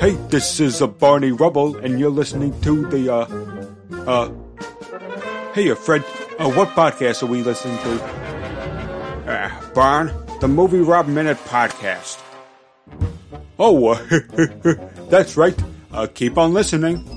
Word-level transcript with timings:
Hey, 0.00 0.12
this 0.30 0.58
is 0.58 0.80
Barney 0.80 1.32
Rubble, 1.32 1.76
and 1.76 2.00
you're 2.00 2.08
listening 2.08 2.58
to 2.62 2.86
the, 2.88 3.12
uh, 3.12 3.26
uh, 4.06 5.52
hey, 5.52 5.74
Fred, 5.74 6.02
uh, 6.38 6.50
what 6.50 6.68
podcast 6.70 7.22
are 7.22 7.26
we 7.26 7.42
listening 7.42 7.76
to? 7.78 8.02
Uh, 9.30 9.72
Barn, 9.74 10.06
the 10.40 10.46
MovieRob 10.46 11.08
Minute 11.08 11.36
Podcast. 11.44 12.22
Oh, 13.58 13.94
that's 15.10 15.36
right. 15.36 15.58
Uh, 15.92 16.06
keep 16.06 16.38
on 16.38 16.54
listening. 16.54 17.15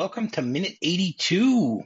Welcome 0.00 0.30
to 0.30 0.40
minute 0.40 0.78
82 0.80 1.82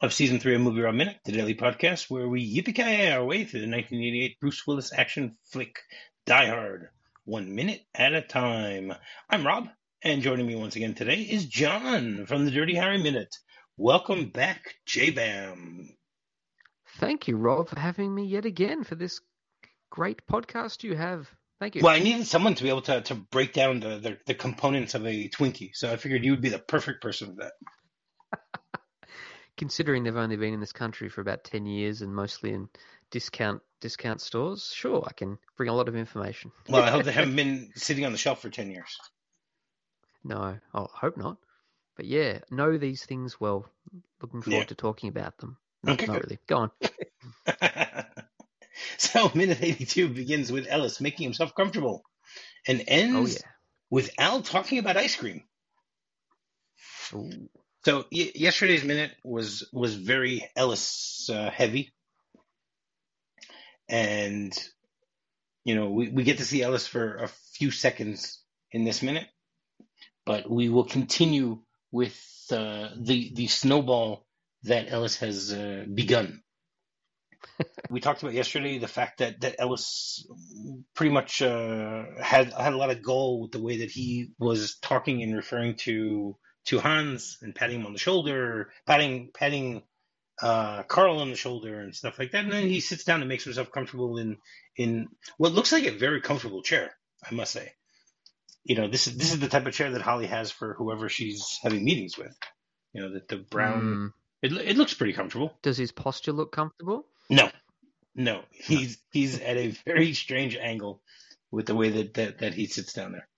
of 0.00 0.14
season 0.14 0.38
three 0.38 0.54
of 0.54 0.62
MovieRob 0.62 0.96
Minute, 0.96 1.18
the 1.26 1.32
daily 1.32 1.54
podcast 1.54 2.08
where 2.08 2.26
we 2.26 2.40
yippee 2.42 3.12
our 3.12 3.22
way 3.22 3.44
through 3.44 3.60
the 3.60 3.70
1988 3.70 4.40
Bruce 4.40 4.66
Willis 4.66 4.90
action 4.90 5.36
flick 5.52 5.78
Die 6.24 6.46
Hard, 6.46 6.88
one 7.26 7.54
minute 7.54 7.82
at 7.94 8.14
a 8.14 8.22
time. 8.22 8.94
I'm 9.28 9.46
Rob, 9.46 9.68
and 10.00 10.22
joining 10.22 10.46
me 10.46 10.56
once 10.56 10.76
again 10.76 10.94
today 10.94 11.20
is 11.20 11.44
John 11.44 12.24
from 12.24 12.46
the 12.46 12.50
Dirty 12.50 12.74
Harry 12.74 13.02
Minute. 13.02 13.36
Welcome 13.76 14.30
back, 14.30 14.76
J-Bam. 14.86 15.90
Thank 16.96 17.28
you, 17.28 17.36
Rob, 17.36 17.68
for 17.68 17.78
having 17.78 18.14
me 18.14 18.24
yet 18.24 18.46
again 18.46 18.82
for 18.82 18.94
this 18.94 19.20
great 19.90 20.26
podcast 20.26 20.84
you 20.84 20.96
have. 20.96 21.28
Thank 21.60 21.74
you. 21.74 21.82
Well, 21.82 21.94
I 21.94 21.98
needed 21.98 22.26
someone 22.26 22.54
to 22.54 22.62
be 22.62 22.68
able 22.68 22.82
to, 22.82 23.00
to 23.02 23.14
break 23.16 23.52
down 23.52 23.80
the, 23.80 23.98
the, 23.98 24.18
the 24.26 24.34
components 24.34 24.94
of 24.94 25.04
a 25.06 25.28
Twinkie, 25.28 25.70
so 25.74 25.92
I 25.92 25.96
figured 25.96 26.24
you 26.24 26.30
would 26.32 26.40
be 26.40 26.50
the 26.50 26.58
perfect 26.58 27.02
person 27.02 27.34
for 27.34 27.42
that. 27.42 27.52
Considering 29.56 30.04
they've 30.04 30.16
only 30.16 30.36
been 30.36 30.54
in 30.54 30.60
this 30.60 30.72
country 30.72 31.08
for 31.08 31.20
about 31.20 31.42
10 31.42 31.66
years 31.66 32.00
and 32.02 32.14
mostly 32.14 32.52
in 32.52 32.68
discount 33.10 33.60
discount 33.80 34.20
stores, 34.20 34.72
sure, 34.74 35.04
I 35.06 35.12
can 35.12 35.38
bring 35.56 35.68
a 35.68 35.74
lot 35.74 35.88
of 35.88 35.96
information. 35.96 36.52
Well, 36.68 36.82
I 36.82 36.90
hope 36.90 37.04
they 37.04 37.12
haven't 37.12 37.34
been 37.36 37.70
sitting 37.74 38.04
on 38.06 38.12
the 38.12 38.18
shelf 38.18 38.40
for 38.42 38.50
10 38.50 38.70
years. 38.70 38.96
No, 40.24 40.36
I 40.38 40.58
hope 40.72 41.16
not. 41.16 41.38
But 41.96 42.06
yeah, 42.06 42.38
know 42.50 42.76
these 42.78 43.04
things 43.04 43.40
well. 43.40 43.66
Looking 44.22 44.42
forward 44.42 44.62
Yeah. 44.62 44.66
to 44.66 44.74
talking 44.76 45.08
about 45.08 45.36
them. 45.38 45.56
No, 45.82 45.92
Okay, 45.94 46.06
not 46.06 46.14
good. 46.14 46.24
really. 46.24 46.38
Go 46.46 46.56
on. 46.58 46.70
so 48.98 49.30
minute 49.34 49.58
82 49.62 50.10
begins 50.10 50.52
with 50.52 50.66
Ellis 50.68 51.00
making 51.00 51.24
himself 51.24 51.54
comfortable 51.54 52.02
and 52.66 52.84
Oh, 53.12 53.26
ends 53.26 53.26
yeah. 53.26 53.38
with 53.90 54.10
Al 54.18 54.42
talking 54.42 54.78
about 54.78 54.96
ice 54.96 55.16
cream. 55.16 55.42
Ooh. 57.14 57.48
So 57.84 58.06
y- 58.12 58.32
yesterday's 58.34 58.84
minute 58.84 59.12
was 59.24 59.68
was 59.72 59.94
very 59.94 60.48
Ellis 60.56 61.28
uh, 61.32 61.50
heavy, 61.50 61.92
and 63.88 64.52
you 65.64 65.76
know 65.76 65.90
we, 65.90 66.08
we 66.10 66.24
get 66.24 66.38
to 66.38 66.44
see 66.46 66.62
Ellis 66.62 66.86
for 66.86 67.16
a 67.18 67.28
few 67.54 67.70
seconds 67.70 68.42
in 68.72 68.84
this 68.84 69.02
minute, 69.02 69.28
but 70.26 70.50
we 70.50 70.68
will 70.70 70.84
continue 70.86 71.60
with 71.92 72.18
uh, 72.52 72.90
the 72.98 73.32
the 73.34 73.48
snowball 73.48 74.26
that 74.64 74.90
Ellis 74.92 75.18
has 75.18 75.52
uh, 75.52 75.84
begun. 75.92 76.42
we 77.90 78.00
talked 78.00 78.22
about 78.22 78.34
yesterday 78.34 78.78
the 78.78 78.88
fact 78.88 79.18
that 79.18 79.40
that 79.40 79.56
Ellis 79.58 80.26
pretty 80.94 81.12
much 81.12 81.42
uh, 81.42 82.04
had 82.20 82.52
had 82.52 82.72
a 82.72 82.76
lot 82.76 82.90
of 82.90 83.02
goal 83.02 83.42
with 83.42 83.52
the 83.52 83.62
way 83.62 83.78
that 83.78 83.90
he 83.90 84.30
was 84.38 84.76
talking 84.82 85.22
and 85.22 85.34
referring 85.34 85.76
to 85.76 86.36
to 86.66 86.78
Hans 86.78 87.38
and 87.40 87.54
patting 87.54 87.80
him 87.80 87.86
on 87.86 87.92
the 87.92 87.98
shoulder, 87.98 88.70
patting 88.86 89.30
patting 89.32 89.82
uh, 90.42 90.82
Carl 90.84 91.18
on 91.18 91.30
the 91.30 91.36
shoulder 91.36 91.80
and 91.80 91.94
stuff 91.94 92.18
like 92.18 92.32
that. 92.32 92.44
And 92.44 92.52
then 92.52 92.68
he 92.68 92.80
sits 92.80 93.04
down 93.04 93.20
and 93.20 93.28
makes 93.28 93.44
himself 93.44 93.72
comfortable 93.72 94.18
in 94.18 94.36
in 94.76 95.08
what 95.36 95.52
looks 95.52 95.72
like 95.72 95.86
a 95.86 95.90
very 95.98 96.20
comfortable 96.20 96.62
chair, 96.62 96.92
I 97.28 97.34
must 97.34 97.52
say. 97.52 97.72
You 98.64 98.76
know, 98.76 98.88
this 98.88 99.06
is 99.06 99.16
this 99.16 99.32
is 99.32 99.40
the 99.40 99.48
type 99.48 99.66
of 99.66 99.72
chair 99.74 99.90
that 99.90 100.02
Holly 100.02 100.26
has 100.26 100.50
for 100.50 100.74
whoever 100.74 101.08
she's 101.08 101.58
having 101.62 101.84
meetings 101.84 102.18
with. 102.18 102.36
You 102.92 103.02
know, 103.02 103.12
that 103.14 103.28
the 103.28 103.36
brown 103.38 103.82
Mm. 103.82 104.12
it 104.42 104.52
it 104.52 104.76
looks 104.76 104.94
pretty 104.94 105.12
comfortable. 105.14 105.56
Does 105.62 105.78
his 105.78 105.92
posture 105.92 106.32
look 106.32 106.52
comfortable? 106.52 107.06
No, 107.30 107.50
no, 108.14 108.42
he's 108.50 108.98
he's 109.12 109.40
at 109.40 109.56
a 109.56 109.68
very 109.86 110.14
strange 110.14 110.56
angle 110.56 111.02
with 111.50 111.66
the 111.66 111.74
way 111.74 111.90
that 111.90 112.14
that, 112.14 112.38
that 112.38 112.54
he 112.54 112.66
sits 112.66 112.92
down 112.92 113.12
there. 113.12 113.28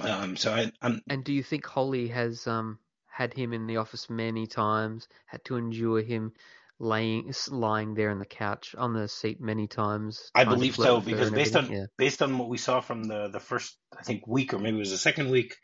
Um, 0.00 0.36
so 0.36 0.52
I, 0.52 0.72
I'm 0.82 1.02
And 1.08 1.24
do 1.24 1.32
you 1.32 1.42
think 1.42 1.66
Holly 1.66 2.08
has 2.08 2.46
um 2.46 2.78
had 3.10 3.34
him 3.34 3.52
in 3.52 3.66
the 3.66 3.78
office 3.78 4.08
many 4.08 4.46
times, 4.46 5.08
had 5.26 5.44
to 5.46 5.56
endure 5.56 6.02
him 6.02 6.32
laying 6.78 7.32
lying 7.48 7.94
there 7.94 8.10
on 8.10 8.18
the 8.18 8.26
couch 8.26 8.74
on 8.76 8.92
the 8.92 9.08
seat 9.08 9.40
many 9.40 9.66
times? 9.66 10.30
I 10.34 10.44
believe 10.44 10.76
so 10.76 11.00
because 11.00 11.30
based 11.30 11.56
on 11.56 11.64
everything? 11.64 11.86
based 11.96 12.22
on 12.22 12.38
what 12.38 12.48
we 12.48 12.58
saw 12.58 12.80
from 12.80 13.04
the 13.04 13.28
the 13.28 13.40
first 13.40 13.76
I 13.98 14.02
think 14.02 14.26
week 14.26 14.54
or 14.54 14.58
maybe 14.58 14.76
it 14.76 14.80
was 14.80 14.90
the 14.90 14.98
second 14.98 15.30
week, 15.30 15.56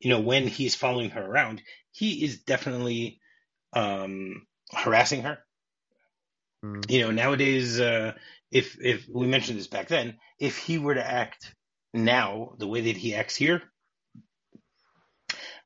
you 0.00 0.10
know, 0.10 0.20
when 0.20 0.46
he's 0.46 0.74
following 0.74 1.10
her 1.10 1.24
around, 1.24 1.62
he 1.92 2.24
is 2.24 2.42
definitely 2.42 3.20
um 3.72 4.46
harassing 4.72 5.22
her. 5.22 5.38
Mm. 6.66 6.90
You 6.90 7.02
know, 7.02 7.12
nowadays 7.12 7.80
uh 7.80 8.14
if 8.50 8.78
if 8.80 9.08
we 9.08 9.26
mentioned 9.28 9.58
this 9.58 9.68
back 9.68 9.88
then, 9.88 10.18
if 10.40 10.58
he 10.58 10.78
were 10.78 10.94
to 10.96 11.06
act 11.06 11.54
now 11.94 12.54
the 12.58 12.68
way 12.68 12.82
that 12.82 12.96
he 12.98 13.14
acts 13.16 13.36
here, 13.36 13.62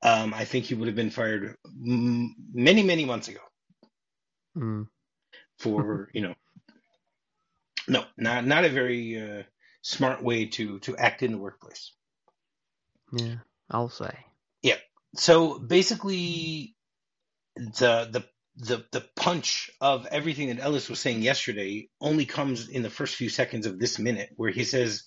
um 0.02 0.34
I 0.34 0.44
think 0.46 0.66
he 0.66 0.74
would 0.74 0.88
have 0.88 0.96
been 0.96 1.10
fired 1.10 1.56
m- 1.66 2.36
many 2.52 2.82
many 2.84 3.04
months 3.06 3.28
ago. 3.28 3.40
Mm. 4.56 4.88
for 5.58 6.10
you 6.14 6.22
know 6.22 6.34
no 7.88 8.04
not 8.18 8.46
not 8.46 8.64
a 8.64 8.70
very 8.70 9.20
uh, 9.20 9.42
smart 9.82 10.22
way 10.22 10.46
to 10.46 10.78
to 10.80 10.96
act 10.96 11.22
in 11.22 11.32
the 11.32 11.38
workplace 11.38 11.92
Yeah, 13.12 13.36
I'll 13.70 13.88
say. 13.88 14.16
Yeah. 14.62 14.76
So 15.16 15.58
basically 15.58 16.76
the 17.56 18.08
the 18.12 18.24
the 18.56 18.84
the 18.92 19.04
punch 19.16 19.70
of 19.80 20.06
everything 20.06 20.48
that 20.48 20.60
Ellis 20.60 20.88
was 20.88 21.00
saying 21.00 21.22
yesterday 21.22 21.88
only 22.00 22.26
comes 22.26 22.68
in 22.68 22.82
the 22.82 22.90
first 22.90 23.16
few 23.16 23.28
seconds 23.28 23.66
of 23.66 23.78
this 23.78 23.98
minute 23.98 24.30
where 24.36 24.50
he 24.50 24.64
says 24.64 25.04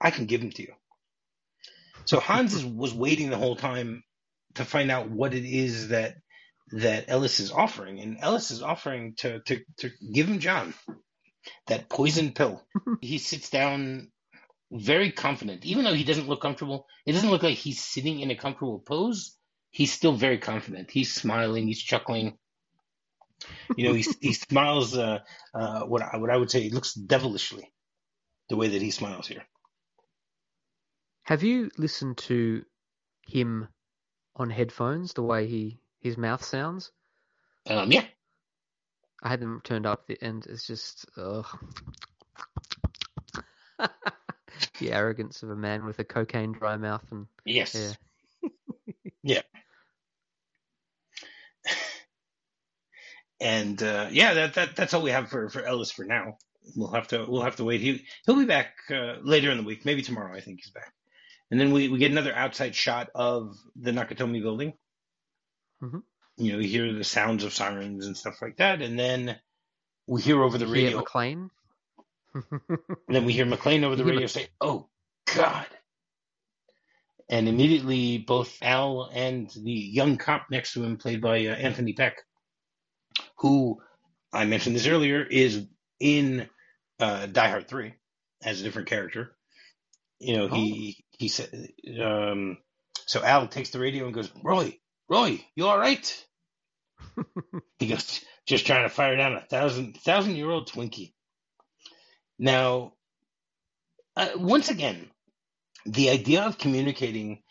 I 0.00 0.10
can 0.10 0.26
give 0.26 0.40
him 0.40 0.50
to 0.52 0.62
you. 0.62 0.72
So 2.04 2.20
Hans 2.20 2.54
is, 2.54 2.64
was 2.64 2.94
waiting 2.94 3.30
the 3.30 3.36
whole 3.36 3.56
time 3.56 4.02
to 4.54 4.64
find 4.64 4.90
out 4.90 5.10
what 5.10 5.34
it 5.34 5.44
is 5.44 5.88
that 5.88 6.16
that 6.72 7.06
Ellis 7.08 7.40
is 7.40 7.50
offering. 7.50 8.00
And 8.00 8.18
Ellis 8.20 8.50
is 8.50 8.62
offering 8.62 9.14
to 9.18 9.40
to 9.40 9.60
to 9.78 9.90
give 10.12 10.28
him 10.28 10.38
John 10.38 10.74
that 11.66 11.88
poison 11.88 12.32
pill. 12.32 12.62
He 13.00 13.18
sits 13.18 13.50
down 13.50 14.10
very 14.72 15.12
confident. 15.12 15.64
Even 15.64 15.84
though 15.84 15.94
he 15.94 16.04
doesn't 16.04 16.28
look 16.28 16.42
comfortable 16.42 16.86
it 17.06 17.12
doesn't 17.12 17.30
look 17.30 17.42
like 17.42 17.56
he's 17.56 17.80
sitting 17.80 18.20
in 18.20 18.30
a 18.30 18.36
comfortable 18.36 18.80
pose. 18.80 19.36
He's 19.70 19.92
still 19.92 20.14
very 20.14 20.38
confident. 20.38 20.90
He's 20.90 21.12
smiling. 21.14 21.66
He's 21.66 21.82
chuckling 21.82 22.38
you 23.76 23.84
know 23.86 23.94
he, 23.94 24.04
he 24.20 24.32
smiles 24.32 24.96
uh, 24.96 25.20
uh, 25.54 25.80
what 25.82 26.02
I, 26.02 26.16
what 26.16 26.30
I 26.30 26.36
would 26.36 26.50
say 26.50 26.60
he 26.60 26.70
looks 26.70 26.94
devilishly 26.94 27.70
the 28.48 28.56
way 28.56 28.68
that 28.68 28.82
he 28.82 28.90
smiles 28.90 29.26
here 29.28 29.44
Have 31.24 31.42
you 31.42 31.70
listened 31.76 32.16
to 32.18 32.64
him 33.26 33.68
on 34.36 34.50
headphones? 34.50 35.12
The 35.12 35.22
way 35.22 35.46
he 35.46 35.78
his 36.00 36.16
mouth 36.16 36.42
sounds. 36.44 36.90
um, 37.68 37.92
yeah 37.92 38.04
I 39.22 39.28
had 39.28 39.40
them 39.40 39.60
turned 39.64 39.84
up, 39.86 40.08
and 40.22 40.46
it's 40.46 40.66
just 40.66 41.06
ugh. 41.16 41.46
the 44.78 44.92
arrogance 44.92 45.42
of 45.42 45.50
a 45.50 45.56
man 45.56 45.84
with 45.84 45.98
a 45.98 46.04
cocaine 46.04 46.52
dry 46.52 46.76
mouth, 46.76 47.04
and 47.10 47.26
yes 47.44 47.74
yeah, 47.74 48.07
and 53.40 53.82
uh, 53.82 54.08
yeah, 54.10 54.34
that, 54.34 54.54
that 54.54 54.76
that's 54.76 54.94
all 54.94 55.02
we 55.02 55.10
have 55.10 55.28
for, 55.28 55.48
for 55.48 55.62
Ellis 55.62 55.90
for 55.90 56.04
now. 56.04 56.38
We'll 56.76 56.92
have 56.92 57.08
to 57.08 57.24
we'll 57.26 57.42
have 57.42 57.56
to 57.56 57.64
wait. 57.64 57.80
He 57.80 58.04
he'll 58.26 58.36
be 58.38 58.44
back 58.44 58.74
uh, 58.90 59.16
later 59.22 59.50
in 59.50 59.56
the 59.58 59.62
week, 59.64 59.84
maybe 59.84 60.02
tomorrow. 60.02 60.34
I 60.34 60.40
think 60.40 60.60
he's 60.60 60.70
back, 60.70 60.92
and 61.50 61.58
then 61.58 61.72
we, 61.72 61.88
we 61.88 61.98
get 61.98 62.10
another 62.10 62.34
outside 62.34 62.74
shot 62.74 63.08
of 63.14 63.56
the 63.76 63.90
Nakatomi 63.92 64.42
building. 64.42 64.74
Mhm. 65.82 66.02
You 66.36 66.52
know, 66.52 66.58
you 66.58 66.68
hear 66.68 66.92
the 66.92 67.04
sounds 67.04 67.44
of 67.44 67.54
sirens 67.54 68.06
and 68.06 68.16
stuff 68.16 68.42
like 68.42 68.58
that, 68.58 68.82
and 68.82 68.98
then 68.98 69.38
we 70.06 70.20
hear 70.22 70.42
over 70.42 70.58
the 70.58 70.66
You 70.66 70.72
radio. 70.72 71.02
McClane. 71.02 71.48
And 72.34 72.70
then 73.08 73.24
we 73.24 73.32
hear 73.32 73.46
McClane 73.46 73.82
over 73.84 73.96
the 73.96 74.04
radio 74.04 74.26
say, 74.26 74.48
"Oh 74.60 74.88
God!" 75.34 75.66
And 77.30 77.48
immediately, 77.48 78.18
both 78.18 78.56
Al 78.62 79.10
and 79.12 79.50
the 79.50 79.72
young 79.72 80.16
cop 80.16 80.46
next 80.50 80.72
to 80.74 80.84
him, 80.84 80.96
played 80.96 81.20
by 81.20 81.46
uh, 81.46 81.54
Anthony 81.54 81.92
Peck, 81.92 82.16
who 83.38 83.80
I 84.32 84.44
mentioned 84.44 84.76
this 84.76 84.86
earlier, 84.86 85.22
is 85.22 85.66
in 86.00 86.48
uh, 87.00 87.26
Die 87.26 87.48
Hard 87.48 87.68
Three 87.68 87.94
as 88.42 88.60
a 88.60 88.64
different 88.64 88.88
character. 88.88 89.36
You 90.18 90.36
know, 90.36 90.48
he 90.48 91.04
he 91.18 91.28
said. 91.28 91.68
Um, 92.02 92.58
so 93.06 93.22
Al 93.22 93.46
takes 93.48 93.70
the 93.70 93.78
radio 93.78 94.04
and 94.04 94.14
goes, 94.14 94.30
"Roy, 94.42 94.78
Roy, 95.08 95.44
you 95.54 95.66
all 95.66 95.78
right? 95.78 96.26
he 97.78 97.88
goes, 97.88 98.24
just 98.46 98.66
trying 98.66 98.84
to 98.84 98.88
fire 98.88 99.16
down 99.16 99.34
a 99.34 99.40
thousand 99.40 99.96
thousand 99.98 100.36
year 100.36 100.50
old 100.50 100.68
Twinkie. 100.68 101.12
Now, 102.38 102.94
uh, 104.16 104.28
once 104.36 104.68
again, 104.68 105.08
the 105.86 106.10
idea 106.10 106.42
of 106.42 106.58
communicating 106.58 107.42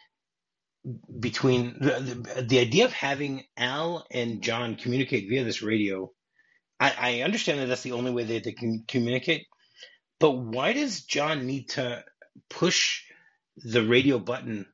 between 1.19 1.77
the, 1.79 1.99
the, 1.99 2.41
the 2.43 2.59
idea 2.59 2.85
of 2.85 2.93
having 2.93 3.43
Al 3.57 4.05
and 4.11 4.41
John 4.41 4.75
communicate 4.75 5.27
via 5.29 5.43
this 5.43 5.61
radio, 5.61 6.11
I, 6.79 6.93
I 6.99 7.21
understand 7.21 7.59
that 7.59 7.67
that's 7.67 7.83
the 7.83 7.93
only 7.93 8.11
way 8.11 8.23
that 8.23 8.43
they 8.43 8.53
can 8.53 8.83
communicate. 8.87 9.47
But 10.19 10.31
why 10.31 10.73
does 10.73 11.03
John 11.03 11.45
need 11.45 11.69
to 11.69 12.03
push 12.49 13.03
the 13.57 13.83
radio 13.83 14.19
button 14.19 14.65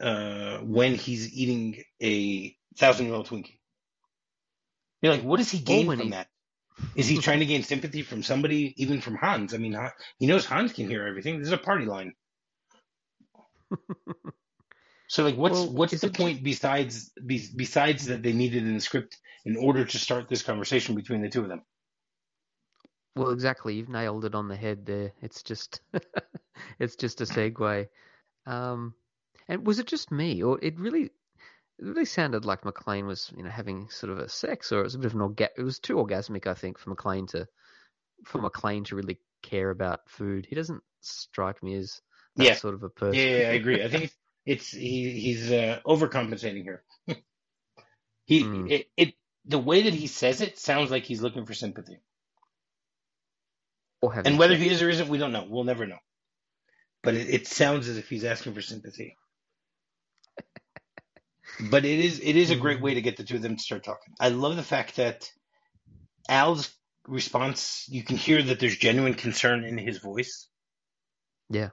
uh, 0.00 0.58
when 0.58 0.94
he's 0.94 1.32
eating 1.32 1.82
a 2.02 2.54
thousand 2.78 3.06
year 3.06 3.14
old 3.14 3.28
Twinkie? 3.28 3.58
You're 5.02 5.12
like, 5.12 5.24
what 5.24 5.38
does 5.38 5.50
he 5.50 5.58
gain 5.58 5.86
from 5.86 5.98
he- 6.00 6.10
that? 6.10 6.28
Is 6.94 7.08
he 7.08 7.18
trying 7.22 7.40
to 7.40 7.46
gain 7.46 7.62
sympathy 7.62 8.02
from 8.02 8.22
somebody, 8.22 8.74
even 8.76 9.00
from 9.00 9.16
Hans? 9.16 9.54
I 9.54 9.58
mean, 9.58 9.76
he 10.18 10.26
knows 10.26 10.44
Hans 10.44 10.72
can 10.72 10.88
hear 10.88 11.06
everything. 11.06 11.38
This 11.38 11.48
is 11.48 11.52
a 11.52 11.58
party 11.58 11.86
line. 11.86 12.12
So, 15.08 15.24
like, 15.24 15.36
what's 15.36 15.54
Well, 15.54 15.72
what's 15.72 16.00
the 16.00 16.10
point 16.10 16.42
besides 16.42 17.10
be, 17.24 17.42
besides 17.54 18.06
that 18.06 18.22
they 18.22 18.32
needed 18.32 18.64
in 18.64 18.74
the 18.74 18.80
script 18.80 19.16
in 19.44 19.56
order 19.56 19.84
to 19.84 19.98
start 19.98 20.28
this 20.28 20.42
conversation 20.42 20.94
between 20.94 21.22
the 21.22 21.28
two 21.28 21.42
of 21.42 21.48
them? 21.48 21.62
Well, 23.14 23.30
exactly. 23.30 23.74
You've 23.74 23.88
nailed 23.88 24.24
it 24.24 24.34
on 24.34 24.48
the 24.48 24.56
head 24.56 24.84
there. 24.84 25.12
It's 25.22 25.42
just, 25.42 25.80
it's 26.78 26.96
just 26.96 27.20
a 27.20 27.24
segue. 27.24 27.88
Um, 28.46 28.94
and 29.48 29.66
was 29.66 29.78
it 29.78 29.86
just 29.86 30.10
me, 30.12 30.42
or 30.42 30.58
it 30.62 30.78
really, 30.78 31.04
it 31.04 31.12
really 31.80 32.04
sounded 32.04 32.44
like 32.44 32.62
McClane 32.62 33.06
was, 33.06 33.32
you 33.36 33.42
know, 33.42 33.50
having 33.50 33.88
sort 33.90 34.12
of 34.12 34.18
a 34.18 34.28
sex, 34.28 34.72
or 34.72 34.80
it 34.80 34.84
was 34.84 34.94
a 34.94 34.98
bit 34.98 35.06
of 35.06 35.14
an 35.14 35.20
orga- 35.20 35.50
It 35.56 35.62
was 35.62 35.78
too 35.78 35.96
orgasmic, 35.96 36.46
I 36.46 36.54
think, 36.54 36.78
for 36.78 36.94
McClane 36.94 37.28
to, 37.28 37.48
for 38.24 38.40
McClane 38.40 38.84
to 38.86 38.96
really 38.96 39.18
care 39.42 39.70
about 39.70 40.08
food. 40.08 40.46
He 40.46 40.54
doesn't 40.56 40.82
strike 41.00 41.62
me 41.62 41.74
as 41.76 42.02
that 42.36 42.46
Yeah. 42.46 42.54
sort 42.54 42.74
of 42.74 42.82
a 42.82 42.90
person. 42.90 43.16
Yeah, 43.16 43.38
yeah, 43.38 43.48
I 43.48 43.52
agree. 43.52 43.82
I 43.84 43.88
think 43.88 44.12
it's, 44.46 44.70
he 44.70 45.10
he's 45.10 45.50
uh, 45.50 45.80
overcompensating 45.84 46.62
here. 46.62 46.82
he 48.24 48.42
Mm. 48.42 48.70
it, 48.70 48.86
it 48.96 49.14
the 49.44 49.58
way 49.58 49.82
that 49.82 49.94
he 49.94 50.06
says 50.06 50.40
it 50.40 50.58
sounds 50.58 50.90
like 50.90 51.04
he's 51.04 51.22
looking 51.22 51.46
for 51.46 51.54
sympathy, 51.54 51.98
and 54.24 54.38
whether 54.38 54.56
he 54.56 54.68
is 54.68 54.82
or 54.82 54.88
isn't, 54.90 55.08
we 55.08 55.18
don't 55.18 55.32
know. 55.32 55.46
We'll 55.48 55.64
never 55.64 55.86
know. 55.86 55.98
But 57.02 57.14
it, 57.14 57.28
it 57.30 57.46
sounds 57.46 57.88
as 57.88 57.98
if 57.98 58.08
he's 58.08 58.24
asking 58.24 58.54
for 58.54 58.62
sympathy. 58.62 59.16
but 61.70 61.84
it 61.84 62.00
is 62.00 62.20
it 62.20 62.36
is 62.36 62.50
a 62.50 62.56
great 62.56 62.80
way 62.80 62.94
to 62.94 63.02
get 63.02 63.16
the 63.16 63.24
two 63.24 63.36
of 63.36 63.42
them 63.42 63.56
to 63.56 63.62
start 63.62 63.84
talking. 63.84 64.14
I 64.20 64.28
love 64.30 64.56
the 64.56 64.62
fact 64.62 64.96
that 64.96 65.30
Al's 66.28 66.72
response 67.06 67.86
you 67.88 68.02
can 68.02 68.16
hear 68.16 68.42
that 68.42 68.60
there's 68.60 68.76
genuine 68.76 69.14
concern 69.14 69.64
in 69.64 69.78
his 69.78 69.98
voice. 69.98 70.48
Yeah. 71.50 71.70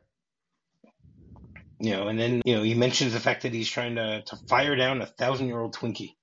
You 1.80 1.92
know, 1.92 2.08
and 2.08 2.18
then 2.20 2.42
you 2.46 2.56
know 2.56 2.64
he 2.64 2.74
mentions 2.76 3.14
the 3.14 3.20
fact 3.20 3.44
that 3.44 3.54
he's 3.54 3.70
trying 3.70 3.96
to 3.96 4.22
to 4.28 4.36
fire 4.48 4.76
down 4.76 5.02
a 5.02 5.06
thousand 5.06 5.48
year 5.48 5.60
old 5.60 5.76
Twinkie, 5.76 6.14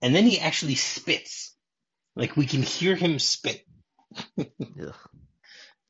and 0.00 0.14
then 0.14 0.24
he 0.24 0.38
actually 0.38 0.74
spits. 0.76 1.54
Like 2.14 2.36
we 2.36 2.46
can 2.46 2.62
hear 2.62 2.94
him 2.94 3.18
spit. 3.18 3.64
Ugh. 4.38 4.46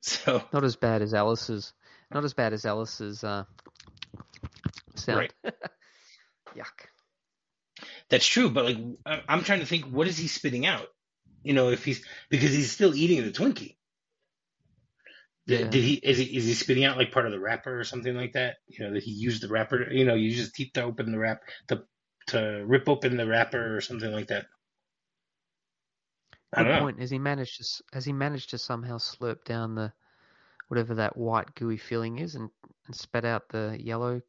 So 0.04 0.42
Not 0.52 0.64
as 0.64 0.74
bad 0.74 1.00
as 1.00 1.14
Alice's. 1.14 1.72
Not 2.12 2.24
as 2.24 2.34
bad 2.34 2.52
as 2.52 2.66
Alice's 2.66 3.22
uh, 3.22 3.44
sound. 4.96 5.32
Yuck. 6.56 6.88
that's 8.10 8.26
true, 8.26 8.50
but 8.50 8.64
like 8.64 8.78
I- 9.06 9.22
I'm 9.28 9.44
trying 9.44 9.60
to 9.60 9.66
think, 9.66 9.84
what 9.84 10.08
is 10.08 10.18
he 10.18 10.26
spitting 10.26 10.66
out? 10.66 10.88
You 11.44 11.52
know, 11.54 11.70
if 11.70 11.84
he's 11.84 12.04
because 12.30 12.50
he's 12.52 12.72
still 12.72 12.94
eating 12.96 13.22
the 13.24 13.30
Twinkie. 13.30 13.76
Did, 15.46 15.60
Yeah. 15.60 15.66
did 15.68 15.82
he 15.82 15.94
is 15.94 16.18
he 16.18 16.36
is 16.36 16.44
he 16.44 16.54
spitting 16.54 16.84
out 16.84 16.96
like 16.96 17.10
part 17.10 17.26
of 17.26 17.32
the 17.32 17.40
wrapper 17.40 17.78
or 17.78 17.84
something 17.84 18.14
like 18.14 18.32
that? 18.32 18.56
You 18.68 18.84
know 18.84 18.94
that 18.94 19.02
he 19.02 19.10
used 19.10 19.42
the 19.42 19.48
wrapper. 19.48 19.90
You 19.90 20.04
know, 20.04 20.14
you 20.14 20.28
use 20.28 20.38
his 20.38 20.52
teeth 20.52 20.72
to 20.74 20.84
open 20.84 21.10
the 21.10 21.18
wrap 21.18 21.42
to 21.68 21.82
to 22.28 22.64
rip 22.66 22.88
open 22.88 23.16
the 23.16 23.26
wrapper 23.26 23.76
or 23.76 23.80
something 23.80 24.12
like 24.12 24.28
that. 24.28 24.46
I 26.54 26.64
Good 26.64 26.80
point. 26.80 27.00
Has 27.00 27.10
he 27.10 27.18
managed 27.18 27.58
to 27.58 27.82
has 27.92 28.04
he 28.04 28.12
managed 28.12 28.50
to 28.50 28.58
somehow 28.58 28.98
slurp 28.98 29.44
down 29.44 29.74
the 29.74 29.92
whatever 30.68 30.94
that 30.94 31.16
white 31.16 31.54
gooey 31.54 31.76
filling 31.76 32.18
is 32.18 32.34
and, 32.34 32.50
and 32.86 32.94
spat 32.94 33.24
out 33.24 33.48
the 33.48 33.76
yellow? 33.80 34.20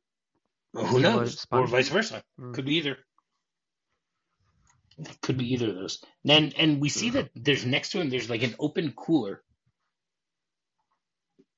Well, 0.74 0.86
who 0.86 1.00
Yellow 1.00 1.20
knows? 1.22 1.46
Or 1.52 1.68
vice 1.68 1.90
versa. 1.90 2.24
Mm. 2.40 2.54
Could 2.54 2.66
be 2.66 2.76
either. 2.76 2.98
Could 5.22 5.38
be 5.38 5.54
either 5.54 5.70
of 5.70 5.76
those. 5.76 6.04
And 6.28 6.54
and 6.58 6.82
we 6.82 6.90
see 6.90 7.12
that 7.12 7.30
there's 7.36 7.66
next 7.66 7.92
to 7.92 8.02
him 8.02 8.10
there's 8.10 8.30
like 8.30 8.44
an 8.44 8.56
open 8.60 8.94
cooler. 8.94 9.44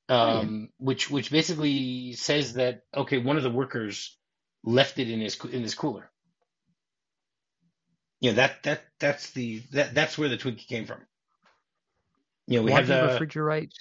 Oh, 0.09 0.39
Um, 0.41 0.69
which 0.77 1.09
which 1.09 1.31
basically 1.31 2.13
says 2.13 2.53
that 2.55 2.83
okay, 2.95 3.17
one 3.17 3.37
of 3.37 3.43
the 3.43 3.49
workers 3.49 4.17
left 4.63 4.99
it 4.99 5.09
in 5.09 5.19
his 5.19 5.35
in 5.45 5.63
his 5.63 5.75
cooler. 5.75 6.11
You 8.21 8.31
know 8.31 8.35
that 8.37 8.63
that 8.63 8.83
that's 8.99 9.31
the 9.31 9.59
that 9.71 9.93
that's 9.93 10.17
where 10.17 10.29
the 10.29 10.37
Twinkie 10.37 10.67
came 10.67 10.85
from. 10.85 11.01
You 12.47 12.59
know, 12.59 12.63
we 12.65 12.71
Why 12.71 12.77
have 12.79 12.87
the. 12.87 12.93
refrigerate? 12.95 13.73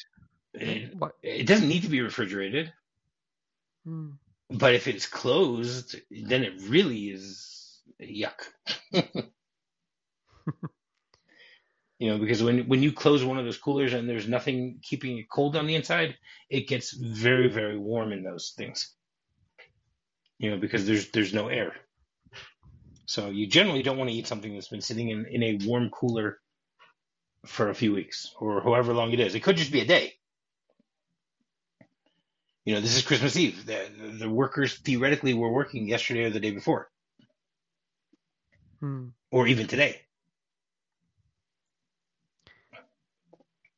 It, 0.55 0.95
it 1.23 1.47
doesn't 1.47 1.69
need 1.69 1.83
to 1.83 1.89
be 1.89 2.01
refrigerated, 2.01 2.73
Hmm. 3.85 4.13
but 4.51 4.75
if 4.75 4.87
it's 4.89 5.07
closed, 5.07 5.97
then 6.11 6.45
it 6.45 6.63
really 6.69 7.11
is 7.11 7.81
yuck. 8.01 8.41
you 11.99 12.11
know, 12.11 12.19
because 12.19 12.43
when 12.43 12.69
when 12.69 12.83
you 12.83 12.93
close 12.93 13.25
one 13.25 13.39
of 13.39 13.45
those 13.45 13.59
coolers 13.59 13.93
and 13.93 14.09
there's 14.09 14.29
nothing 14.29 14.81
keeping 14.83 15.19
it 15.19 15.29
cold 15.31 15.57
on 15.57 15.67
the 15.67 15.77
inside, 15.77 16.17
it 16.51 16.69
gets 16.69 16.93
very 16.93 17.49
very 17.49 17.79
warm 17.79 18.13
in 18.13 18.25
those 18.25 18.55
things. 18.57 18.95
You 20.39 20.51
know, 20.51 20.59
because 20.59 20.87
there's 20.87 21.11
there's 21.11 21.35
no 21.35 21.49
air. 21.49 21.73
So 23.07 23.31
you 23.31 23.47
generally 23.47 23.83
don't 23.83 23.99
want 23.99 24.11
to 24.11 24.17
eat 24.17 24.27
something 24.27 24.55
that's 24.55 24.69
been 24.69 24.81
sitting 24.81 25.11
in, 25.11 25.27
in 25.27 25.43
a 25.43 25.59
warm 25.67 25.91
cooler 25.91 26.39
for 27.47 27.69
a 27.69 27.75
few 27.75 27.93
weeks 27.93 28.33
or 28.41 28.63
however 28.63 28.95
long 28.95 29.13
it 29.13 29.21
is. 29.21 29.35
It 29.35 29.41
could 29.43 29.57
just 29.57 29.73
be 29.73 29.81
a 29.81 29.87
day. 29.87 30.15
You 32.65 32.75
know, 32.75 32.81
this 32.81 32.97
is 32.97 33.03
Christmas 33.03 33.37
Eve. 33.37 33.67
The, 33.67 33.91
the 34.19 34.31
workers 34.31 34.79
theoretically 34.79 35.35
were 35.35 35.53
working 35.53 35.87
yesterday 35.87 36.25
or 36.25 36.31
the 36.31 36.41
day 36.41 36.51
before, 36.51 36.91
Hmm. 38.81 39.09
or 39.31 39.47
even 39.47 39.67
today. 39.67 40.01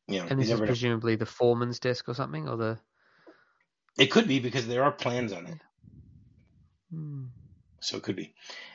You 0.08 0.20
know, 0.20 0.26
And 0.30 0.38
this 0.40 0.46
is 0.46 0.50
never 0.50 0.62
know. 0.64 0.66
presumably 0.68 1.16
the 1.16 1.26
foreman's 1.26 1.78
desk 1.80 2.08
or 2.08 2.14
something, 2.14 2.48
or 2.48 2.56
the. 2.56 2.78
It 3.98 4.06
could 4.10 4.28
be 4.28 4.40
because 4.40 4.66
there 4.66 4.84
are 4.84 4.92
plans 4.92 5.32
on 5.32 5.46
it, 5.46 5.58
Hmm. 6.92 7.25
so 7.80 7.96
it 7.96 8.02
could 8.02 8.16
be. 8.16 8.34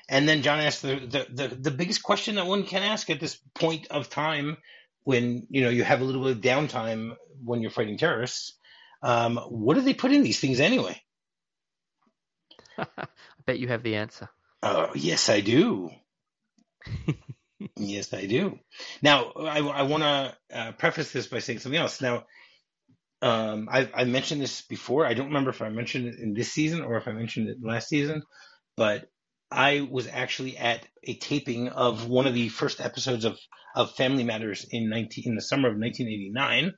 And 0.10 0.28
then 0.28 0.42
John 0.42 0.60
asked 0.60 0.82
the, 0.82 0.96
the 0.96 1.28
the 1.30 1.56
the 1.56 1.72
biggest 1.72 2.04
question 2.04 2.36
that 2.36 2.48
one 2.48 2.66
can 2.66 2.84
ask 2.84 3.10
at 3.10 3.20
this 3.20 3.38
point 3.56 3.88
of 3.92 4.10
time, 4.10 4.58
when 5.04 5.48
you 5.50 5.62
know 5.64 5.70
you 5.70 5.84
have 5.84 6.02
a 6.02 6.04
little 6.04 6.24
bit 6.24 6.38
of 6.38 6.42
downtime 6.42 7.16
when 7.44 7.62
you're 7.62 7.72
fighting 7.72 7.98
terrorists. 7.98 8.58
Um, 9.04 9.38
what 9.38 9.76
do 9.76 9.82
they 9.82 9.94
put 9.96 10.12
in 10.12 10.22
these 10.24 10.40
things 10.40 10.60
anyway? 10.60 11.02
I 12.78 13.08
bet 13.46 13.58
you 13.60 13.68
have 13.68 13.84
the 13.84 13.96
answer. 13.96 14.30
Oh, 14.64 14.92
yes, 14.96 15.30
I 15.30 15.42
do. 15.42 15.90
Yes, 17.78 18.14
I 18.14 18.26
do. 18.26 18.60
Now, 19.02 19.32
I, 19.38 19.60
I 19.60 19.82
want 19.84 20.04
to 20.04 20.38
uh, 20.54 20.72
preface 20.74 21.12
this 21.12 21.28
by 21.28 21.40
saying 21.40 21.60
something 21.60 21.80
else. 21.80 22.02
Now, 22.02 22.26
um, 23.22 23.70
I, 23.72 23.90
I 23.94 24.04
mentioned 24.06 24.42
this 24.42 24.62
before. 24.64 25.06
I 25.06 25.14
don't 25.14 25.28
remember 25.28 25.52
if 25.52 25.62
I 25.62 25.70
mentioned 25.70 26.08
it 26.08 26.20
in 26.20 26.34
this 26.34 26.52
season 26.52 26.82
or 26.82 26.98
if 26.98 27.08
I 27.08 27.12
mentioned 27.12 27.50
it 27.50 27.58
last 27.62 27.90
season, 27.90 28.24
but 28.78 29.10
I 29.52 29.88
was 29.90 30.08
actually 30.08 30.58
at 30.58 30.86
a 31.04 31.16
taping 31.16 31.70
of 31.70 32.08
one 32.08 32.28
of 32.28 32.34
the 32.34 32.50
first 32.50 32.82
episodes 32.82 33.26
of, 33.26 33.38
of 33.76 33.96
Family 33.96 34.24
Matters 34.24 34.66
in 34.70 34.90
19, 34.90 35.26
in 35.28 35.36
the 35.36 35.42
summer 35.42 35.68
of 35.70 35.78
1989 35.78 36.74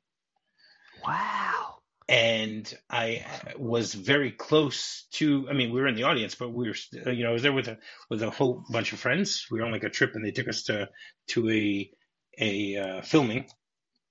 Wow. 1.05 1.72
And 2.09 2.71
I 2.89 3.25
was 3.57 3.93
very 3.93 4.31
close 4.31 5.07
to. 5.13 5.47
I 5.49 5.53
mean, 5.53 5.71
we 5.73 5.81
were 5.81 5.87
in 5.87 5.95
the 5.95 6.03
audience, 6.03 6.35
but 6.35 6.53
we 6.53 6.67
were, 6.67 6.75
you 7.11 7.23
know, 7.23 7.29
I 7.29 7.33
was 7.33 7.43
there 7.43 7.53
with 7.53 7.67
a 7.67 7.77
with 8.09 8.21
a 8.21 8.29
whole 8.29 8.63
bunch 8.69 8.93
of 8.93 8.99
friends. 8.99 9.47
We 9.49 9.59
were 9.59 9.65
on 9.65 9.71
like 9.71 9.83
a 9.83 9.89
trip, 9.89 10.11
and 10.15 10.25
they 10.25 10.31
took 10.31 10.47
us 10.47 10.63
to 10.63 10.89
to 11.29 11.49
a 11.49 11.91
a 12.39 12.75
uh, 12.77 13.01
filming 13.01 13.45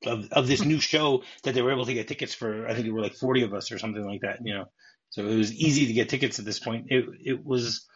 of 0.07 0.29
of 0.33 0.47
this 0.47 0.65
new 0.65 0.81
show 0.81 1.23
that 1.45 1.55
they 1.55 1.63
were 1.63 1.73
able 1.73 1.87
to 1.87 1.95
get 1.95 2.09
tickets 2.09 2.35
for. 2.35 2.67
I 2.67 2.73
think 2.73 2.85
there 2.85 2.95
were 2.95 3.03
like 3.03 3.15
forty 3.15 3.43
of 3.43 3.53
us 3.53 3.71
or 3.73 3.79
something 3.79 4.05
like 4.05 4.23
that. 4.23 4.39
You 4.43 4.55
know, 4.55 4.65
so 5.11 5.27
it 5.27 5.37
was 5.37 5.53
easy 5.53 5.87
to 5.87 5.93
get 5.93 6.09
tickets 6.09 6.39
at 6.39 6.45
this 6.45 6.59
point. 6.59 6.87
It 6.89 7.05
it 7.25 7.45
was 7.45 7.87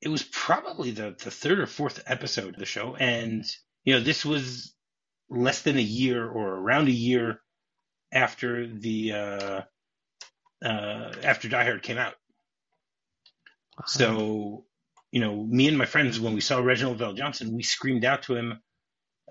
it 0.00 0.08
was 0.08 0.24
probably 0.24 0.90
the 0.90 1.16
the 1.22 1.30
third 1.30 1.60
or 1.60 1.66
fourth 1.66 2.02
episode 2.06 2.54
of 2.54 2.60
the 2.60 2.66
show, 2.66 2.96
and 2.96 3.44
you 3.84 3.94
know, 3.94 4.00
this 4.00 4.24
was 4.24 4.74
less 5.30 5.62
than 5.62 5.76
a 5.76 5.82
year 5.82 6.28
or 6.28 6.54
around 6.54 6.88
a 6.88 6.92
year 6.92 7.40
after 8.16 8.66
the 8.66 9.12
uh, 9.12 9.60
uh, 10.64 11.12
after 11.22 11.48
Die 11.48 11.64
Hard 11.64 11.82
came 11.82 11.98
out. 11.98 12.14
So, 13.84 14.64
you 15.12 15.20
know, 15.20 15.36
me 15.36 15.68
and 15.68 15.76
my 15.76 15.84
friends, 15.84 16.18
when 16.18 16.32
we 16.32 16.40
saw 16.40 16.58
Reginald 16.60 16.98
VelJohnson, 16.98 17.50
we 17.50 17.62
screamed 17.62 18.06
out 18.06 18.22
to 18.22 18.34
him. 18.34 18.62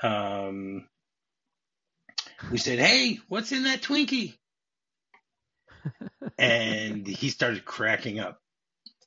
Um, 0.04 0.88
we 2.51 2.60
said, 2.60 2.77
"Hey, 2.77 3.18
what's 3.27 3.51
in 3.51 3.63
that 3.63 3.82
Twinkie?" 3.82 4.38
and 6.38 7.08
he 7.08 7.30
started 7.30 7.65
cracking 7.65 8.20
up. 8.20 8.39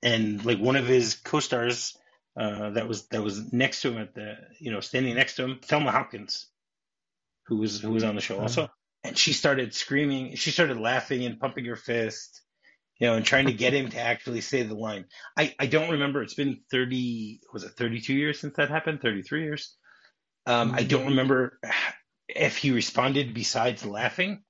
And 0.03 0.45
like 0.45 0.59
one 0.59 0.77
of 0.77 0.87
his 0.87 1.15
co-stars 1.15 1.97
uh, 2.37 2.71
that 2.71 2.89
was 2.89 3.07
that 3.09 3.23
was 3.23 3.53
next 3.53 3.83
to 3.83 3.93
him 3.93 3.99
at 3.99 4.15
the 4.15 4.35
you 4.59 4.73
know 4.73 4.81
standing 4.81 5.15
next 5.15 5.37
to 5.37 5.45
him, 5.45 5.61
Telma 5.61 5.91
Hopkins, 5.91 6.49
who 7.47 7.59
was 7.59 7.81
who 7.81 7.93
was 7.93 8.03
on 8.03 8.17
the 8.17 8.21
show 8.21 8.41
also, 8.41 8.71
and 9.05 9.17
she 9.17 9.33
started 9.33 9.75
screaming, 9.75 10.37
she 10.37 10.51
started 10.51 10.79
laughing 10.79 11.25
and 11.25 11.39
pumping 11.39 11.65
her 11.67 11.77
fist, 11.77 12.43
you 12.99 13.07
know, 13.07 13.15
and 13.15 13.25
trying 13.25 13.47
to 13.47 13.53
get 13.53 13.75
him 13.75 13.91
to 13.91 14.01
actually 14.01 14.41
say 14.41 14.63
the 14.63 14.75
line. 14.75 15.07
I 15.37 15.55
I 15.59 15.67
don't 15.67 15.91
remember. 15.91 16.23
It's 16.23 16.35
been 16.35 16.61
thirty 16.71 17.41
was 17.53 17.65
it 17.65 17.73
thirty 17.73 18.01
two 18.01 18.15
years 18.15 18.41
since 18.41 18.57
that 18.57 18.71
happened? 18.71 19.01
Thirty 19.01 19.23
three 19.23 19.45
years. 19.45 19.75
Um, 20.47 20.73
I 20.75 20.83
don't 20.83 21.09
remember 21.09 21.59
if 22.29 22.57
he 22.57 22.71
responded 22.71 23.35
besides 23.35 23.85
laughing, 23.85 24.43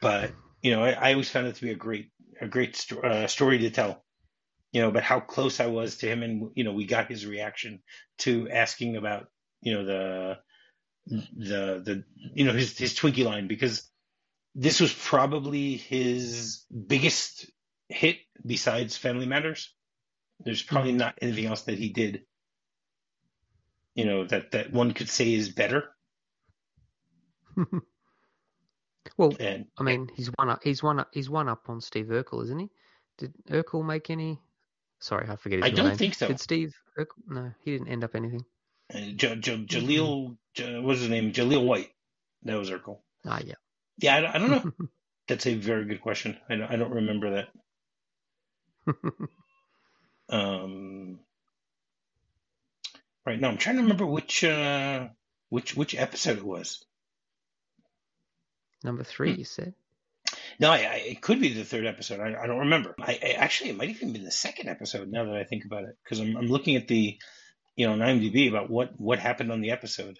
but 0.00 0.32
you 0.62 0.74
know, 0.74 0.82
I, 0.82 0.90
I 0.92 1.12
always 1.12 1.30
found 1.30 1.46
it 1.46 1.56
to 1.56 1.62
be 1.62 1.70
a 1.70 1.76
great 1.76 2.10
a 2.40 2.48
great 2.48 2.76
sto- 2.76 3.00
uh, 3.00 3.26
story 3.26 3.58
to 3.58 3.70
tell 3.70 4.04
you 4.76 4.82
know, 4.82 4.90
but 4.90 5.02
how 5.02 5.20
close 5.20 5.58
I 5.58 5.68
was 5.68 5.96
to 5.98 6.06
him, 6.06 6.22
and 6.22 6.50
you 6.54 6.62
know, 6.62 6.72
we 6.74 6.84
got 6.84 7.08
his 7.08 7.24
reaction 7.24 7.80
to 8.18 8.48
asking 8.50 8.96
about, 8.96 9.28
you 9.62 9.72
know, 9.72 9.86
the 9.86 10.36
the 11.06 11.82
the 11.84 12.04
you 12.34 12.44
know 12.44 12.52
his 12.52 12.76
his 12.76 12.94
Twinkie 12.94 13.24
line 13.24 13.46
because 13.46 13.88
this 14.54 14.80
was 14.80 14.92
probably 14.92 15.76
his 15.76 16.64
biggest 16.86 17.46
hit 17.88 18.18
besides 18.44 18.96
Family 18.96 19.26
Matters. 19.26 19.72
There's 20.40 20.62
probably 20.62 20.90
mm-hmm. 20.90 20.98
not 20.98 21.18
anything 21.22 21.46
else 21.46 21.62
that 21.62 21.78
he 21.78 21.90
did, 21.90 22.22
you 23.94 24.04
know, 24.04 24.24
that 24.24 24.50
that 24.52 24.72
one 24.72 24.92
could 24.92 25.08
say 25.08 25.32
is 25.32 25.48
better. 25.48 25.84
well, 29.16 29.34
and, 29.40 29.66
I 29.78 29.82
mean, 29.82 30.10
he's 30.14 30.28
one 30.36 30.50
up. 30.50 30.60
He's 30.62 30.82
one 30.82 31.00
up. 31.00 31.08
He's 31.12 31.30
one 31.30 31.48
up 31.48 31.68
on 31.68 31.80
Steve 31.80 32.06
Urkel, 32.06 32.42
isn't 32.44 32.58
he? 32.58 32.70
Did 33.18 33.32
Urkel 33.50 33.84
make 33.84 34.10
any 34.10 34.40
Sorry, 35.00 35.28
I 35.28 35.36
forget 35.36 35.62
his 35.62 35.72
I 35.72 35.74
don't 35.74 35.96
think 35.96 36.14
so. 36.14 36.28
Did 36.28 36.40
Steve? 36.40 36.74
No, 37.28 37.52
he 37.60 37.72
didn't 37.72 37.88
end 37.88 38.04
up 38.04 38.14
anything. 38.14 38.44
Uh, 38.92 39.12
J- 39.14 39.36
J- 39.36 39.64
Jaleel, 39.64 40.30
J- 40.30 40.36
what's 40.60 41.00
his 41.00 41.08
name? 41.08 41.32
Jaleel 41.32 41.64
White. 41.64 41.90
That 42.42 42.58
was 42.58 42.70
Urkel. 42.70 42.98
Ah, 43.24 43.40
yeah. 43.44 43.54
Yeah, 43.98 44.16
I, 44.16 44.34
I 44.34 44.38
don't 44.38 44.50
know. 44.50 44.72
That's 45.28 45.46
a 45.46 45.54
very 45.54 45.86
good 45.86 46.00
question. 46.00 46.36
I 46.48 46.56
don't, 46.56 46.70
I 46.70 46.76
don't 46.76 46.92
remember 46.92 47.46
that. 48.86 48.98
um, 50.28 51.18
right 53.24 53.40
now, 53.40 53.48
I'm 53.48 53.58
trying 53.58 53.76
to 53.76 53.82
remember 53.82 54.06
which 54.06 54.44
uh, 54.44 55.08
which 55.48 55.76
which 55.76 55.96
episode 55.96 56.38
it 56.38 56.46
was. 56.46 56.84
Number 58.84 59.02
three, 59.02 59.32
hmm. 59.32 59.38
you 59.40 59.44
said. 59.44 59.74
No, 60.58 60.70
I, 60.70 60.76
I, 60.76 61.02
it 61.06 61.20
could 61.20 61.40
be 61.40 61.52
the 61.52 61.64
third 61.64 61.86
episode. 61.86 62.20
I, 62.20 62.42
I 62.42 62.46
don't 62.46 62.60
remember. 62.60 62.94
I, 63.00 63.14
actually, 63.36 63.70
it 63.70 63.76
might 63.76 63.90
even 63.90 64.12
be 64.12 64.20
the 64.20 64.30
second 64.30 64.68
episode. 64.68 65.08
Now 65.08 65.24
that 65.24 65.36
I 65.36 65.44
think 65.44 65.64
about 65.64 65.84
it, 65.84 65.96
because 66.02 66.20
I'm, 66.20 66.36
I'm 66.36 66.46
looking 66.46 66.76
at 66.76 66.88
the, 66.88 67.18
you 67.74 67.86
know, 67.86 67.92
on 67.92 67.98
IMDb 67.98 68.48
about 68.48 68.70
what 68.70 68.98
what 68.98 69.18
happened 69.18 69.50
on 69.50 69.60
the 69.60 69.72
episode, 69.72 70.18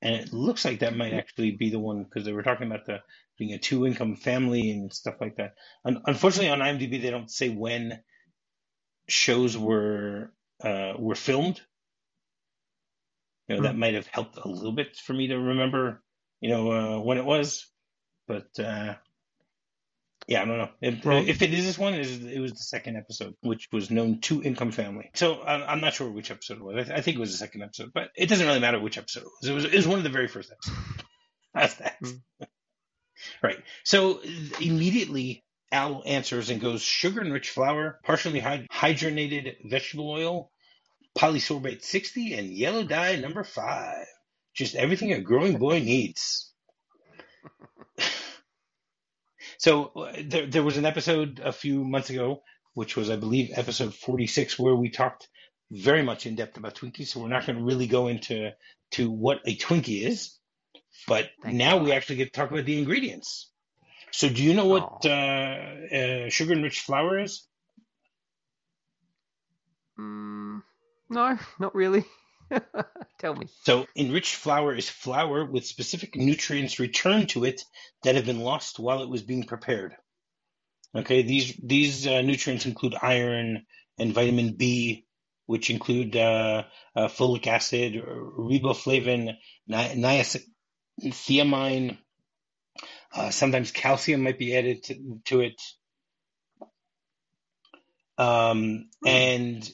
and 0.00 0.14
it 0.14 0.32
looks 0.32 0.64
like 0.64 0.80
that 0.80 0.96
might 0.96 1.12
actually 1.12 1.52
be 1.52 1.70
the 1.70 1.78
one 1.78 2.04
because 2.04 2.24
they 2.24 2.32
were 2.32 2.42
talking 2.42 2.66
about 2.66 2.86
the 2.86 3.00
being 3.38 3.52
a 3.52 3.58
two 3.58 3.86
income 3.86 4.16
family 4.16 4.70
and 4.70 4.92
stuff 4.92 5.16
like 5.20 5.36
that. 5.36 5.54
unfortunately, 5.84 6.50
on 6.50 6.60
IMDb 6.60 7.00
they 7.00 7.10
don't 7.10 7.30
say 7.30 7.48
when 7.48 8.00
shows 9.08 9.56
were 9.56 10.32
uh, 10.62 10.94
were 10.98 11.14
filmed. 11.14 11.60
You 13.48 13.56
know, 13.56 13.62
that 13.62 13.74
hmm. 13.74 13.80
might 13.80 13.94
have 13.94 14.06
helped 14.06 14.36
a 14.36 14.48
little 14.48 14.72
bit 14.72 14.96
for 14.96 15.14
me 15.14 15.28
to 15.28 15.38
remember, 15.38 16.02
you 16.40 16.50
know, 16.50 16.70
uh, 16.70 17.00
when 17.00 17.16
it 17.16 17.24
was. 17.24 17.66
But 18.26 18.48
uh, 18.58 18.96
yeah, 20.28 20.42
I 20.42 20.44
don't 20.44 20.58
know. 20.58 20.68
If, 20.82 21.04
well, 21.06 21.26
if 21.26 21.40
it 21.40 21.54
is 21.54 21.64
this 21.64 21.78
one, 21.78 21.94
it 21.94 22.38
was 22.38 22.52
the 22.52 22.58
second 22.58 22.96
episode, 22.96 23.34
which 23.40 23.66
was 23.72 23.90
known 23.90 24.20
Two 24.20 24.42
Income 24.42 24.72
Family. 24.72 25.10
So 25.14 25.42
I'm 25.42 25.80
not 25.80 25.94
sure 25.94 26.10
which 26.10 26.30
episode 26.30 26.58
it 26.58 26.64
was. 26.64 26.90
I 26.90 27.00
think 27.00 27.16
it 27.16 27.20
was 27.20 27.32
the 27.32 27.38
second 27.38 27.62
episode, 27.62 27.92
but 27.94 28.10
it 28.14 28.28
doesn't 28.28 28.46
really 28.46 28.60
matter 28.60 28.78
which 28.78 28.98
episode 28.98 29.22
it 29.22 29.30
was. 29.40 29.48
It 29.48 29.54
was, 29.54 29.64
it 29.64 29.74
was 29.74 29.88
one 29.88 29.96
of 29.96 30.04
the 30.04 30.10
very 30.10 30.28
first 30.28 30.52
episodes. 30.52 31.04
That's 31.54 31.74
that. 31.76 31.96
Mm. 32.02 32.20
right. 33.42 33.56
So 33.84 34.20
immediately 34.60 35.44
Al 35.72 36.02
answers 36.04 36.50
and 36.50 36.60
goes 36.60 36.82
sugar 36.82 37.22
enriched 37.22 37.50
flour, 37.50 37.98
partially 38.04 38.42
hydrogenated 38.42 39.56
vegetable 39.64 40.10
oil, 40.10 40.50
polysorbate 41.18 41.82
60, 41.82 42.34
and 42.34 42.50
yellow 42.50 42.84
dye 42.84 43.16
number 43.16 43.44
five. 43.44 44.04
Just 44.54 44.74
everything 44.74 45.14
a 45.14 45.22
growing 45.22 45.56
boy 45.56 45.78
needs. 45.78 46.47
So 49.58 49.86
uh, 49.86 50.12
there, 50.24 50.46
there 50.46 50.62
was 50.62 50.76
an 50.76 50.86
episode 50.86 51.40
a 51.44 51.52
few 51.52 51.84
months 51.84 52.10
ago, 52.10 52.42
which 52.74 52.96
was, 52.96 53.10
I 53.10 53.16
believe, 53.16 53.50
episode 53.54 53.94
46, 53.94 54.58
where 54.58 54.74
we 54.74 54.88
talked 54.88 55.28
very 55.70 56.02
much 56.02 56.26
in 56.26 56.36
depth 56.36 56.56
about 56.56 56.76
Twinkies. 56.76 57.08
So 57.08 57.20
we're 57.20 57.28
not 57.28 57.44
going 57.44 57.58
to 57.58 57.64
really 57.64 57.88
go 57.88 58.06
into 58.08 58.52
to 58.92 59.10
what 59.10 59.40
a 59.46 59.56
Twinkie 59.56 60.06
is, 60.06 60.38
but 61.06 61.28
Thank 61.42 61.56
now 61.56 61.76
God. 61.76 61.84
we 61.84 61.92
actually 61.92 62.16
get 62.16 62.32
to 62.32 62.40
talk 62.40 62.50
about 62.50 62.64
the 62.64 62.78
ingredients. 62.78 63.50
So 64.12 64.28
do 64.28 64.42
you 64.42 64.54
know 64.54 64.66
what 64.66 65.04
oh. 65.04 65.10
uh, 65.10 65.96
uh, 65.96 66.28
sugar 66.30 66.54
enriched 66.54 66.82
flour 66.82 67.18
is? 67.18 67.46
Mm, 69.98 70.62
no, 71.10 71.38
not 71.58 71.74
really. 71.74 72.04
Tell 73.18 73.34
me. 73.34 73.46
So, 73.64 73.86
enriched 73.96 74.34
flour 74.34 74.74
is 74.74 74.88
flour 74.88 75.44
with 75.44 75.66
specific 75.66 76.16
nutrients 76.16 76.78
returned 76.78 77.30
to 77.30 77.44
it 77.44 77.62
that 78.02 78.14
have 78.14 78.26
been 78.26 78.40
lost 78.40 78.78
while 78.78 79.02
it 79.02 79.08
was 79.08 79.22
being 79.22 79.44
prepared. 79.44 79.96
Okay, 80.94 81.22
these 81.22 81.54
these 81.62 82.06
uh, 82.06 82.22
nutrients 82.22 82.64
include 82.66 82.94
iron 83.00 83.66
and 83.98 84.14
vitamin 84.14 84.54
B, 84.54 85.04
which 85.46 85.70
include 85.70 86.16
uh, 86.16 86.64
uh, 86.96 87.08
folic 87.08 87.46
acid, 87.46 87.94
riboflavin, 87.94 89.36
ni- 89.66 89.94
niacin, 91.02 91.98
uh, 93.14 93.30
sometimes 93.30 93.70
calcium 93.70 94.22
might 94.22 94.38
be 94.38 94.56
added 94.56 94.82
to, 94.84 95.20
to 95.26 95.40
it. 95.40 95.60
Um, 98.16 98.88
hmm. 99.02 99.08
and 99.08 99.70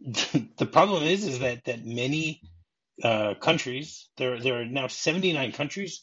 the 0.56 0.66
problem 0.66 1.02
is 1.02 1.26
is 1.26 1.40
that 1.40 1.64
that 1.64 1.84
many 1.84 2.40
uh, 3.02 3.34
countries 3.34 4.08
there 4.16 4.38
there 4.40 4.60
are 4.60 4.64
now 4.64 4.86
79 4.86 5.52
countries 5.52 6.02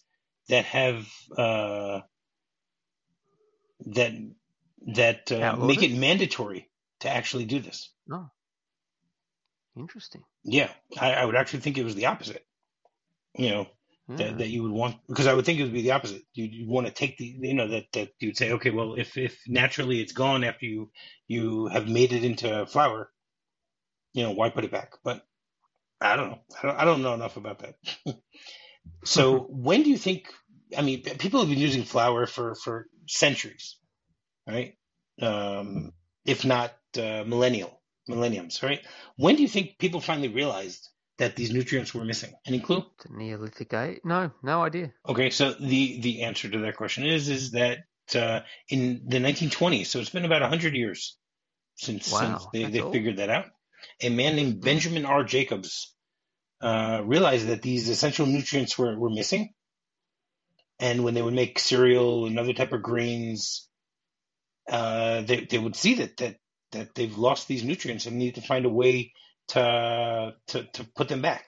that 0.50 0.66
have 0.66 1.08
uh, 1.38 2.02
that 3.88 4.14
that 4.94 5.32
uh, 5.32 5.56
make 5.58 5.84
it 5.84 5.96
mandatory 5.96 6.70
to 7.02 7.10
actually 7.10 7.46
do 7.46 7.60
this. 7.60 7.92
Oh, 8.12 8.30
interesting. 9.76 10.24
Yeah, 10.44 10.70
I, 11.00 11.14
I, 11.14 11.26
would 11.26 11.36
actually 11.36 11.60
think 11.60 11.78
it 11.78 11.84
was 11.84 11.96
the 11.96 12.06
opposite. 12.06 12.46
You 13.36 13.50
know, 13.50 13.68
that, 14.10 14.38
that 14.38 14.48
you 14.48 14.64
would 14.64 14.72
want 14.72 14.96
because 15.08 15.28
I 15.28 15.34
would 15.34 15.46
think 15.46 15.60
it 15.60 15.64
would 15.64 15.74
be 15.74 15.82
the 15.82 15.92
opposite. 15.92 16.24
You'd, 16.34 16.54
you'd 16.54 16.70
want 16.70 16.88
to 16.88 16.94
take 16.94 17.18
the 17.18 17.26
you 17.26 17.54
know 17.54 17.68
that 17.68 17.92
that 17.94 18.10
you'd 18.20 18.38
say 18.38 18.54
okay, 18.54 18.70
well 18.70 18.94
if 18.94 19.18
if 19.18 19.38
naturally 19.48 20.00
it's 20.00 20.14
gone 20.14 20.44
after 20.44 20.66
you 20.66 20.92
you 21.28 21.68
have 21.68 21.88
made 21.88 22.14
it 22.14 22.24
into 22.24 22.66
flour, 22.68 23.12
you 24.18 24.24
know, 24.24 24.32
why 24.32 24.50
put 24.50 24.66
it 24.66 24.72
back? 24.72 24.94
But 25.04 25.22
I 26.02 26.16
don't 26.16 26.32
know. 26.32 26.40
I 26.58 26.66
don't, 26.66 26.80
I 26.80 26.86
don't 26.86 27.02
know 27.04 27.14
enough 27.14 27.38
about 27.38 27.60
that. 27.60 27.76
so 29.04 29.40
when 29.50 29.84
do 29.84 29.92
you 29.92 29.98
think? 29.98 30.34
I 30.76 30.82
mean, 30.82 31.04
people 31.04 31.40
have 31.40 31.50
been 31.50 31.60
using 31.60 31.84
flour 31.84 32.26
for 32.26 32.56
for 32.56 32.88
centuries, 33.08 33.78
right? 34.48 34.74
Um, 35.22 35.94
if 36.26 36.46
not 36.46 36.74
uh, 36.98 37.24
millennial 37.28 37.80
millenniums, 38.08 38.64
right? 38.64 38.80
When 39.18 39.36
do 39.36 39.44
you 39.44 39.48
think 39.48 39.78
people 39.78 40.02
finally 40.02 40.30
realized 40.30 40.90
that 41.20 41.36
these 41.36 41.54
nutrients 41.54 41.94
were 41.94 42.04
missing? 42.04 42.34
Any 42.48 42.60
clue? 42.60 42.86
The 43.04 43.14
Neolithic 43.16 43.72
age? 43.74 44.00
No, 44.04 44.32
no 44.42 44.64
idea. 44.64 44.94
Okay, 45.08 45.30
so 45.30 45.54
the 45.54 46.02
the 46.02 46.24
answer 46.24 46.50
to 46.50 46.58
that 46.60 46.76
question 46.76 47.06
is 47.06 47.30
is 47.30 47.52
that 47.52 47.80
uh, 48.16 48.40
in 48.68 49.04
the 49.06 49.20
1920s, 49.20 49.86
so 49.86 50.00
it's 50.00 50.10
been 50.10 50.26
about 50.26 50.42
100 50.42 50.74
years 50.74 51.18
since, 51.76 52.12
wow, 52.12 52.40
since 52.40 52.48
they, 52.52 52.64
they 52.64 52.92
figured 52.92 53.18
that 53.18 53.30
out 53.30 53.46
a 54.02 54.10
man 54.10 54.36
named 54.36 54.62
Benjamin 54.62 55.06
R. 55.06 55.24
Jacobs 55.24 55.94
uh, 56.62 57.02
realized 57.04 57.48
that 57.48 57.62
these 57.62 57.90
essential 57.90 58.26
nutrients 58.26 58.78
were, 58.78 58.98
were 58.98 59.10
missing. 59.10 59.54
And 60.80 61.04
when 61.04 61.14
they 61.14 61.22
would 61.22 61.34
make 61.34 61.60
cereal 61.60 62.26
and 62.26 62.38
other 62.38 62.54
type 62.54 62.72
of 62.72 62.84
grains, 62.84 63.68
uh, 64.70 65.22
they, 65.22 65.46
they 65.46 65.58
would 65.58 65.76
see 65.76 65.96
that, 65.96 66.18
that, 66.18 66.38
that 66.72 66.96
they've 66.96 67.18
lost 67.18 67.48
these 67.48 67.64
nutrients 67.64 68.06
and 68.06 68.18
need 68.18 68.36
to 68.36 68.42
find 68.42 68.66
a 68.66 68.70
way 68.70 69.14
to, 69.50 70.34
to, 70.48 70.64
to 70.64 70.84
put 70.96 71.08
them 71.08 71.22
back. 71.22 71.48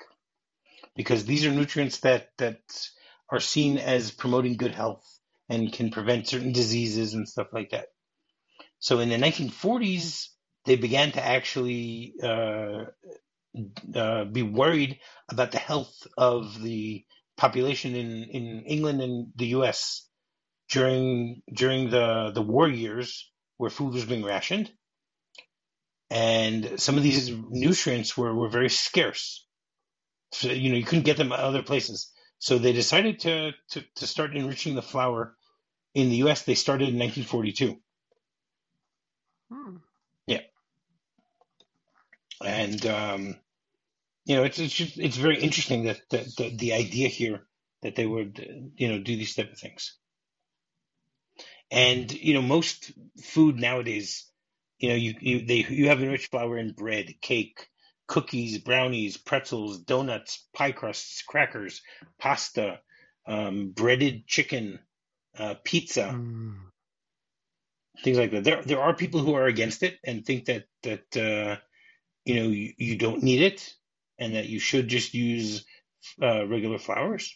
Because 0.95 1.25
these 1.25 1.45
are 1.45 1.51
nutrients 1.51 1.99
that, 1.99 2.29
that 2.39 2.59
are 3.29 3.39
seen 3.39 3.77
as 3.77 4.11
promoting 4.11 4.57
good 4.57 4.73
health 4.73 5.05
and 5.47 5.71
can 5.71 5.91
prevent 5.91 6.27
certain 6.27 6.51
diseases 6.51 7.13
and 7.13 7.27
stuff 7.27 7.47
like 7.53 7.71
that. 7.71 7.87
So 8.79 8.99
in 8.99 9.09
the 9.09 9.17
1940s, 9.17 10.27
they 10.69 10.75
began 10.75 11.11
to 11.13 11.25
actually 11.25 12.13
uh, 12.21 12.85
uh, 13.95 14.25
be 14.25 14.43
worried 14.43 14.99
about 15.27 15.51
the 15.51 15.57
health 15.57 16.05
of 16.15 16.61
the 16.61 17.03
population 17.37 17.95
in, 17.95 18.25
in 18.25 18.63
England 18.67 19.01
and 19.01 19.31
the 19.35 19.47
U.S. 19.57 20.07
during 20.69 21.41
during 21.51 21.89
the 21.89 22.29
the 22.35 22.43
war 22.43 22.67
years, 22.69 23.31
where 23.57 23.71
food 23.71 23.95
was 23.95 24.05
being 24.05 24.23
rationed, 24.23 24.71
and 26.11 26.79
some 26.79 26.97
of 26.97 27.03
these 27.03 27.31
nutrients 27.49 28.15
were, 28.15 28.35
were 28.35 28.49
very 28.49 28.69
scarce. 28.69 29.47
So 30.33 30.49
you 30.49 30.69
know 30.69 30.77
you 30.77 30.85
couldn't 30.85 31.09
get 31.09 31.17
them 31.17 31.31
other 31.31 31.63
places. 31.63 32.11
So 32.37 32.59
they 32.59 32.73
decided 32.73 33.21
to, 33.21 33.53
to, 33.71 33.83
to 33.95 34.07
start 34.07 34.35
enriching 34.35 34.75
the 34.75 34.83
flour 34.91 35.35
in 35.95 36.09
the 36.09 36.17
U.S. 36.17 36.43
They 36.43 36.53
started 36.53 36.89
in 36.89 36.99
1942. 36.99 37.75
Hmm. 39.51 39.77
And 42.43 42.85
um, 42.85 43.35
you 44.25 44.35
know 44.35 44.43
it's 44.43 44.59
it's 44.59 44.73
just, 44.73 44.97
it's 44.97 45.17
very 45.17 45.39
interesting 45.39 45.85
that, 45.85 45.99
that, 46.11 46.25
that 46.37 46.57
the 46.57 46.73
idea 46.73 47.07
here 47.07 47.47
that 47.81 47.95
they 47.95 48.05
would 48.05 48.71
you 48.75 48.87
know 48.89 48.99
do 48.99 49.15
these 49.15 49.35
type 49.35 49.51
of 49.51 49.57
things. 49.57 49.97
And 51.71 52.11
you 52.11 52.33
know 52.33 52.41
most 52.41 52.91
food 53.23 53.59
nowadays, 53.59 54.25
you 54.77 54.89
know 54.89 54.95
you 54.95 55.15
you 55.19 55.45
they 55.45 55.65
you 55.69 55.89
have 55.89 56.01
enriched 56.01 56.31
flour 56.31 56.57
in 56.57 56.71
bread, 56.71 57.13
cake, 57.21 57.67
cookies, 58.07 58.57
brownies, 58.57 59.17
pretzels, 59.17 59.79
donuts, 59.79 60.47
pie 60.53 60.71
crusts, 60.71 61.21
crackers, 61.21 61.81
pasta, 62.17 62.79
um, 63.27 63.69
breaded 63.69 64.25
chicken, 64.27 64.79
uh, 65.37 65.55
pizza, 65.63 66.11
mm. 66.13 66.55
things 68.03 68.17
like 68.17 68.31
that. 68.31 68.43
There, 68.43 68.61
there 68.63 68.81
are 68.81 68.95
people 68.95 69.21
who 69.21 69.35
are 69.35 69.45
against 69.45 69.83
it 69.83 69.97
and 70.03 70.25
think 70.25 70.45
that 70.45 70.65
that 70.83 71.17
uh, 71.17 71.57
you 72.29 72.35
know 72.35 72.49
you, 72.49 72.73
you, 72.77 72.95
don't 72.95 73.23
need 73.23 73.41
it 73.41 73.73
and 74.19 74.35
that 74.35 74.47
you 74.47 74.59
should 74.59 74.87
just 74.87 75.15
use 75.15 75.65
uh, 76.21 76.45
regular 76.45 76.77
flours. 76.77 77.35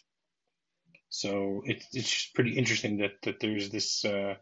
So 1.08 1.62
it, 1.64 1.82
it's 1.92 2.10
just 2.10 2.34
pretty 2.34 2.56
interesting 2.56 2.98
that 2.98 3.14
that 3.22 3.40
there's 3.40 3.70
this, 3.70 4.04
uh, 4.04 4.34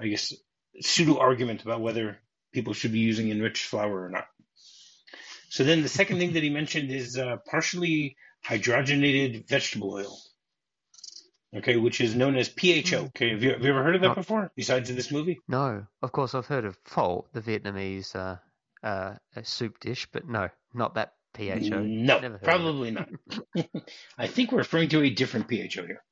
I 0.00 0.08
guess, 0.08 0.34
pseudo 0.80 1.18
argument 1.18 1.62
about 1.62 1.80
whether 1.80 2.18
people 2.52 2.74
should 2.74 2.92
be 2.92 2.98
using 2.98 3.30
enriched 3.30 3.64
flour 3.64 4.04
or 4.04 4.10
not. 4.10 4.26
So 5.48 5.64
then 5.64 5.82
the 5.82 5.88
second 5.88 6.18
thing 6.18 6.34
that 6.34 6.42
he 6.42 6.50
mentioned 6.50 6.90
is 6.90 7.16
uh, 7.16 7.36
partially 7.50 8.16
hydrogenated 8.46 9.48
vegetable 9.48 9.94
oil. 9.94 10.18
Okay, 11.56 11.76
which 11.76 12.02
is 12.02 12.14
known 12.14 12.36
as 12.36 12.50
PHO. 12.50 12.98
Hmm. 13.00 13.06
Okay, 13.06 13.30
have 13.30 13.42
you, 13.42 13.52
have 13.52 13.62
you 13.62 13.70
ever 13.70 13.82
heard 13.82 13.96
of 13.96 14.02
that 14.02 14.14
before? 14.14 14.50
Besides 14.54 14.90
in 14.90 14.96
this 14.96 15.10
movie? 15.10 15.38
No, 15.48 15.86
of 16.02 16.12
course 16.12 16.34
I've 16.34 16.44
heard 16.44 16.66
of 16.66 16.76
pho, 16.84 17.24
the 17.32 17.40
Vietnamese 17.40 18.14
uh, 18.82 19.14
uh, 19.36 19.42
soup 19.42 19.80
dish, 19.80 20.08
but 20.12 20.28
no, 20.28 20.48
not 20.74 20.94
that 20.94 21.12
PHO. 21.34 21.82
No, 21.82 22.38
probably 22.42 22.90
not. 22.90 23.08
I 24.18 24.26
think 24.26 24.52
we're 24.52 24.58
referring 24.58 24.88
to 24.90 25.02
a 25.02 25.10
different 25.10 25.48
PHO 25.48 25.86
here. 25.86 26.02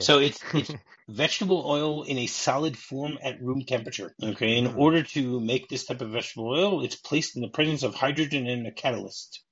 So 0.00 0.18
it's 0.18 0.40
it's 0.54 0.72
vegetable 1.08 1.64
oil 1.66 2.02
in 2.02 2.18
a 2.18 2.26
solid 2.26 2.76
form 2.76 3.18
at 3.22 3.40
room 3.40 3.64
temperature. 3.64 4.14
Okay, 4.22 4.56
in 4.56 4.66
mm. 4.66 4.76
order 4.76 5.02
to 5.02 5.40
make 5.40 5.68
this 5.68 5.86
type 5.86 6.00
of 6.00 6.10
vegetable 6.10 6.48
oil, 6.48 6.84
it's 6.84 6.96
placed 6.96 7.36
in 7.36 7.42
the 7.42 7.48
presence 7.48 7.82
of 7.82 7.94
hydrogen 7.94 8.46
and 8.46 8.66
a 8.66 8.72
catalyst, 8.72 9.42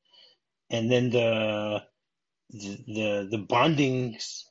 and 0.70 0.90
then 0.90 1.10
the 1.10 1.82
the 2.50 3.28
the 3.30 3.46
bondings 3.48 4.42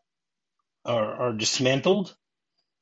are 0.86 1.14
are 1.16 1.34
dismantled, 1.34 2.16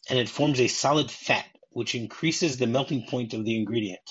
and 0.10 0.20
it 0.20 0.30
forms 0.30 0.60
a 0.60 0.68
solid 0.68 1.12
fat, 1.12 1.46
which 1.72 1.96
increases 1.96 2.58
the 2.58 2.68
melting 2.68 3.06
point 3.08 3.34
of 3.34 3.44
the 3.44 3.58
ingredient. 3.58 4.10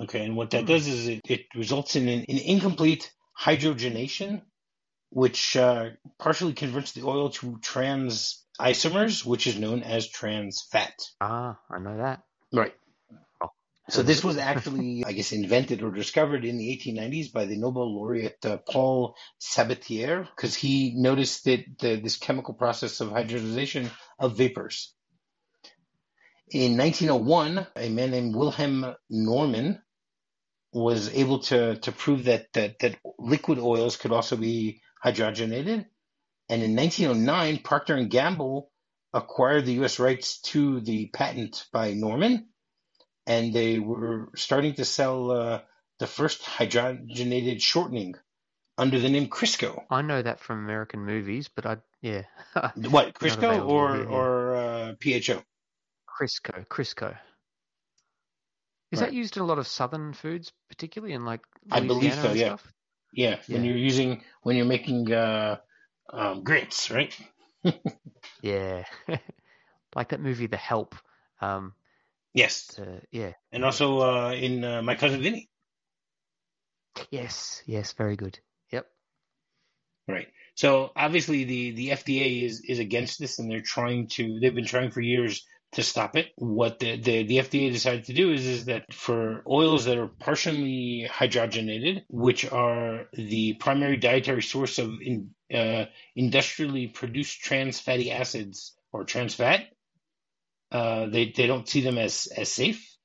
Okay, 0.00 0.24
and 0.24 0.36
what 0.36 0.50
that 0.50 0.64
mm. 0.64 0.68
does 0.68 0.86
is 0.86 1.08
it, 1.08 1.20
it 1.28 1.46
results 1.54 1.96
in 1.96 2.08
an, 2.08 2.20
an 2.28 2.38
incomplete 2.38 3.10
hydrogenation 3.38 4.42
which 5.10 5.56
uh, 5.56 5.90
partially 6.18 6.52
converts 6.52 6.92
the 6.92 7.02
oil 7.02 7.30
to 7.30 7.58
trans 7.62 8.44
isomers, 8.60 9.24
which 9.24 9.46
is 9.46 9.58
known 9.58 9.82
as 9.82 10.08
trans 10.08 10.62
fat. 10.70 10.94
Ah, 11.20 11.58
I 11.70 11.78
know 11.78 11.96
that. 11.98 12.22
Right. 12.52 12.74
Oh. 13.42 13.50
So 13.88 14.02
this 14.02 14.24
was 14.24 14.36
actually, 14.36 15.04
I 15.06 15.12
guess, 15.12 15.32
invented 15.32 15.82
or 15.82 15.90
discovered 15.90 16.44
in 16.44 16.58
the 16.58 16.68
1890s 16.76 17.32
by 17.32 17.44
the 17.44 17.56
Nobel 17.56 17.94
laureate 17.94 18.44
uh, 18.44 18.58
Paul 18.58 19.16
Sabatier, 19.40 20.28
because 20.34 20.54
he 20.54 20.92
noticed 20.96 21.44
that 21.44 21.64
the, 21.78 21.96
this 21.96 22.16
chemical 22.16 22.54
process 22.54 23.00
of 23.00 23.10
hydrogenation 23.10 23.90
of 24.18 24.36
vapors. 24.36 24.92
In 26.50 26.76
1901, 26.76 27.66
a 27.76 27.88
man 27.88 28.10
named 28.10 28.36
Wilhelm 28.36 28.94
Normann 29.10 29.82
was 30.76 31.14
able 31.14 31.38
to 31.38 31.76
to 31.76 31.92
prove 31.92 32.24
that 32.24 32.52
that, 32.52 32.78
that 32.80 32.98
liquid 33.18 33.58
oils 33.58 33.96
could 33.96 34.12
also 34.12 34.36
be 34.36 34.82
hydrogenated. 35.02 35.86
And 36.48 36.62
in 36.62 36.76
1909, 36.76 37.58
Procter 37.58 37.94
and 37.94 38.10
Gamble 38.10 38.70
acquired 39.12 39.64
the 39.64 39.72
U.S. 39.74 39.98
rights 39.98 40.40
to 40.52 40.80
the 40.80 41.08
patent 41.08 41.66
by 41.72 41.94
Normann, 41.94 42.48
and 43.26 43.52
they 43.52 43.78
were 43.78 44.28
starting 44.36 44.74
to 44.74 44.84
sell 44.84 45.30
uh, 45.30 45.60
the 45.98 46.06
first 46.06 46.42
hydrogenated 46.42 47.60
shortening 47.62 48.14
under 48.76 49.00
the 49.00 49.08
name 49.08 49.28
Crisco. 49.28 49.82
I 49.90 50.02
know 50.02 50.20
that 50.20 50.40
from 50.40 50.58
American 50.58 51.04
movies, 51.04 51.48
but 51.48 51.64
I 51.64 51.78
yeah. 52.02 52.24
what 52.90 53.14
Crisco 53.14 53.66
or 53.66 54.04
or 54.04 54.56
uh, 54.56 54.94
PHO? 55.02 55.42
Crisco, 56.06 56.66
Crisco. 56.68 57.16
Is 58.92 59.00
right. 59.00 59.10
that 59.10 59.14
used 59.14 59.36
in 59.36 59.42
a 59.42 59.46
lot 59.46 59.58
of 59.58 59.66
southern 59.66 60.12
foods, 60.12 60.52
particularly 60.68 61.14
in 61.14 61.24
like 61.24 61.40
Louisiana 61.64 61.84
I 61.84 61.86
believe 61.86 62.14
so. 62.14 62.32
yeah. 62.32 62.56
Yeah, 63.12 63.36
yeah. 63.46 63.56
when 63.56 63.64
you're 63.64 63.76
using 63.76 64.22
when 64.42 64.56
you're 64.56 64.66
making 64.66 65.12
uh, 65.12 65.56
um, 66.12 66.44
grits, 66.44 66.90
right? 66.90 67.16
yeah, 68.42 68.84
like 69.94 70.10
that 70.10 70.20
movie, 70.20 70.46
The 70.46 70.56
Help. 70.56 70.94
Um, 71.40 71.72
yes. 72.34 72.78
Yeah. 73.10 73.32
And 73.52 73.64
also 73.64 74.00
uh, 74.00 74.32
in 74.32 74.62
uh, 74.64 74.82
My 74.82 74.94
Cousin 74.94 75.22
Vinny. 75.22 75.48
Yes. 77.10 77.62
Yes. 77.66 77.92
Very 77.92 78.16
good. 78.16 78.38
Yep. 78.72 78.86
Right. 80.08 80.28
So 80.54 80.90
obviously 80.96 81.44
the 81.44 81.70
the 81.72 81.88
FDA 81.90 82.42
is 82.44 82.62
is 82.66 82.78
against 82.78 83.18
this, 83.18 83.38
and 83.38 83.50
they're 83.50 83.60
trying 83.60 84.08
to. 84.08 84.38
They've 84.40 84.54
been 84.54 84.66
trying 84.66 84.90
for 84.90 85.00
years 85.00 85.44
to 85.72 85.82
stop 85.82 86.16
it. 86.16 86.32
What 86.36 86.78
the, 86.78 86.96
the, 86.96 87.22
the, 87.24 87.38
FDA 87.38 87.72
decided 87.72 88.04
to 88.04 88.12
do 88.12 88.32
is, 88.32 88.46
is 88.46 88.64
that 88.66 88.92
for 88.92 89.42
oils 89.46 89.84
that 89.84 89.98
are 89.98 90.08
partially 90.08 91.08
hydrogenated, 91.10 92.04
which 92.08 92.50
are 92.50 93.06
the 93.12 93.54
primary 93.54 93.96
dietary 93.96 94.42
source 94.42 94.78
of 94.78 94.94
in, 95.02 95.30
uh, 95.52 95.86
industrially 96.14 96.86
produced 96.86 97.40
trans 97.40 97.80
fatty 97.80 98.10
acids 98.10 98.76
or 98.92 99.04
trans 99.04 99.34
fat, 99.34 99.66
uh, 100.72 101.06
they, 101.06 101.32
they 101.36 101.46
don't 101.46 101.68
see 101.68 101.80
them 101.80 101.98
as, 101.98 102.28
as 102.36 102.50
safe. 102.50 102.96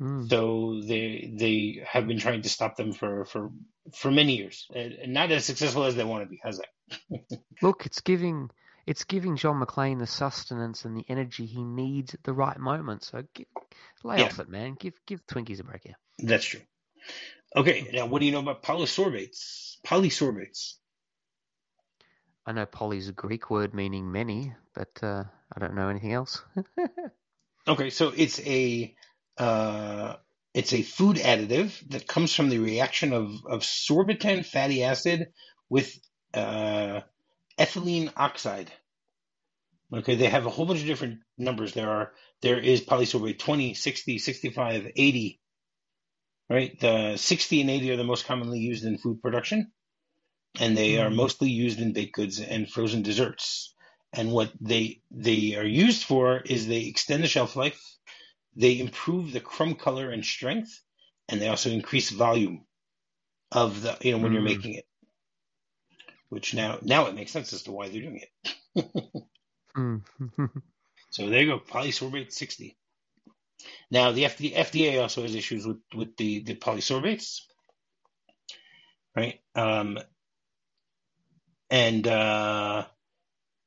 Mm. 0.00 0.28
So 0.28 0.80
they 0.86 1.32
they 1.34 1.82
have 1.84 2.06
been 2.06 2.20
trying 2.20 2.42
to 2.42 2.48
stop 2.48 2.76
them 2.76 2.92
for, 2.92 3.24
for, 3.24 3.50
for 3.92 4.12
many 4.12 4.36
years. 4.36 4.68
Uh, 4.74 4.90
not 5.06 5.32
as 5.32 5.44
successful 5.44 5.84
as 5.84 5.96
they 5.96 6.04
want 6.04 6.22
to 6.22 6.28
be. 6.28 6.40
How's 6.42 6.60
that? 6.60 7.40
Look, 7.62 7.84
it's 7.84 8.00
giving 8.00 8.50
it's 8.88 9.04
giving 9.04 9.36
John 9.36 9.60
McClane 9.62 9.98
the 9.98 10.06
sustenance 10.06 10.86
and 10.86 10.96
the 10.96 11.04
energy 11.10 11.44
he 11.44 11.62
needs 11.62 12.14
at 12.14 12.22
the 12.22 12.32
right 12.32 12.58
moment. 12.58 13.04
So 13.04 13.22
give, 13.34 13.46
lay 14.02 14.20
yeah. 14.20 14.24
off 14.24 14.40
it, 14.40 14.48
man. 14.48 14.76
Give 14.80 14.94
give 15.06 15.26
Twinkies 15.26 15.60
a 15.60 15.64
break 15.64 15.82
here. 15.84 15.98
That's 16.18 16.46
true. 16.46 16.62
Okay, 17.54 17.90
now 17.92 18.06
what 18.06 18.20
do 18.20 18.26
you 18.26 18.32
know 18.32 18.38
about 18.38 18.62
polysorbates? 18.62 19.76
Polysorbates. 19.86 20.76
I 22.46 22.52
know 22.52 22.64
poly 22.64 22.96
is 22.96 23.08
a 23.08 23.12
Greek 23.12 23.50
word 23.50 23.74
meaning 23.74 24.10
many, 24.10 24.54
but 24.74 24.88
uh, 25.02 25.24
I 25.54 25.60
don't 25.60 25.74
know 25.74 25.90
anything 25.90 26.14
else. 26.14 26.42
okay, 27.68 27.90
so 27.90 28.10
it's 28.16 28.40
a 28.40 28.94
uh, 29.36 30.14
it's 30.54 30.72
a 30.72 30.80
food 30.80 31.18
additive 31.18 31.78
that 31.90 32.06
comes 32.06 32.34
from 32.34 32.48
the 32.48 32.58
reaction 32.58 33.12
of, 33.12 33.32
of 33.44 33.60
sorbitan 33.60 34.46
fatty 34.46 34.82
acid 34.82 35.26
with 35.68 35.94
uh, 36.32 37.02
ethylene 37.58 38.10
oxide. 38.16 38.72
Okay, 39.92 40.16
they 40.16 40.28
have 40.28 40.46
a 40.46 40.50
whole 40.50 40.66
bunch 40.66 40.80
of 40.80 40.86
different 40.86 41.20
numbers. 41.38 41.72
There 41.72 41.90
are 41.90 42.12
there 42.42 42.58
is 42.58 42.82
polysorbate 42.82 43.38
20, 43.38 43.74
60, 43.74 44.18
65, 44.18 44.92
80. 44.94 45.40
Right? 46.50 46.78
The 46.80 47.16
60 47.16 47.60
and 47.60 47.70
80 47.70 47.90
are 47.92 47.96
the 47.96 48.04
most 48.04 48.26
commonly 48.26 48.58
used 48.58 48.84
in 48.84 48.98
food 48.98 49.20
production, 49.22 49.72
and 50.60 50.76
they 50.76 50.92
mm. 50.92 51.04
are 51.04 51.10
hmm. 51.10 51.16
mostly 51.16 51.50
used 51.50 51.80
in 51.80 51.92
baked 51.92 52.14
goods 52.14 52.40
and 52.40 52.70
frozen 52.70 53.02
desserts. 53.02 53.74
And 54.12 54.32
what 54.32 54.52
they 54.60 55.02
they 55.10 55.56
are 55.56 55.66
used 55.66 56.04
for 56.04 56.40
is 56.40 56.66
they 56.66 56.86
extend 56.86 57.22
the 57.22 57.28
shelf 57.28 57.56
life, 57.56 57.80
they 58.56 58.80
improve 58.80 59.32
the 59.32 59.40
crumb 59.40 59.74
color 59.74 60.10
and 60.10 60.24
strength, 60.24 60.80
and 61.28 61.40
they 61.40 61.48
also 61.48 61.70
increase 61.70 62.10
volume 62.10 62.64
of 63.52 63.82
the 63.82 63.96
you 64.02 64.12
know 64.12 64.18
when 64.18 64.30
mm. 64.30 64.34
you're 64.34 64.42
hmm. 64.42 64.56
making 64.56 64.74
it 64.74 64.84
which 66.28 66.54
now 66.54 66.78
now 66.82 67.06
it 67.06 67.14
makes 67.14 67.32
sense 67.32 67.52
as 67.52 67.62
to 67.62 67.72
why 67.72 67.88
they're 67.88 68.02
doing 68.02 68.20
it. 68.74 68.86
mm. 69.78 70.02
so 71.10 71.28
there 71.30 71.42
you 71.42 71.46
go, 71.52 71.60
polysorbate 71.60 72.32
60. 72.32 72.76
Now, 73.90 74.12
the 74.12 74.24
FDA, 74.24 74.54
FDA 74.56 75.02
also 75.02 75.22
has 75.22 75.34
issues 75.34 75.66
with, 75.66 75.78
with 75.94 76.16
the, 76.16 76.40
the 76.42 76.54
polysorbates, 76.56 77.42
right? 79.16 79.40
Um, 79.54 79.98
and, 81.70 82.06
uh, 82.06 82.86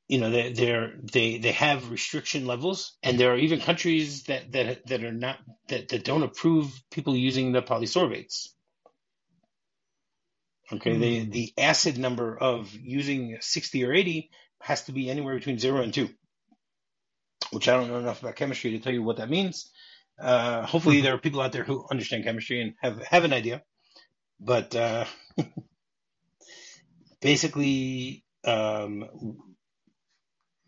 you 0.08 0.18
know, 0.20 0.30
they 0.30 0.52
they're, 0.52 0.92
they 1.02 1.38
they 1.38 1.52
have 1.52 1.90
restriction 1.90 2.46
levels, 2.46 2.98
and 3.02 3.18
there 3.18 3.32
are 3.32 3.38
even 3.38 3.60
countries 3.60 4.24
that 4.24 4.52
that 4.52 4.86
that 4.86 5.04
are 5.04 5.12
not 5.12 5.38
that, 5.68 5.88
that 5.88 6.04
don't 6.04 6.22
approve 6.22 6.70
people 6.90 7.16
using 7.16 7.52
the 7.52 7.62
polysorbates. 7.62 8.48
Okay, 10.72 10.96
the 10.98 11.24
Hmm. 11.24 11.30
the 11.30 11.52
acid 11.58 11.98
number 11.98 12.36
of 12.36 12.72
using 12.74 13.38
60 13.40 13.84
or 13.84 13.92
80 13.94 14.30
has 14.62 14.84
to 14.86 14.92
be 14.92 15.10
anywhere 15.10 15.36
between 15.36 15.60
zero 15.60 15.82
and 15.82 15.94
two, 15.94 16.10
which 17.52 17.68
I 17.68 17.74
don't 17.76 17.88
know 17.88 17.98
enough 17.98 18.22
about 18.22 18.36
chemistry 18.36 18.72
to 18.72 18.80
tell 18.80 18.92
you 18.94 19.02
what 19.02 19.18
that 19.18 19.30
means. 19.30 19.70
Uh, 20.20 20.66
hopefully, 20.66 21.02
there 21.02 21.14
are 21.14 21.18
people 21.18 21.40
out 21.42 21.52
there 21.52 21.64
who 21.64 21.86
understand 21.90 22.24
chemistry 22.24 22.62
and 22.62 22.74
have 22.82 23.02
have 23.04 23.24
an 23.24 23.32
idea. 23.34 23.62
But 24.40 24.74
uh, 24.76 25.06
basically, 27.22 28.24
um, 28.44 29.06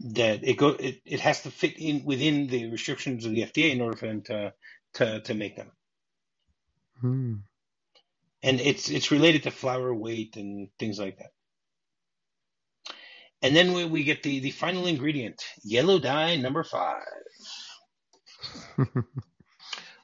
that 0.00 0.44
it 0.44 0.58
go 0.58 0.70
it, 0.70 1.00
it 1.06 1.20
has 1.20 1.42
to 1.44 1.50
fit 1.50 1.78
in 1.78 2.04
within 2.04 2.48
the 2.48 2.70
restrictions 2.70 3.26
of 3.26 3.32
the 3.32 3.42
FDA 3.42 3.72
in 3.72 3.80
order 3.82 3.96
for 3.96 4.08
them 4.08 4.22
to 4.24 4.54
to 4.94 5.20
to 5.22 5.34
make 5.34 5.56
them. 5.56 5.72
Hmm. 7.00 7.34
and 8.42 8.60
it's 8.62 8.90
it's 8.90 9.12
related 9.12 9.44
to 9.44 9.52
flour 9.52 9.94
weight 9.94 10.36
and 10.38 10.70
things 10.80 10.98
like 11.00 11.18
that. 11.18 11.32
And 13.44 13.56
then 13.56 13.74
we, 13.74 13.86
we 13.86 14.04
get 14.04 14.24
the 14.24 14.40
the 14.40 14.52
final 14.52 14.88
ingredient, 14.88 15.44
yellow 15.64 16.00
dye 16.00 16.36
number 16.38 16.64
five, 16.64 17.04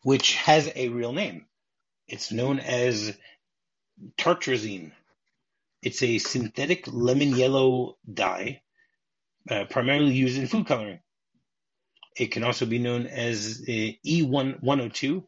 which 0.04 0.36
has 0.36 0.70
a 0.76 0.90
real 0.90 1.12
name. 1.12 1.46
It's 2.08 2.32
known 2.32 2.60
as 2.60 3.16
tartrazine. 4.18 4.92
It's 5.82 6.02
a 6.02 6.18
synthetic 6.18 6.86
lemon 6.88 7.36
yellow 7.36 7.98
dye, 8.12 8.62
uh, 9.50 9.64
primarily 9.70 10.12
used 10.14 10.38
in 10.38 10.46
food 10.48 10.66
coloring. 10.66 11.00
It 12.16 12.32
can 12.32 12.44
also 12.44 12.66
be 12.66 12.78
known 12.78 13.06
as 13.06 13.62
uh, 13.68 13.72
E102, 14.06 15.24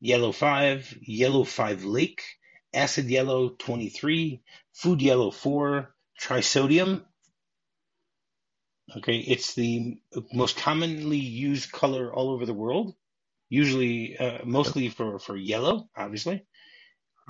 Yellow 0.00 0.32
5, 0.32 0.98
Yellow 1.02 1.44
5 1.44 1.84
Lake, 1.84 2.22
Acid 2.74 3.06
Yellow 3.06 3.50
23, 3.50 4.42
Food 4.74 5.02
Yellow 5.02 5.30
4, 5.30 5.91
Trisodium. 6.20 7.02
Okay, 8.96 9.16
it's 9.16 9.54
the 9.54 9.98
most 10.32 10.56
commonly 10.56 11.18
used 11.18 11.72
color 11.72 12.12
all 12.12 12.30
over 12.30 12.44
the 12.44 12.54
world, 12.54 12.94
usually 13.48 14.18
uh, 14.18 14.38
mostly 14.44 14.88
for, 14.88 15.18
for 15.18 15.36
yellow, 15.36 15.88
obviously. 15.96 16.44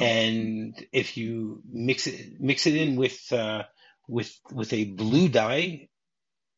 And 0.01 0.75
if 0.92 1.16
you 1.16 1.62
mix 1.71 2.07
it 2.07 2.40
mix 2.40 2.66
it 2.66 2.75
in 2.75 2.97
with 2.97 3.31
uh, 3.33 3.64
with 4.09 4.35
with 4.51 4.73
a 4.73 4.85
blue 4.85 5.29
dye, 5.29 5.88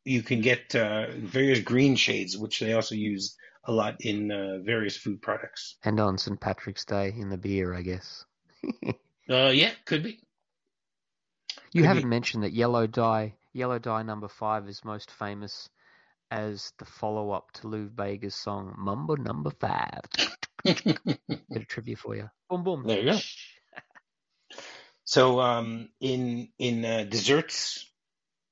you 0.05 0.23
can 0.23 0.41
get 0.41 0.73
uh, 0.73 1.07
various 1.11 1.59
green 1.59 1.95
shades, 1.95 2.37
which 2.37 2.59
they 2.59 2.73
also 2.73 2.95
use 2.95 3.35
a 3.65 3.71
lot 3.71 3.97
in 3.99 4.31
uh, 4.31 4.59
various 4.63 4.95
food 4.95 5.21
products. 5.21 5.75
and 5.83 5.99
on 5.99 6.17
St. 6.17 6.39
Patrick's 6.39 6.85
Day 6.85 7.13
in 7.15 7.29
the 7.29 7.37
beer, 7.37 7.73
I 7.73 7.81
guess. 7.81 8.25
Uh, 9.27 9.47
yeah, 9.47 9.71
could 9.85 10.03
be. 10.03 10.19
You 11.75 11.81
Could 11.81 11.87
haven't 11.87 12.03
be. 12.03 12.07
mentioned 12.09 12.43
that 12.43 12.53
yellow 12.53 12.87
dye, 12.87 13.33
yellow 13.51 13.79
dye 13.79 14.01
number 14.01 14.29
five 14.29 14.69
is 14.69 14.85
most 14.85 15.11
famous 15.11 15.67
as 16.31 16.71
the 16.79 16.85
follow-up 16.85 17.51
to 17.51 17.67
Lou 17.67 17.89
Bega's 17.89 18.33
song 18.33 18.73
"Mambo 18.77 19.15
Number 19.17 19.49
Five. 19.49 19.99
Bit 20.63 21.19
of 21.53 21.67
trivia 21.67 21.97
for 21.97 22.15
you. 22.15 22.29
Boom, 22.49 22.63
boom. 22.63 22.83
There 22.87 22.99
you 23.01 23.11
go. 23.11 23.17
So 25.03 25.41
um, 25.41 25.89
in 25.99 26.47
in 26.57 26.83
uh, 26.85 27.03
desserts, 27.03 27.85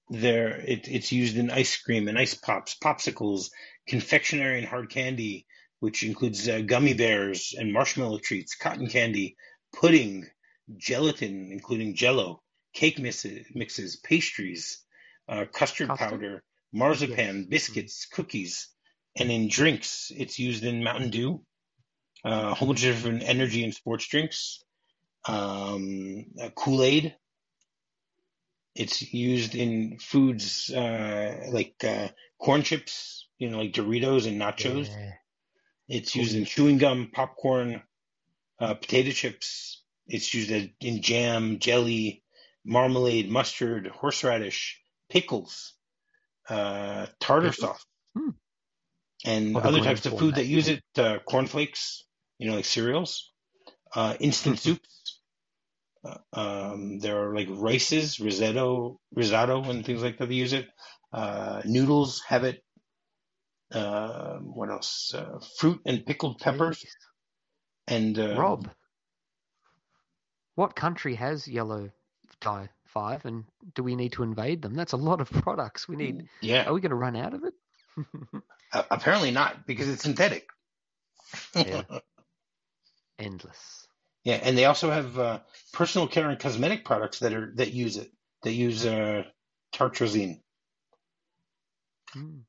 there 0.09 0.49
it, 0.59 0.87
it's 0.89 1.11
used 1.13 1.37
in 1.37 1.49
ice 1.49 1.81
cream 1.81 2.09
and 2.09 2.19
ice 2.19 2.35
pops, 2.35 2.75
popsicles, 2.77 3.49
confectionery 3.87 4.59
and 4.59 4.67
hard 4.67 4.89
candy, 4.89 5.47
which 5.79 6.03
includes 6.03 6.47
uh, 6.49 6.59
gummy 6.59 6.93
bears 6.93 7.55
and 7.57 7.71
marshmallow 7.71 8.19
treats, 8.19 8.55
cotton 8.55 8.87
candy, 8.87 9.35
pudding, 9.73 10.27
gelatin, 10.77 11.51
including 11.51 11.95
Jello, 11.95 12.42
cake 12.73 12.99
mixes, 12.99 13.47
mixes 13.53 13.95
pastries, 13.97 14.83
uh, 15.27 15.45
custard, 15.51 15.87
Custard? 15.89 16.09
powder, 16.09 16.43
marzipan, 16.73 17.37
Yes. 17.37 17.45
biscuits, 17.47 18.05
cookies, 18.07 18.69
and 19.15 19.31
in 19.31 19.47
drinks, 19.47 20.11
it's 20.15 20.39
used 20.39 20.63
in 20.63 20.83
Mountain 20.83 21.11
Dew, 21.11 21.45
uh, 22.25 22.49
a 22.51 22.53
whole 22.53 22.67
bunch 22.67 22.83
of 22.83 22.95
different 22.95 23.23
energy 23.23 23.63
and 23.63 23.73
sports 23.73 24.07
drinks 24.07 24.63
um, 25.25 26.25
Kool 26.55 26.83
Aid. 26.83 27.15
It's 28.75 29.13
used 29.13 29.55
in 29.55 29.99
foods 29.99 30.71
uh, 30.71 31.47
like 31.51 31.75
uh, 31.83 32.09
corn 32.39 32.63
chips, 32.63 33.27
you 33.37 33.49
know, 33.49 33.59
like 33.59 33.73
Doritos 33.73 34.27
and 34.27 34.41
nachos. 34.41 34.87
Yeah. 34.87 35.11
It's 35.89 36.15
used 36.15 36.35
in 36.35 36.45
chewing 36.45 36.79
gum, 36.79 37.11
popcorn, 37.13 37.83
uh, 38.59 38.73
potato 38.73 39.11
chips. 39.11 39.83
It's 40.07 40.33
used 40.33 40.51
in 40.81 41.01
jam, 41.01 41.59
jelly, 41.59 42.22
marmalade, 42.65 43.29
mustard, 43.29 43.87
horseradish, 43.87 44.81
pickles, 45.09 45.73
uh, 46.49 47.07
tartar 47.19 47.51
Pickles? 47.51 47.57
sauce, 47.57 47.85
Hmm. 48.15 48.29
and 49.25 49.55
other 49.57 49.81
types 49.81 50.05
of 50.05 50.17
food 50.17 50.35
that 50.35 50.41
that 50.41 50.45
use 50.45 50.67
it. 50.69 50.83
Uh, 50.97 51.19
cornflakes, 51.19 52.03
you 52.37 52.49
know, 52.49 52.55
like 52.55 52.65
cereals, 52.65 53.31
uh, 53.95 54.15
instant 54.19 54.59
soups. 54.59 55.21
Uh, 56.05 56.17
um, 56.33 56.99
there 56.99 57.29
are 57.29 57.35
like 57.35 57.47
rices, 57.49 58.19
risotto, 58.19 58.99
risotto, 59.13 59.63
and 59.63 59.85
things 59.85 60.03
like 60.03 60.17
that. 60.17 60.27
They 60.27 60.35
use 60.35 60.53
it. 60.53 60.67
Uh, 61.13 61.61
noodles 61.65 62.21
have 62.27 62.43
it. 62.43 62.63
Uh, 63.71 64.37
what 64.39 64.69
else? 64.69 65.13
Uh, 65.13 65.39
fruit 65.57 65.79
and 65.85 66.05
pickled 66.05 66.39
peppers. 66.39 66.85
And 67.87 68.17
uh, 68.19 68.35
Rob, 68.37 68.69
what 70.55 70.75
country 70.75 71.15
has 71.15 71.47
yellow 71.47 71.91
five, 72.43 73.25
and 73.25 73.45
do 73.75 73.83
we 73.83 73.95
need 73.95 74.13
to 74.13 74.23
invade 74.23 74.61
them? 74.61 74.73
That's 74.75 74.93
a 74.93 74.97
lot 74.97 75.21
of 75.21 75.29
products. 75.31 75.87
We 75.87 75.95
need. 75.95 76.27
yeah, 76.41 76.65
Are 76.65 76.73
we 76.73 76.81
going 76.81 76.91
to 76.91 76.95
run 76.95 77.15
out 77.15 77.33
of 77.33 77.43
it? 77.43 77.53
uh, 78.73 78.83
apparently 78.91 79.31
not 79.31 79.65
because 79.65 79.89
it's 79.89 80.03
synthetic. 80.03 80.47
Yeah. 81.55 81.83
Endless. 83.19 83.87
Yeah, 84.23 84.39
and 84.41 84.57
they 84.57 84.65
also 84.65 84.89
have 84.89 85.19
uh, 85.19 85.39
personal 85.73 86.07
care 86.07 86.29
and 86.29 86.39
cosmetic 86.39 86.85
products 86.85 87.19
that 87.19 87.33
are 87.33 87.51
that 87.55 87.73
use 87.73 87.97
it. 87.97 88.11
They 88.43 88.51
use 88.51 88.85
uh, 88.85 89.23
tartrazine, 89.75 90.41
Hmm. 92.13 92.39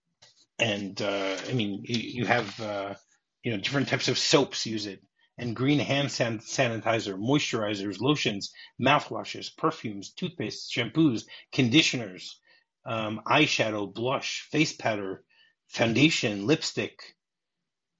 and 0.59 1.01
uh, 1.01 1.37
I 1.49 1.53
mean 1.53 1.83
you, 1.85 1.99
you 1.99 2.27
have 2.27 2.61
uh, 2.61 2.95
you 3.43 3.53
know 3.53 3.59
different 3.59 3.89
types 3.89 4.09
of 4.09 4.19
soaps 4.19 4.67
use 4.67 4.87
it, 4.87 5.03
and 5.39 5.57
green 5.57 5.79
hand 5.79 6.11
san- 6.11 6.39
sanitizer, 6.39 7.19
moisturizers, 7.19 8.01
lotions, 8.01 8.53
mouthwashes, 8.81 9.57
perfumes, 9.57 10.13
toothpaste, 10.13 10.73
shampoos, 10.73 11.25
conditioners, 11.53 12.41
um, 12.87 13.21
eyeshadow, 13.27 13.93
blush, 13.93 14.47
face 14.51 14.73
powder, 14.73 15.25
foundation, 15.69 16.47
lipstick, 16.47 17.01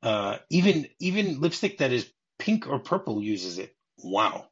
uh, 0.03 0.39
even 0.51 0.87
even 1.01 1.41
lipstick 1.41 1.79
that 1.79 1.93
is 1.93 2.11
pink 2.39 2.67
or 2.69 2.79
purple 2.79 3.23
uses 3.23 3.59
it. 3.59 3.75
Wow. 3.99 4.47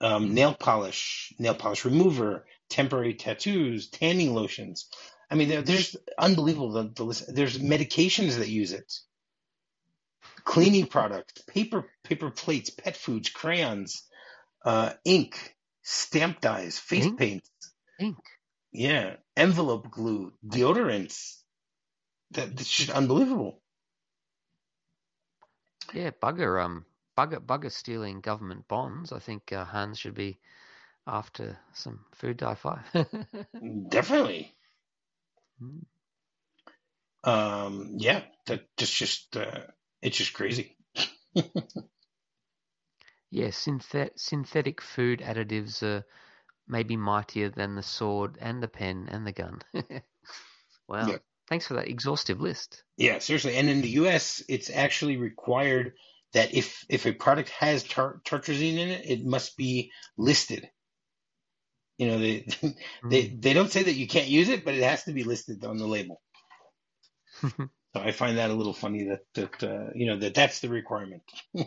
Um, 0.00 0.34
nail 0.34 0.54
polish, 0.54 1.32
nail 1.38 1.54
polish 1.54 1.84
remover, 1.84 2.46
temporary 2.70 3.14
tattoos, 3.14 3.90
tanning 3.90 4.34
lotions. 4.34 4.88
I 5.30 5.34
mean, 5.34 5.48
there, 5.48 5.62
there's 5.62 5.96
unbelievable. 6.18 6.72
The, 6.72 6.92
the 6.94 7.04
list. 7.04 7.34
There's 7.34 7.58
medications 7.58 8.38
that 8.38 8.48
use 8.48 8.72
it. 8.72 8.92
Cleaning 10.44 10.86
products, 10.86 11.42
paper 11.42 11.86
paper 12.04 12.30
plates, 12.30 12.70
pet 12.70 12.96
foods, 12.96 13.30
crayons, 13.30 14.02
uh, 14.64 14.92
ink, 15.04 15.56
stamp 15.82 16.40
dyes, 16.40 16.78
face 16.78 17.06
Ink? 17.06 17.18
paints. 17.18 17.50
Ink. 17.98 18.18
Yeah, 18.72 19.16
envelope 19.36 19.90
glue, 19.90 20.32
deodorants. 20.46 21.40
That, 22.32 22.56
that's 22.56 22.70
just 22.70 22.90
unbelievable. 22.90 23.60
Yeah, 25.92 26.10
bugger. 26.10 26.62
Um, 26.62 26.84
bugger, 27.16 27.38
bugger 27.38 27.70
stealing 27.70 28.20
government 28.20 28.66
bonds. 28.68 29.12
I 29.12 29.20
think 29.20 29.52
uh, 29.52 29.64
Hans 29.64 29.98
should 29.98 30.14
be 30.14 30.38
after 31.06 31.58
some 31.72 32.00
food 32.12 32.38
dye 32.38 32.54
five. 32.54 32.84
Definitely. 33.88 34.52
Hmm. 35.58 35.78
Um, 37.22 37.94
yeah, 37.98 38.22
that 38.46 38.66
that's 38.76 38.92
just 38.92 39.36
uh, 39.36 39.60
it's 40.04 40.18
just 40.18 40.34
crazy. 40.34 40.76
yeah, 43.30 43.48
synthet- 43.48 44.18
synthetic 44.18 44.80
food 44.80 45.20
additives 45.20 45.82
are 45.82 46.04
maybe 46.68 46.96
mightier 46.96 47.48
than 47.48 47.74
the 47.74 47.82
sword 47.82 48.36
and 48.40 48.62
the 48.62 48.68
pen 48.68 49.08
and 49.10 49.26
the 49.26 49.32
gun. 49.32 49.60
wow. 50.88 51.08
Yeah. 51.08 51.16
Thanks 51.48 51.66
for 51.66 51.74
that 51.74 51.88
exhaustive 51.88 52.40
list. 52.40 52.84
Yeah, 52.96 53.18
seriously. 53.18 53.56
And 53.56 53.68
in 53.68 53.80
the 53.80 53.90
U.S., 53.90 54.42
it's 54.48 54.70
actually 54.70 55.16
required 55.16 55.94
that 56.32 56.54
if 56.54 56.84
if 56.88 57.06
a 57.06 57.12
product 57.12 57.48
has 57.50 57.82
tar- 57.82 58.20
tartrazine 58.24 58.78
in 58.78 58.88
it, 58.90 59.06
it 59.06 59.24
must 59.24 59.56
be 59.56 59.90
listed. 60.16 60.68
You 61.98 62.08
know, 62.08 62.18
they 62.18 62.46
they 63.10 63.28
mm. 63.28 63.42
they 63.42 63.52
don't 63.52 63.70
say 63.70 63.84
that 63.84 63.94
you 63.94 64.06
can't 64.06 64.28
use 64.28 64.48
it, 64.48 64.64
but 64.64 64.74
it 64.74 64.82
has 64.82 65.04
to 65.04 65.12
be 65.12 65.24
listed 65.24 65.64
on 65.64 65.78
the 65.78 65.86
label. 65.86 66.20
So 67.94 68.02
I 68.02 68.10
find 68.10 68.38
that 68.38 68.50
a 68.50 68.54
little 68.54 68.72
funny 68.72 69.04
that 69.04 69.24
that 69.34 69.62
uh, 69.62 69.90
you 69.94 70.06
know 70.06 70.16
that 70.18 70.34
that's 70.34 70.58
the 70.60 70.68
requirement. 70.68 71.22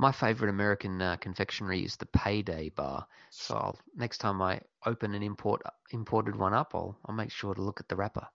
My 0.00 0.12
favorite 0.12 0.50
American 0.50 1.02
uh, 1.02 1.16
confectionery 1.16 1.84
is 1.84 1.96
the 1.96 2.06
Payday 2.06 2.68
bar. 2.68 3.04
So 3.30 3.56
I'll, 3.56 3.76
next 3.96 4.18
time 4.18 4.40
I 4.40 4.60
open 4.86 5.12
an 5.14 5.24
import 5.24 5.62
imported 5.90 6.36
one 6.36 6.54
up, 6.54 6.70
I'll 6.74 6.96
I'll 7.04 7.14
make 7.14 7.32
sure 7.32 7.54
to 7.54 7.62
look 7.62 7.80
at 7.80 7.88
the 7.88 7.96
wrapper 7.96 8.28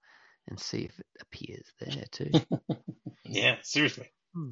and 0.50 0.60
see 0.60 0.80
if 0.80 1.00
it 1.00 1.06
appears 1.22 1.66
there 1.80 2.04
too. 2.12 2.32
yeah, 3.26 3.56
seriously. 3.62 4.12
Hmm. 4.36 4.50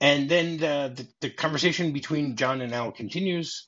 And 0.00 0.28
then 0.28 0.58
the, 0.58 0.92
the, 0.94 1.08
the 1.20 1.30
conversation 1.30 1.92
between 1.92 2.36
John 2.36 2.60
and 2.60 2.72
Al 2.72 2.92
continues 2.92 3.66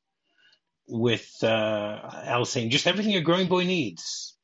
with 0.86 1.42
uh, 1.42 1.98
Al 2.24 2.44
saying 2.44 2.70
just 2.70 2.86
everything 2.86 3.16
a 3.16 3.20
growing 3.20 3.48
boy 3.48 3.64
needs, 3.64 4.35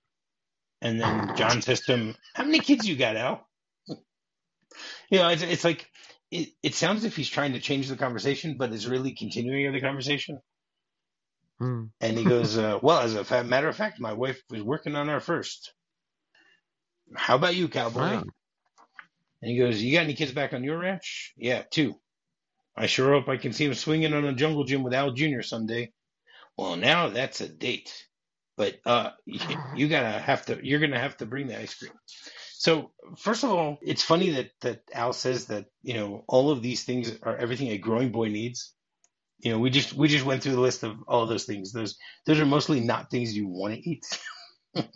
and 0.82 1.00
then 1.00 1.36
John 1.36 1.62
says 1.62 1.80
to 1.82 1.96
him, 1.96 2.16
"How 2.34 2.44
many 2.44 2.58
kids 2.58 2.86
you 2.86 2.96
got, 2.96 3.16
Al?" 3.16 3.48
you 3.88 5.18
know, 5.18 5.28
it's, 5.28 5.42
it's 5.42 5.64
like 5.64 5.88
it, 6.30 6.48
it 6.62 6.74
sounds 6.74 7.00
as 7.00 7.04
if 7.04 7.16
he's 7.16 7.30
trying 7.30 7.52
to 7.52 7.60
change 7.60 7.88
the 7.88 7.96
conversation, 7.96 8.56
but 8.58 8.72
is 8.72 8.88
really 8.88 9.14
continuing 9.14 9.72
the 9.72 9.80
conversation. 9.80 10.40
Hmm. 11.58 11.84
And 12.00 12.18
he 12.18 12.24
goes, 12.24 12.58
uh, 12.58 12.78
"Well, 12.82 13.00
as 13.00 13.14
a 13.14 13.44
matter 13.44 13.68
of 13.68 13.76
fact, 13.76 14.00
my 14.00 14.12
wife 14.12 14.42
was 14.50 14.62
working 14.62 14.96
on 14.96 15.08
our 15.08 15.20
first. 15.20 15.72
How 17.14 17.36
about 17.36 17.54
you, 17.54 17.68
cowboy?" 17.68 18.00
Wow. 18.00 18.24
And 19.40 19.50
he 19.50 19.58
goes, 19.58 19.80
"You 19.80 19.92
got 19.92 20.04
any 20.04 20.14
kids 20.14 20.32
back 20.32 20.52
on 20.52 20.64
your 20.64 20.78
ranch?" 20.78 21.32
"Yeah, 21.36 21.62
two. 21.70 21.94
I 22.76 22.86
sure 22.86 23.12
hope 23.12 23.28
I 23.28 23.36
can 23.36 23.52
see 23.52 23.66
him 23.66 23.74
swinging 23.74 24.14
on 24.14 24.24
a 24.24 24.34
jungle 24.34 24.64
gym 24.64 24.82
with 24.82 24.94
Al 24.94 25.12
Jr. 25.12 25.42
someday." 25.42 25.92
Well, 26.56 26.76
now 26.76 27.08
that's 27.08 27.40
a 27.40 27.48
date, 27.48 28.06
but 28.56 28.78
uh, 28.86 29.10
you, 29.24 29.40
you 29.76 29.88
gotta 29.88 30.18
have 30.18 30.46
to. 30.46 30.58
You're 30.62 30.80
gonna 30.80 30.98
have 30.98 31.16
to 31.18 31.26
bring 31.26 31.46
the 31.48 31.58
ice 31.58 31.74
cream. 31.74 31.92
So 32.54 32.92
first 33.18 33.44
of 33.44 33.50
all, 33.50 33.78
it's 33.82 34.02
funny 34.02 34.30
that 34.30 34.50
that 34.60 34.82
Al 34.92 35.12
says 35.12 35.46
that 35.46 35.66
you 35.82 35.94
know 35.94 36.24
all 36.28 36.50
of 36.50 36.62
these 36.62 36.84
things 36.84 37.18
are 37.22 37.36
everything 37.36 37.68
a 37.68 37.78
growing 37.78 38.12
boy 38.12 38.28
needs. 38.28 38.74
You 39.38 39.52
know, 39.52 39.58
we 39.58 39.70
just 39.70 39.92
we 39.94 40.08
just 40.08 40.24
went 40.24 40.42
through 40.42 40.52
the 40.52 40.60
list 40.60 40.84
of 40.84 40.96
all 41.08 41.22
of 41.22 41.28
those 41.28 41.44
things. 41.44 41.72
Those 41.72 41.96
those 42.26 42.38
are 42.38 42.46
mostly 42.46 42.80
not 42.80 43.10
things 43.10 43.36
you 43.36 43.48
want 43.48 43.74
to 43.74 43.88
eat. 43.88 44.04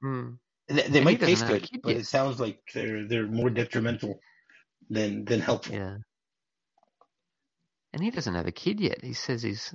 Hmm. 0.00 0.34
They, 0.68 0.82
they 0.82 1.00
might 1.00 1.20
taste 1.20 1.46
good, 1.46 1.68
but 1.82 1.96
it 1.96 2.06
sounds 2.06 2.38
like 2.38 2.60
they're 2.72 3.06
they're 3.08 3.26
more 3.26 3.50
detrimental 3.50 4.20
than 4.88 5.24
than 5.24 5.40
helpful. 5.40 5.74
Yeah. 5.74 5.96
And 7.92 8.02
he 8.02 8.10
doesn't 8.10 8.34
have 8.34 8.46
a 8.46 8.52
kid 8.52 8.80
yet. 8.80 9.02
He 9.02 9.14
says 9.14 9.42
he's 9.42 9.74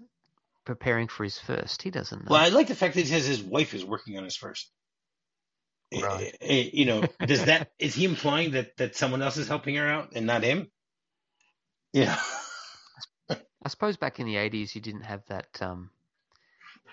preparing 0.65 1.07
for 1.07 1.23
his 1.23 1.37
first. 1.39 1.81
He 1.81 1.91
doesn't 1.91 2.23
know. 2.25 2.27
Well, 2.31 2.41
I 2.41 2.49
like 2.49 2.67
the 2.67 2.75
fact 2.75 2.93
that 2.95 3.01
he 3.01 3.07
says 3.07 3.25
his 3.25 3.41
wife 3.41 3.73
is 3.73 3.83
working 3.85 4.17
on 4.17 4.23
his 4.23 4.35
first. 4.35 4.71
Eh, 5.91 6.01
Right. 6.01 6.35
eh, 6.41 6.69
You 6.73 6.85
know, 6.85 7.03
does 7.25 7.45
that 7.45 7.71
is 7.79 7.93
he 7.95 8.05
implying 8.05 8.51
that 8.51 8.77
that 8.77 8.95
someone 8.95 9.21
else 9.21 9.37
is 9.37 9.47
helping 9.47 9.75
her 9.75 9.87
out 9.87 10.13
and 10.15 10.25
not 10.25 10.43
him? 10.43 10.71
Yeah. 11.91 12.19
I 13.29 13.69
suppose 13.69 13.95
back 13.97 14.19
in 14.19 14.25
the 14.25 14.35
eighties, 14.37 14.75
you 14.75 14.81
didn't 14.81 15.03
have 15.03 15.23
that. 15.27 15.47
Um, 15.61 15.89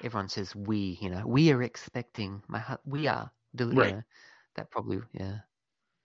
everyone 0.05 0.29
says 0.29 0.55
we. 0.55 0.99
You 1.01 1.11
know, 1.11 1.27
we 1.27 1.51
are 1.53 1.63
expecting. 1.63 2.43
My 2.47 2.61
hu- 2.61 2.77
we 2.85 3.09
are. 3.09 3.33
del- 3.57 3.73
you 3.75 3.81
Right. 3.81 3.95
know, 3.97 4.03
that 4.55 4.71
probably. 4.71 5.01
Yeah. 5.13 5.39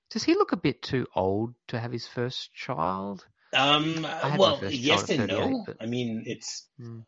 Does 0.09 0.23
he 0.23 0.33
look 0.33 0.53
a 0.53 0.57
bit 0.57 0.81
too 0.81 1.05
old 1.15 1.53
to 1.67 1.79
have 1.79 1.91
his 1.91 2.07
first 2.07 2.51
child? 2.53 3.25
Um. 3.53 4.01
Well, 4.37 4.59
yes 4.71 5.09
and 5.09 5.27
no. 5.27 5.63
but- 5.67 5.77
I 5.81 5.85
mean, 5.85 6.23
it's 6.25 6.67
Hmm. 6.77 7.01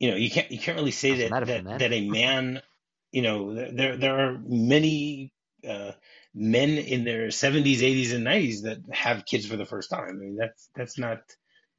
You 0.00 0.10
know 0.10 0.16
you 0.16 0.30
can't 0.30 0.50
you 0.50 0.58
can't 0.58 0.76
really 0.78 0.90
say 0.90 1.10
Doesn't 1.10 1.24
that 1.24 1.30
matter 1.30 1.46
that, 1.46 1.60
a 1.60 1.64
man. 1.64 1.78
that 1.78 1.92
a 1.92 2.08
man 2.08 2.62
you 3.12 3.22
know 3.22 3.54
there 3.54 3.96
there 3.96 4.18
are 4.18 4.38
many 4.44 5.32
uh, 5.68 5.92
men 6.34 6.70
in 6.70 7.04
their 7.04 7.28
70s 7.28 7.78
80s 7.78 8.12
and 8.14 8.26
90s 8.26 8.62
that 8.64 8.78
have 8.92 9.24
kids 9.24 9.46
for 9.46 9.56
the 9.56 9.64
first 9.64 9.88
time 9.88 10.08
i 10.10 10.12
mean 10.12 10.36
that's 10.36 10.68
that's 10.74 10.98
not 10.98 11.20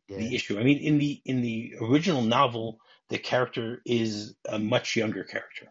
Yeah. 0.08 0.17
the 0.17 0.36
issue 0.36 0.58
i 0.60 0.63
mean 0.63 0.80
in 0.80 0.97
the 0.97 1.21
in 1.25 1.41
the 1.41 1.75
original 1.82 2.21
novel 2.23 2.80
the 3.10 3.17
character 3.19 3.82
is 3.86 4.34
a 4.47 4.58
much 4.58 4.95
younger 4.95 5.23
character 5.23 5.67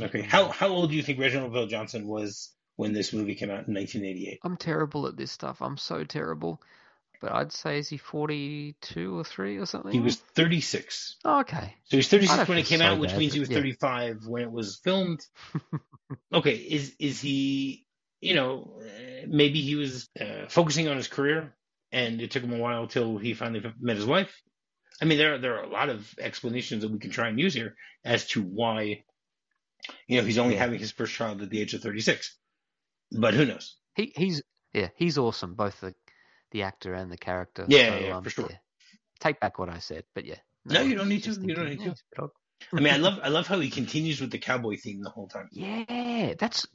okay 0.00 0.22
how 0.22 0.48
how 0.48 0.68
old 0.68 0.90
do 0.90 0.96
you 0.96 1.02
think 1.02 1.18
reginald 1.18 1.52
VelJohnson 1.52 2.04
was 2.04 2.52
when 2.76 2.92
this 2.92 3.12
movie 3.12 3.34
came 3.34 3.50
out 3.50 3.66
in 3.66 3.74
1988 3.74 4.40
I'm 4.42 4.56
terrible 4.56 5.06
at 5.06 5.16
this 5.16 5.30
stuff. 5.32 5.62
I'm 5.62 5.76
so 5.78 6.04
terrible. 6.04 6.60
But 7.24 7.32
I'd 7.32 7.52
say 7.52 7.78
is 7.78 7.88
he 7.88 7.96
forty 7.96 8.74
two 8.82 9.18
or 9.18 9.24
three 9.24 9.56
or 9.56 9.64
something? 9.64 9.92
he 9.92 10.00
was 10.00 10.16
36 10.16 11.16
Oh, 11.24 11.40
okay. 11.40 11.74
So 11.84 11.96
he's 11.96 12.08
36 12.08 12.46
when 12.46 12.58
it 12.58 12.66
came 12.66 12.80
so 12.80 12.84
out, 12.84 12.98
which 12.98 13.16
means 13.16 13.32
he 13.32 13.40
was 13.40 13.48
yeah. 13.48 13.56
35 13.56 14.26
when 14.26 14.42
it 14.42 14.52
was 14.52 14.78
filmed. 14.84 15.24
okay, 16.34 16.54
is 16.54 16.94
is 16.98 17.22
he? 17.22 17.86
You 18.20 18.34
know, 18.34 18.78
maybe 19.26 19.62
he 19.62 19.74
was 19.74 20.10
uh, 20.20 20.48
focusing 20.48 20.86
on 20.88 20.98
his 20.98 21.08
career, 21.08 21.54
and 21.92 22.20
it 22.20 22.30
took 22.30 22.42
him 22.42 22.52
a 22.52 22.58
while 22.58 22.88
till 22.88 23.16
he 23.16 23.32
finally 23.32 23.64
met 23.80 23.96
his 23.96 24.04
wife. 24.04 24.42
I 25.00 25.06
mean, 25.06 25.16
there 25.16 25.34
are, 25.34 25.38
there 25.38 25.58
are 25.58 25.64
a 25.64 25.70
lot 25.70 25.88
of 25.88 26.06
explanations 26.18 26.82
that 26.82 26.90
we 26.90 26.98
can 26.98 27.10
try 27.10 27.28
and 27.28 27.40
use 27.40 27.54
here 27.54 27.74
as 28.04 28.26
to 28.28 28.42
why, 28.42 29.04
you 30.06 30.20
know, 30.20 30.26
he's 30.26 30.38
only 30.38 30.56
having 30.56 30.78
his 30.78 30.92
first 30.92 31.14
child 31.14 31.40
at 31.40 31.48
the 31.48 31.60
age 31.60 31.72
of 31.72 31.80
36. 31.80 32.36
But 33.12 33.32
who 33.32 33.46
knows? 33.46 33.76
He 33.94 34.12
he's 34.14 34.42
yeah 34.74 34.88
he's 34.94 35.16
awesome. 35.16 35.54
Both 35.54 35.80
the 35.80 35.94
the 36.54 36.62
actor 36.62 36.94
and 36.94 37.10
the 37.12 37.18
character. 37.18 37.66
Yeah, 37.68 37.90
So, 37.90 38.04
yeah, 38.06 38.16
um, 38.16 38.24
for 38.24 38.30
sure. 38.30 38.48
Take 39.20 39.40
back 39.40 39.58
what 39.58 39.68
I 39.68 39.80
said, 39.80 40.04
but 40.14 40.24
yeah. 40.24 40.36
No, 40.64 40.80
you 40.80 40.94
don't 40.94 41.08
need 41.10 41.24
to. 41.24 41.32
You 41.32 41.54
don't 41.54 41.68
need 41.68 41.80
to. 41.80 41.90
it's 41.90 42.00
a 42.00 42.16
bit 42.16 42.22
odd. 42.24 42.30
I 42.72 42.80
mean, 42.80 42.94
I 42.94 42.96
love 42.96 43.18
I 43.22 43.28
love 43.28 43.46
how 43.46 43.58
he 43.60 43.68
continues 43.68 44.20
with 44.20 44.30
the 44.30 44.38
cowboy 44.38 44.76
theme 44.78 45.02
the 45.02 45.10
whole 45.10 45.28
time. 45.28 45.48
Yeah, 45.52 46.34
that's 46.38 46.66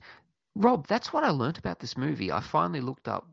Rob. 0.56 0.86
That's 0.88 1.12
what 1.12 1.24
I 1.24 1.30
learnt 1.30 1.58
about 1.58 1.80
this 1.80 1.98
movie. 1.98 2.32
I 2.32 2.42
finally 2.42 2.82
looked 2.82 3.08
up 3.08 3.26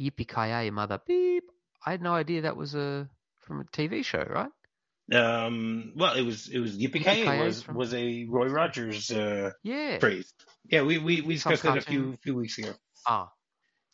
Yippee 0.00 0.26
Ki 0.26 0.70
Mother 0.70 1.00
Beep. 1.06 1.44
I 1.84 1.90
had 1.92 2.02
no 2.02 2.14
idea 2.14 2.42
that 2.42 2.56
was 2.56 2.74
a 2.74 3.08
from 3.40 3.60
a 3.60 3.64
TV 3.64 4.04
show, 4.04 4.24
right? 4.28 4.50
Um, 5.14 5.92
well, 5.96 6.14
it 6.14 6.22
was 6.22 6.48
it 6.48 6.58
was 6.58 6.76
Yippee 6.76 7.04
Yippee-ki-yay 7.04 7.44
was 7.44 7.62
from- 7.62 7.76
was 7.76 7.94
a 7.94 8.24
Roy 8.24 8.46
Rogers 8.46 9.10
uh, 9.10 9.52
Yeah. 9.62 9.98
phrase. 9.98 10.32
Yeah, 10.64 10.82
we 10.82 10.98
we, 10.98 11.20
we 11.20 11.34
discussed 11.34 11.62
that 11.62 11.78
a 11.78 11.82
few 11.82 12.16
few 12.22 12.34
weeks 12.34 12.58
ago. 12.58 12.72
Ah, 13.06 13.30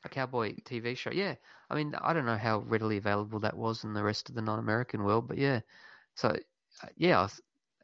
a 0.04 0.08
cowboy 0.08 0.54
TV 0.64 0.96
show. 0.96 1.10
Yeah, 1.10 1.34
I 1.70 1.74
mean, 1.74 1.94
I 2.00 2.12
don't 2.12 2.26
know 2.26 2.36
how 2.36 2.58
readily 2.60 2.96
available 2.98 3.40
that 3.40 3.56
was 3.56 3.84
in 3.84 3.94
the 3.94 4.02
rest 4.02 4.28
of 4.28 4.34
the 4.34 4.42
non-American 4.42 5.02
world, 5.02 5.26
but 5.28 5.38
yeah. 5.38 5.60
So, 6.14 6.28
uh, 6.28 6.88
yeah, 6.96 7.26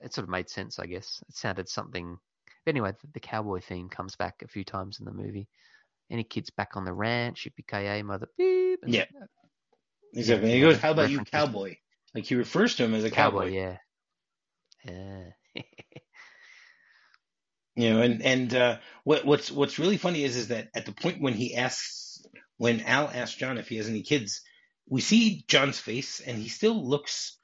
it 0.01 0.13
sort 0.15 0.25
of 0.25 0.29
made 0.31 0.49
sense, 0.49 0.79
I 0.79 0.87
guess. 0.87 1.23
It 1.29 1.37
sounded 1.37 1.69
something. 1.69 2.19
Anyway, 2.67 2.93
the, 3.15 3.21
cowboy 3.21 3.61
theme 3.61 3.89
comes 3.89 4.17
back 4.17 4.43
a 4.43 4.49
few 4.49 4.65
times 4.65 4.99
in 5.01 5.07
the 5.07 5.13
movie. 5.13 5.49
Any 6.11 6.25
kids 6.25 6.51
back 6.51 6.77
on 6.77 6.85
the 6.85 6.93
ranch? 6.93 7.47
Yippee 7.47 7.67
K.A. 7.67 8.03
mother 8.05 8.29
beep. 8.37 8.81
and- 8.83 8.95
Yeah. 8.95 9.07
Exactly. 10.13 10.51
He 10.53 10.61
goes, 10.61 10.77
"How 10.79 10.91
about 10.91 11.09
you, 11.09 11.25
cowboy?" 11.25 11.77
Like 12.17 12.25
he 12.25 12.35
refers 12.35 12.75
to 12.77 12.85
him 12.85 12.95
as 12.95 13.05
a 13.05 13.11
Cowboy, 13.11 13.53
cowboy. 13.53 13.53
yeah. 13.53 13.77
Yeah. 14.85 15.63
You 17.77 17.91
know, 17.95 18.03
and 18.03 18.21
and 18.23 18.55
uh, 18.55 18.79
what 19.05 19.25
what's 19.25 19.51
what's 19.51 19.79
really 19.79 19.97
funny 19.97 20.25
is 20.25 20.37
is 20.37 20.49
that 20.49 20.69
at 20.75 20.87
the 20.87 20.93
point 20.93 21.21
when 21.23 21.35
he 21.35 21.55
asks, 21.55 22.10
when 22.61 22.83
Al 22.83 23.09
asks 23.09 23.39
John 23.39 23.57
if 23.57 23.71
he 23.71 23.79
has 23.79 23.89
any 23.89 24.03
kids, 24.03 24.43
we 24.87 25.01
see 25.01 25.47
John's 25.49 25.79
face, 25.79 26.21
and 26.21 26.37
he 26.37 26.51
still 26.51 26.87
looks 26.87 27.39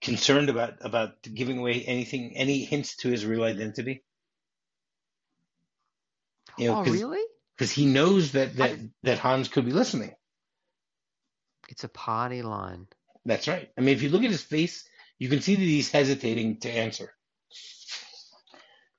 concerned 0.00 0.48
about 0.48 0.78
about 0.80 1.20
giving 1.22 1.58
away 1.58 1.84
anything, 1.84 2.34
any 2.34 2.64
hints 2.64 2.96
to 2.96 3.10
his 3.10 3.26
real 3.26 3.44
identity. 3.44 4.02
You 6.56 6.68
know, 6.68 6.80
oh, 6.80 6.84
'cause- 6.84 6.94
really? 6.94 7.22
because 7.54 7.72
he 7.72 7.84
knows 7.84 8.32
that 8.32 8.56
that 8.56 8.70
I- 8.70 8.90
that 9.02 9.18
Hans 9.18 9.48
could 9.48 9.66
be 9.66 9.72
listening. 9.72 10.14
It's 11.68 11.84
a 11.84 11.88
party 11.90 12.40
line. 12.40 12.88
That's 13.26 13.46
right. 13.46 13.70
I 13.76 13.82
mean, 13.82 13.94
if 13.94 14.02
you 14.02 14.08
look 14.08 14.24
at 14.24 14.30
his 14.30 14.42
face, 14.42 14.88
you 15.18 15.28
can 15.28 15.42
see 15.42 15.56
that 15.56 15.60
he's 15.62 15.90
hesitating 15.90 16.60
to 16.60 16.70
answer. 16.70 17.14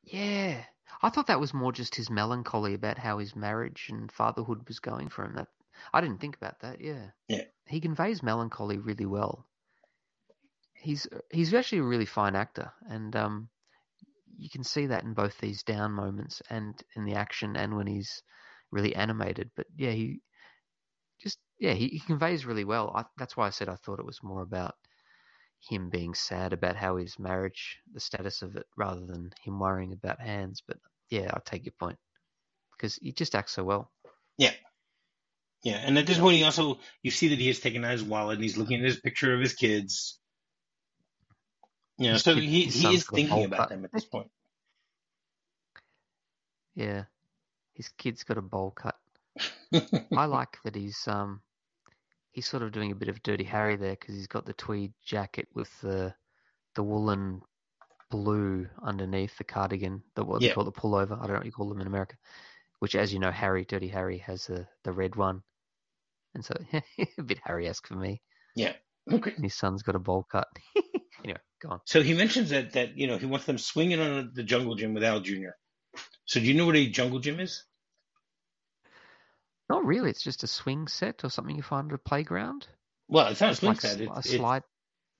Yeah. 0.03 0.63
I 1.01 1.09
thought 1.09 1.27
that 1.27 1.39
was 1.39 1.53
more 1.53 1.71
just 1.71 1.95
his 1.95 2.09
melancholy 2.09 2.73
about 2.73 2.97
how 2.97 3.17
his 3.19 3.35
marriage 3.35 3.87
and 3.89 4.11
fatherhood 4.11 4.67
was 4.67 4.79
going 4.79 5.09
for 5.09 5.25
him. 5.25 5.35
That 5.35 5.49
I 5.93 6.01
didn't 6.01 6.19
think 6.19 6.35
about 6.35 6.59
that. 6.61 6.81
Yeah. 6.81 7.11
Yeah. 7.27 7.43
He 7.67 7.79
conveys 7.79 8.23
melancholy 8.23 8.77
really 8.77 9.05
well. 9.05 9.47
He's 10.73 11.07
he's 11.31 11.53
actually 11.53 11.79
a 11.79 11.83
really 11.83 12.05
fine 12.05 12.35
actor, 12.35 12.71
and 12.87 13.15
um, 13.15 13.49
you 14.37 14.49
can 14.49 14.63
see 14.63 14.85
that 14.87 15.03
in 15.03 15.13
both 15.13 15.37
these 15.39 15.63
down 15.63 15.91
moments 15.93 16.41
and 16.49 16.81
in 16.95 17.05
the 17.05 17.15
action, 17.15 17.55
and 17.55 17.75
when 17.75 17.87
he's 17.87 18.21
really 18.71 18.95
animated. 18.95 19.49
But 19.55 19.67
yeah, 19.75 19.91
he 19.91 20.21
just 21.19 21.39
yeah 21.59 21.73
he, 21.73 21.87
he 21.87 21.99
conveys 21.99 22.45
really 22.45 22.65
well. 22.65 22.91
I, 22.95 23.05
that's 23.17 23.35
why 23.35 23.47
I 23.47 23.51
said 23.51 23.69
I 23.69 23.75
thought 23.75 23.99
it 23.99 24.05
was 24.05 24.23
more 24.23 24.41
about 24.41 24.75
him 25.59 25.89
being 25.89 26.13
sad 26.13 26.53
about 26.53 26.75
how 26.75 26.97
his 26.97 27.17
marriage, 27.17 27.79
the 27.93 27.99
status 27.99 28.41
of 28.41 28.55
it, 28.55 28.67
rather 28.77 29.05
than 29.05 29.31
him 29.43 29.59
worrying 29.59 29.93
about 29.93 30.21
Hans. 30.21 30.61
But 30.65 30.77
yeah, 31.09 31.31
I 31.33 31.39
take 31.45 31.65
your 31.65 31.73
point 31.79 31.97
because 32.77 32.95
he 32.97 33.11
just 33.11 33.35
acts 33.35 33.53
so 33.53 33.63
well. 33.63 33.91
Yeah, 34.37 34.51
and 35.73 35.97
at 35.97 36.05
this 36.05 36.19
point, 36.19 36.37
he 36.37 36.43
also 36.43 36.79
you 37.01 37.09
see 37.11 37.29
that 37.29 37.39
he 37.39 37.47
has 37.47 37.59
taken 37.59 37.83
out 37.83 37.91
his 37.91 38.03
wallet 38.03 38.35
and 38.35 38.43
he's 38.43 38.57
looking 38.57 38.79
at 38.79 38.85
his 38.85 38.99
picture 38.99 39.33
of 39.33 39.39
his 39.41 39.53
kids. 39.53 40.19
You 41.97 42.07
know, 42.07 42.13
His 42.13 42.23
so 42.23 42.35
he 42.35 42.65
he 42.65 42.93
is 42.93 43.05
thinking 43.07 43.45
about 43.45 43.57
cut. 43.57 43.69
them 43.69 43.85
at 43.85 43.91
this 43.91 44.05
point. 44.05 44.29
Yeah, 46.75 47.05
his 47.73 47.89
kid's 47.89 48.23
got 48.23 48.37
a 48.37 48.41
bowl 48.41 48.71
cut. 48.71 48.95
I 50.15 50.25
like 50.25 50.57
that 50.63 50.75
he's 50.75 51.07
um 51.07 51.41
he's 52.31 52.47
sort 52.47 52.63
of 52.63 52.71
doing 52.71 52.91
a 52.91 52.95
bit 52.95 53.07
of 53.09 53.23
Dirty 53.23 53.43
Harry 53.45 53.75
there 53.75 53.95
because 53.99 54.15
he's 54.15 54.27
got 54.27 54.45
the 54.45 54.53
tweed 54.53 54.93
jacket 55.03 55.47
with 55.53 55.69
the 55.81 56.13
the 56.75 56.83
woolen 56.83 57.41
blue 58.11 58.67
underneath 58.83 59.37
the 59.37 59.43
cardigan, 59.43 60.03
the 60.15 60.23
what 60.23 60.41
Yeah. 60.41 60.49
they 60.49 60.53
call 60.55 60.65
the 60.65 60.71
pullover. 60.71 61.13
I 61.17 61.21
don't 61.21 61.29
know 61.29 61.37
what 61.37 61.45
you 61.45 61.51
call 61.51 61.69
them 61.69 61.81
in 61.81 61.87
America. 61.87 62.15
Which, 62.79 62.93
as 62.95 63.13
you 63.13 63.19
know, 63.19 63.31
Harry 63.31 63.63
Dirty 63.65 63.87
Harry 63.87 64.17
has 64.19 64.47
the 64.47 64.67
the 64.83 64.91
red 64.91 65.15
one, 65.15 65.43
and 66.35 66.45
so 66.45 66.53
a 67.17 67.23
bit 67.23 67.39
Harry-esque 67.43 67.87
for 67.87 67.95
me. 67.95 68.21
Yeah. 68.55 68.73
Okay. 69.11 69.33
And 69.35 69.43
his 69.43 69.55
son's 69.55 69.83
got 69.83 69.95
a 69.95 69.99
bowl 69.99 70.25
cut. 70.31 70.47
anyway, 71.23 71.39
go 71.61 71.69
on. 71.69 71.79
So 71.85 72.01
he 72.01 72.13
mentions 72.13 72.49
that 72.49 72.73
that 72.73 72.97
you 72.97 73.07
know 73.07 73.17
he 73.17 73.25
wants 73.25 73.45
them 73.45 73.57
swinging 73.57 73.99
on 73.99 74.31
the 74.33 74.43
jungle 74.43 74.75
gym 74.75 74.93
with 74.93 75.03
Al 75.03 75.21
Jr. 75.21 75.55
So 76.25 76.39
do 76.39 76.45
you 76.45 76.53
know 76.53 76.65
what 76.65 76.75
a 76.75 76.89
jungle 76.89 77.19
gym 77.19 77.39
is? 77.39 77.63
Not 79.69 79.85
really. 79.85 80.09
It's 80.09 80.23
just 80.23 80.43
a 80.43 80.47
swing 80.47 80.87
set 80.87 81.23
or 81.23 81.29
something 81.29 81.55
you 81.55 81.63
find 81.63 81.91
at 81.91 81.95
a 81.95 81.97
playground. 81.97 82.67
Well, 83.07 83.27
it's 83.27 83.41
not 83.41 83.51
a 83.51 83.55
swing 83.55 83.71
like 83.71 83.81
set. 83.81 84.01
It's, 84.01 84.11
a 84.11 84.19
it's 84.19 84.29
slide. 84.31 84.63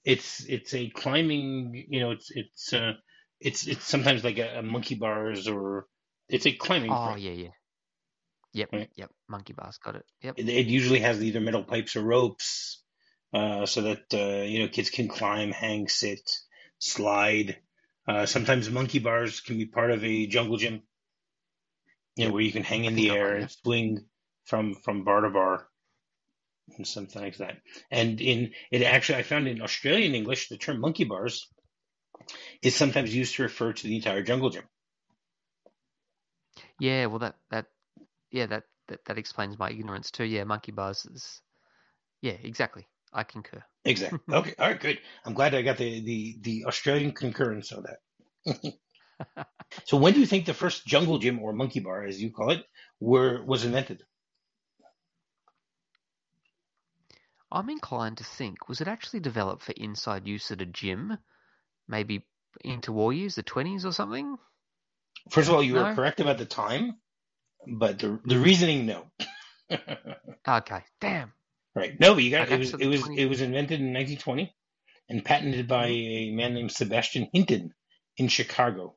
it's 0.04 0.46
it's 0.46 0.74
a 0.74 0.90
climbing. 0.90 1.86
You 1.90 2.00
know, 2.02 2.12
it's 2.12 2.32
it's 2.32 2.74
uh 2.74 2.94
it's 3.40 3.68
it's 3.68 3.86
sometimes 3.86 4.24
like 4.24 4.38
a, 4.38 4.60
a 4.60 4.62
monkey 4.64 4.96
bars 4.96 5.48
or 5.48 5.86
it's 6.30 6.46
a 6.46 6.54
climbing. 6.54 6.92
Oh 6.92 7.14
frame. 7.14 7.18
yeah, 7.20 7.32
yeah. 7.32 7.50
Yep, 8.56 8.70
Right. 8.72 8.90
yep. 8.96 9.12
Monkey 9.28 9.52
bars 9.52 9.78
got 9.84 9.96
it. 9.98 10.06
Yep. 10.22 10.40
It, 10.40 10.48
it 10.48 10.68
usually 10.68 11.00
has 11.00 11.22
either 11.22 11.42
metal 11.42 11.64
pipes 11.64 11.98
or 11.98 12.02
ropes, 12.02 12.82
uh, 13.34 13.66
so 13.66 13.82
that 13.82 14.06
uh, 14.14 14.44
you 14.44 14.60
know 14.60 14.70
kids 14.70 14.90
can 14.90 15.10
climb, 15.10 15.52
hang, 15.52 15.90
sit, 15.90 16.22
slide. 16.80 17.58
Uh, 18.08 18.26
sometimes 18.26 18.70
monkey 18.70 19.00
bars 19.00 19.42
can 19.42 19.58
be 19.58 19.66
part 19.66 19.92
of 19.92 20.06
a 20.06 20.26
jungle 20.28 20.56
gym. 20.56 20.84
You 22.16 22.28
know, 22.28 22.32
where 22.32 22.44
you 22.44 22.54
can 22.54 22.64
hang 22.64 22.86
in 22.86 22.96
the 22.96 23.10
air 23.12 23.36
and 23.36 23.52
swing 23.52 24.06
from 24.46 24.76
from 24.76 25.04
bar 25.04 25.20
to 25.22 25.30
bar, 25.32 25.68
and 26.78 26.88
something 26.88 27.22
like 27.22 27.36
that. 27.38 27.58
And 27.92 28.22
in 28.22 28.54
it 28.72 28.84
actually, 28.84 29.20
I 29.20 29.24
found 29.24 29.50
in 29.50 29.62
Australian 29.62 30.16
English, 30.16 30.48
the 30.48 30.58
term 30.58 30.80
monkey 30.80 31.04
bars 31.04 31.46
is 32.62 32.74
sometimes 32.74 33.14
used 33.14 33.36
to 33.36 33.44
refer 33.44 33.74
to 33.74 33.84
the 33.88 33.98
entire 33.98 34.24
jungle 34.24 34.50
gym. 34.50 34.64
Yeah, 36.80 37.08
well 37.08 37.20
that 37.20 37.36
that 37.52 37.68
yeah 38.36 38.46
that 38.48 38.64
that, 38.88 39.00
that 39.06 39.18
explains 39.18 39.58
my 39.58 39.70
ignorance 39.72 40.12
too. 40.12 40.26
Yeah, 40.26 40.44
monkey 40.44 40.72
bars 40.72 41.06
is 41.06 41.42
yeah 42.22 42.38
exactly. 42.44 42.86
I 43.14 43.24
concur. 43.24 43.64
Exactly. 43.86 44.20
Okay. 44.30 44.54
All 44.60 44.68
right. 44.68 44.80
Good. 44.80 45.00
I'm 45.24 45.34
glad 45.34 45.56
I 45.56 45.62
got 45.62 45.78
the 45.78 46.02
the 46.02 46.38
the 46.42 46.66
Australian 46.66 47.14
concurrence 47.14 47.72
on 47.72 47.84
that. 47.84 48.74
so, 49.86 49.98
when 49.98 50.14
do 50.14 50.20
you 50.20 50.26
think 50.26 50.46
the 50.46 50.54
first 50.54 50.86
jungle 50.86 51.18
gym 51.18 51.40
or 51.40 51.54
monkey 51.54 51.80
bar, 51.80 52.06
as 52.06 52.22
you 52.22 52.32
call 52.32 52.52
it, 52.52 52.66
were 53.00 53.44
was 53.46 53.64
invented? 53.64 54.04
I'm 57.52 57.70
inclined 57.70 58.18
to 58.18 58.24
think 58.24 58.68
was 58.68 58.82
it 58.82 58.88
actually 58.88 59.22
developed 59.22 59.64
for 59.64 59.72
inside 59.78 60.28
use 60.28 60.52
at 60.52 60.62
a 60.62 60.66
gym, 60.66 61.18
maybe 61.88 62.28
into 62.62 62.92
war 62.92 63.14
years, 63.14 63.36
the 63.36 63.44
20s 63.44 63.86
or 63.86 63.94
something? 63.94 64.38
First 65.30 65.50
of 65.50 65.56
all, 65.56 65.64
you 65.64 65.76
No. 65.76 65.84
are 65.86 65.96
correct 65.96 66.20
about 66.20 66.38
the 66.38 66.46
time, 66.46 67.00
but 67.68 68.00
the 68.00 68.20
the 68.26 68.40
reasoning, 68.40 68.86
no. 68.86 69.06
Okay, 70.48 70.82
damn. 71.02 71.34
right. 71.76 72.00
No, 72.00 72.14
but 72.14 72.24
you 72.24 72.32
got 72.32 72.44
Okay, 72.44 72.56
it 72.56 72.60
was 72.60 72.70
so 72.72 72.78
it 72.78 72.88
was 72.88 73.02
20 73.02 73.22
it 73.22 73.30
was 73.30 73.42
invented 73.42 73.80
in 73.80 73.94
1920 73.94 74.54
and 75.10 75.26
patented 75.26 75.68
by 75.68 75.88
a 75.88 76.32
man 76.32 76.54
named 76.54 76.72
Sebastian 76.72 77.30
Hinton 77.34 77.74
in 78.18 78.28
Chicago. 78.28 78.96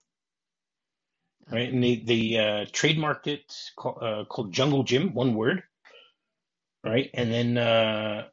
Right, 1.50 1.72
and 1.72 1.82
they 1.82 1.96
they 1.96 2.36
uh, 2.36 2.66
trademarked 2.66 3.26
it 3.26 3.54
called, 3.76 3.98
uh, 4.02 4.24
called 4.26 4.52
Jungle 4.52 4.82
Gym, 4.82 5.14
one 5.14 5.34
word. 5.34 5.62
Right, 6.84 7.10
and 7.14 7.32
then 7.32 7.56
uh, 7.56 8.28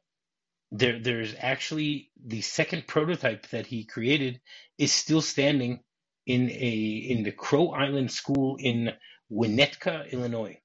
there 0.71 0.99
there's 0.99 1.33
actually 1.39 2.11
the 2.25 2.41
second 2.41 2.87
prototype 2.87 3.47
that 3.49 3.67
he 3.67 3.85
created 3.85 4.41
is 4.77 4.91
still 4.91 5.21
standing 5.21 5.79
in 6.25 6.49
a 6.49 7.05
in 7.09 7.23
the 7.23 7.31
Crow 7.31 7.69
Island 7.69 8.11
School 8.11 8.57
in 8.59 8.91
Winnetka, 9.31 10.11
Illinois. 10.11 10.59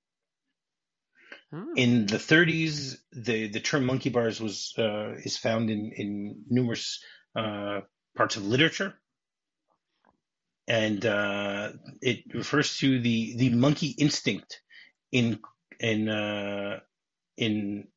Hmm. 1.51 1.73
In 1.77 2.07
the 2.07 2.19
30s, 2.19 2.97
the 3.13 3.49
the 3.49 3.61
term 3.61 3.85
monkey 3.85 4.11
bars 4.11 4.41
was 4.41 4.73
uh, 4.79 5.15
is 5.25 5.37
found 5.37 5.69
in 5.71 5.93
in 5.97 6.45
numerous 6.49 7.03
uh, 7.35 7.81
parts 8.17 8.37
of 8.37 8.47
literature, 8.47 8.95
and 10.69 11.05
uh, 11.05 11.73
it 12.01 12.23
refers 12.35 12.77
to 12.79 13.01
the 13.01 13.37
the 13.37 13.51
monkey 13.51 13.95
instinct 13.99 14.61
in 15.11 15.41
in 15.81 16.09
uh, 16.09 16.79
in 17.37 17.89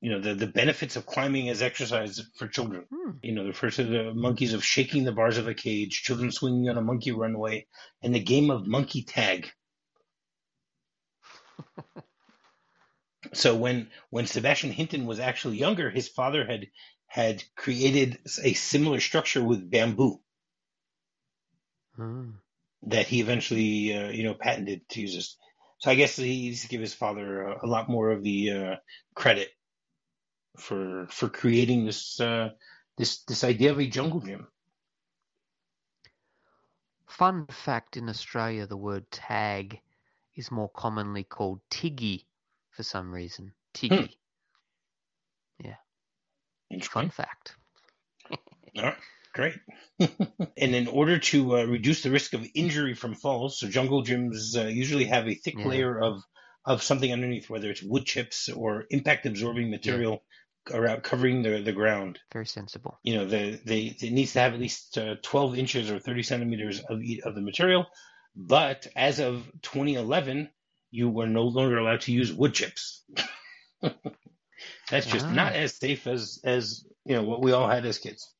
you 0.00 0.10
know 0.10 0.20
the 0.20 0.34
the 0.34 0.46
benefits 0.46 0.96
of 0.96 1.04
climbing 1.04 1.50
as 1.50 1.60
exercise 1.60 2.20
for 2.38 2.48
children. 2.48 2.86
Hmm. 2.90 3.10
You 3.22 3.34
know, 3.34 3.46
the 3.46 3.52
first 3.52 3.78
of 3.78 3.88
the 3.88 4.14
monkeys 4.14 4.54
of 4.54 4.64
shaking 4.64 5.04
the 5.04 5.12
bars 5.12 5.36
of 5.36 5.48
a 5.48 5.54
cage, 5.54 6.02
children 6.02 6.32
swinging 6.32 6.70
on 6.70 6.78
a 6.78 6.82
monkey 6.82 7.12
runway, 7.12 7.66
and 8.02 8.14
the 8.14 8.20
game 8.20 8.50
of 8.50 8.66
monkey 8.66 9.02
tag. 9.02 9.50
So 13.34 13.56
when 13.56 13.90
when 14.10 14.26
Sebastian 14.26 14.72
Hinton 14.72 15.06
was 15.06 15.20
actually 15.20 15.58
younger, 15.58 15.90
his 15.90 16.08
father 16.08 16.44
had 16.44 16.68
had 17.06 17.44
created 17.56 18.18
a 18.42 18.54
similar 18.54 19.00
structure 19.00 19.42
with 19.42 19.70
bamboo 19.70 20.20
Hmm. 21.96 22.30
that 22.82 23.06
he 23.06 23.20
eventually 23.20 23.94
uh, 23.94 24.10
you 24.10 24.22
know 24.24 24.34
patented 24.34 24.88
to 24.90 25.00
use 25.00 25.14
this. 25.14 25.36
So 25.78 25.90
I 25.90 25.94
guess 25.94 26.16
he 26.16 26.24
needs 26.48 26.62
to 26.62 26.68
give 26.68 26.80
his 26.80 26.94
father 26.94 27.42
a, 27.42 27.66
a 27.66 27.68
lot 27.68 27.88
more 27.88 28.10
of 28.10 28.22
the 28.22 28.50
uh, 28.52 28.76
credit 29.14 29.48
for 30.58 31.06
for 31.10 31.28
creating 31.28 31.84
this 31.86 32.20
uh, 32.20 32.50
this 32.98 33.22
this 33.24 33.44
idea 33.44 33.70
of 33.72 33.78
a 33.80 33.86
jungle 33.86 34.20
gym. 34.20 34.46
Fun 37.08 37.46
fact 37.48 37.96
in 37.96 38.08
Australia, 38.08 38.66
the 38.66 38.76
word 38.76 39.10
tag 39.10 39.80
is 40.36 40.50
more 40.50 40.68
commonly 40.68 41.24
called 41.24 41.60
tiggy 41.70 42.26
for 42.70 42.82
some 42.82 43.12
reason. 43.12 43.52
Tiggy. 43.74 44.18
Yeah. 45.58 45.76
Interesting. 46.70 47.02
Fun 47.02 47.10
fact. 47.10 47.56
All 48.76 48.82
right, 48.82 48.96
great. 49.32 49.54
and 50.00 50.74
in 50.74 50.88
order 50.88 51.18
to 51.18 51.58
uh, 51.58 51.64
reduce 51.64 52.02
the 52.02 52.10
risk 52.10 52.34
of 52.34 52.46
injury 52.54 52.94
from 52.94 53.14
falls, 53.14 53.58
so 53.58 53.68
jungle 53.68 54.04
gyms 54.04 54.56
uh, 54.56 54.66
usually 54.66 55.04
have 55.04 55.26
a 55.26 55.34
thick 55.34 55.54
Yeah. 55.58 55.66
layer 55.68 55.98
of 55.98 56.22
of 56.66 56.82
something 56.82 57.12
underneath, 57.12 57.48
whether 57.48 57.70
it's 57.70 57.82
wood 57.82 58.04
chips 58.04 58.48
or 58.48 58.86
impact 58.90 59.24
absorbing 59.24 59.70
material 59.70 60.24
around 60.70 61.02
covering 61.04 61.42
the 61.42 61.62
the 61.62 61.72
ground. 61.72 62.18
Very 62.32 62.46
sensible. 62.46 62.98
You 63.04 63.14
know, 63.14 63.24
the 63.24 63.60
they 63.64 63.96
it 64.00 64.12
needs 64.12 64.32
to 64.32 64.40
have 64.40 64.52
at 64.52 64.60
least 64.60 64.98
uh, 64.98 65.14
12 65.22 65.56
inches 65.58 65.90
or 65.90 66.00
30 66.00 66.22
centimeters 66.24 66.80
of 66.80 67.00
of 67.24 67.34
the 67.34 67.40
material. 67.40 67.86
But 68.36 68.86
as 68.94 69.18
of 69.18 69.50
2011, 69.62 70.50
you 70.90 71.08
were 71.08 71.26
no 71.26 71.44
longer 71.44 71.78
allowed 71.78 72.02
to 72.02 72.12
use 72.12 72.32
wood 72.32 72.52
chips. 72.54 73.02
That's 74.90 75.06
just 75.06 75.26
Ah. 75.26 75.32
not 75.34 75.52
as 75.54 75.74
safe 75.74 76.06
as 76.06 76.40
as 76.44 76.84
you 77.04 77.14
know 77.16 77.22
what 77.22 77.40
we 77.42 77.52
all 77.52 77.68
had 77.68 77.84
as 77.86 77.98
kids. 77.98 78.30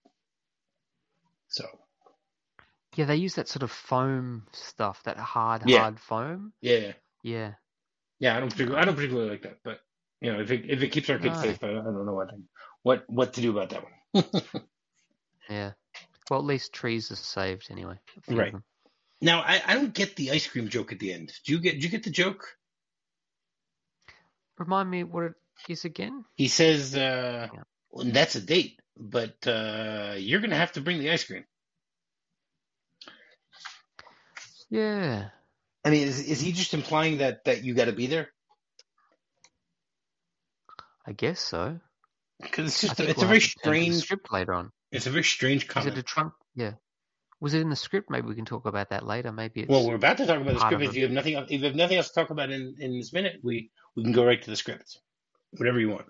So 1.49 1.65
Yeah, 2.95 3.07
they 3.07 3.17
use 3.17 3.35
that 3.35 3.49
sort 3.49 3.63
of 3.63 3.71
foam 3.71 4.47
stuff, 4.53 5.03
that 5.05 5.17
hard, 5.19 5.63
Yeah. 5.67 5.81
hard 5.81 6.01
foam. 6.01 6.53
yeah, 6.61 6.93
Yeah. 7.23 7.55
yeah, 8.19 8.37
I 8.37 8.41
don't 8.41 8.51
particularly, 8.51 8.83
I 8.83 8.85
don't 8.85 8.95
particularly 8.97 9.31
like 9.31 9.43
that, 9.43 9.59
but 9.63 9.81
you 10.21 10.33
know, 10.33 10.41
if 10.41 10.51
it 10.51 10.69
if 10.69 10.83
it 10.83 10.89
keeps 10.89 11.09
our 11.11 11.19
kids 11.19 11.37
No. 11.37 11.49
safe, 11.49 11.63
I, 11.65 11.69
I 11.71 11.75
don't 11.75 12.07
know 12.07 12.15
what 12.15 12.31
what 12.83 13.05
what 13.09 13.33
to 13.35 13.41
do 13.41 13.51
about 13.57 13.71
that 13.71 13.83
one. 13.83 14.25
Yeah. 15.49 15.73
Well, 16.29 16.41
at 16.41 16.45
least 16.47 16.73
trees 16.73 17.13
are 17.13 17.17
saved 17.17 17.69
anyway. 17.71 18.01
a 18.17 18.21
few 18.23 18.33
of 18.35 18.39
Right. 18.41 18.53
them. 18.53 18.65
Now, 19.21 19.41
I, 19.41 19.63
I 19.67 19.75
don't 19.75 19.95
get 19.95 20.17
the 20.17 20.31
ice 20.33 20.47
cream 20.47 20.69
joke 20.69 20.93
at 20.93 20.99
the 20.99 21.13
end. 21.13 21.33
Do 21.45 21.53
you 21.53 21.61
get? 21.61 21.79
Do 21.79 21.85
you 21.87 21.89
get 21.91 22.05
the 22.05 22.11
joke? 22.11 22.45
Remind 24.59 24.91
me 24.91 25.05
what 25.05 25.25
it 25.25 25.35
is 25.69 25.85
again? 25.85 26.25
He 26.35 26.49
says, 26.49 26.95
uh, 26.95 27.49
Yeah. 27.53 27.63
well, 27.91 28.07
"That's 28.07 28.37
a 28.37 28.41
date, 28.41 28.81
but 28.97 29.47
uh, 29.47 30.15
you're 30.19 30.41
gonna 30.41 30.57
have 30.57 30.73
to 30.73 30.81
bring 30.81 30.99
the 30.99 31.11
ice 31.11 31.25
cream." 31.25 31.45
Yeah. 34.71 35.29
I 35.85 35.91
mean, 35.91 36.09
is 36.09 36.21
is 36.21 36.41
he 36.41 36.53
just 36.53 36.75
implying 36.75 37.19
that 37.19 37.45
that 37.45 37.63
you 37.65 37.75
got 37.75 37.85
to 37.85 37.93
be 37.93 38.07
there? 38.09 38.33
I 41.07 41.13
guess 41.13 41.39
so. 41.39 41.79
Because 42.41 42.67
it's 42.69 42.81
just 42.81 43.01
a, 43.01 43.09
it's 43.09 43.17
we'll 43.17 43.27
a 43.27 43.29
very 43.29 43.41
have 43.41 43.51
to 43.51 43.59
turn 43.63 43.75
to 43.75 43.79
the 43.81 43.85
strange 43.93 44.05
script 44.05 44.33
later 44.33 44.53
on. 44.55 44.73
it's 44.91 45.07
a 45.07 45.11
very 45.11 45.25
strange 45.25 45.69
Is 45.77 45.87
it 45.87 45.97
a 45.97 46.03
trunk? 46.03 46.33
Yeah. 46.55 46.73
Was 47.41 47.53
it 47.55 47.61
in 47.61 47.69
the 47.69 47.77
script? 47.77 48.09
Maybe 48.11 48.27
we 48.29 48.35
can 48.35 48.47
talk 48.47 48.65
about 48.67 48.91
that 48.91 49.07
later. 49.07 49.31
Maybe 49.31 49.61
it's 49.61 49.69
Well, 49.71 49.87
we're 49.87 49.97
about 49.97 50.17
to 50.19 50.27
talk 50.27 50.41
about 50.41 50.55
the 50.55 50.61
script. 50.61 50.83
If 50.83 50.95
you 50.95 51.03
have 51.03 51.11
nothing, 51.13 51.35
else, 51.35 51.47
if 51.51 51.61
you 51.61 51.67
have 51.67 51.75
nothing 51.75 51.99
else 51.99 52.09
to 52.09 52.15
talk 52.15 52.31
about 52.31 52.51
in, 52.51 52.75
in 52.79 52.97
this 52.99 53.13
minute, 53.13 53.41
we 53.43 53.71
we 53.95 54.03
can 54.03 54.13
go 54.13 54.25
right 54.25 54.41
to 54.43 54.51
the 54.51 54.57
script. 54.57 54.99
Whatever 55.53 55.79
you 55.81 55.91
want. 55.91 56.07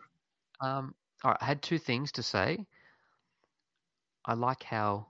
Um, 0.60 0.94
all 1.24 1.32
right, 1.32 1.38
I 1.40 1.44
had 1.44 1.62
two 1.62 1.78
things 1.78 2.12
to 2.12 2.22
say. 2.22 2.64
I 4.24 4.34
like 4.34 4.62
how 4.62 5.08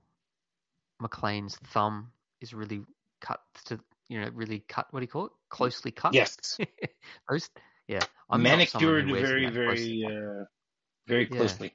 McClane's 1.03 1.57
thumb 1.57 2.13
is 2.41 2.55
really 2.55 2.83
cut 3.21 3.41
to, 3.67 3.79
you 4.09 4.21
know, 4.21 4.31
really 4.35 4.61
cut. 4.61 4.87
What 4.91 5.01
do 5.01 5.05
you 5.05 5.09
call 5.09 5.27
it? 5.27 5.33
Closely 5.49 5.91
cut. 5.91 6.15
Yes, 6.15 6.59
Those, 7.31 7.51
yeah. 7.89 8.01
I'm 8.31 8.43
not 8.43 8.69
someone 8.69 9.07
who 9.07 9.13
manicured 9.13 9.29
very, 9.29 9.51
very, 9.51 9.67
closely. 9.67 10.05
uh, 10.05 10.45
very 11.07 11.29
Yeah. 11.31 11.37
closely. 11.37 11.75